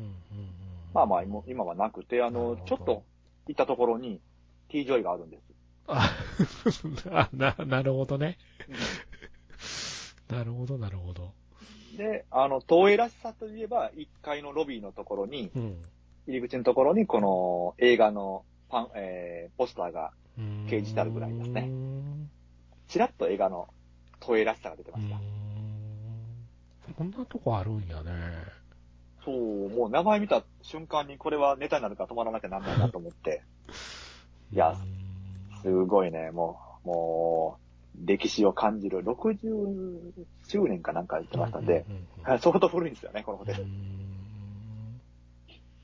[0.95, 3.03] まあまあ今今はなくて、あの、ちょっと
[3.49, 4.21] 行ったところに
[4.69, 5.43] T ジョイがあるんです。
[5.89, 6.13] あ、
[7.11, 8.39] あな、なるほどね。
[10.31, 11.33] なるほど、なるほど。
[11.97, 15.85] で、あの、東映らしさといえば、1階のロビーのところに、うん。
[16.29, 20.13] 入り口のところにこの映画のパン、えー、ポスターが
[20.67, 21.71] 掲示してあるぐらいですね
[22.89, 23.69] ちらっと映画の
[24.21, 25.17] 東映らしさが出てました。
[25.17, 25.21] ん。
[26.97, 28.11] こんなとこあるんやね。
[29.25, 33.43] そう、もう名前見た瞬間にこれはネタになるから止まらなきゃなんないなと思って、
[34.53, 34.75] いや
[35.63, 37.59] すごいね、もう、も
[38.03, 40.13] う、歴史を感じる60
[40.47, 41.85] 周年かなんか言ってましたんで、
[42.25, 43.67] 相当古いんですよね、このホテル。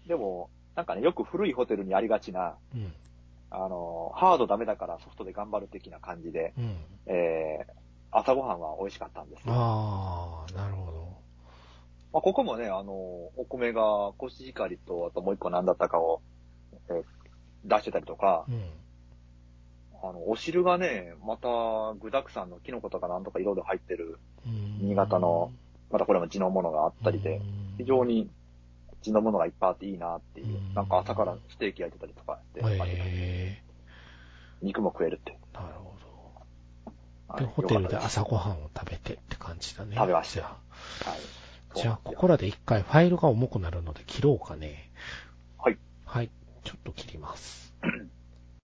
[0.06, 2.92] でも、なんかね、よく古いホテルにありがちな、うん
[3.54, 6.76] あの、ハードダメだからソフトで頑張る的な感じで、うん
[7.06, 7.72] えー、
[8.10, 9.54] 朝ごはんは美味しかったんですよ。
[9.54, 11.08] ああ、なるほど。
[12.12, 16.22] まあ、ここもね、あの、お米がコシヒカリと、あともう一個何だったかを、
[16.88, 17.04] えー
[17.66, 18.62] 出してたりとかう、ん。
[20.02, 21.48] あの、お汁がね、また
[21.98, 25.50] 具沢山のキノコとかなんとかいろいろ入ってる、うん新潟の
[25.90, 27.40] またこれも地のものがあったりで、、
[27.78, 28.28] 非常に
[29.04, 30.50] 地のものがいっぱいあっていいなっていうう。
[30.72, 33.62] んなんか朝からステーキ焼いてたりとかして、へえ
[34.62, 35.38] 肉も食えるって。
[35.52, 35.94] なるほ
[37.28, 37.38] ど。
[37.38, 39.94] で、はいホテルで朝ごはんを食べてって感じだね。
[39.96, 40.58] 食べましたはい。
[41.74, 44.90] じゃあ、ここらで一回ファイルが重くなるので切ろうかね。
[45.58, 45.78] はい。
[46.06, 46.30] はい。
[46.62, 47.74] ちょっと切ります。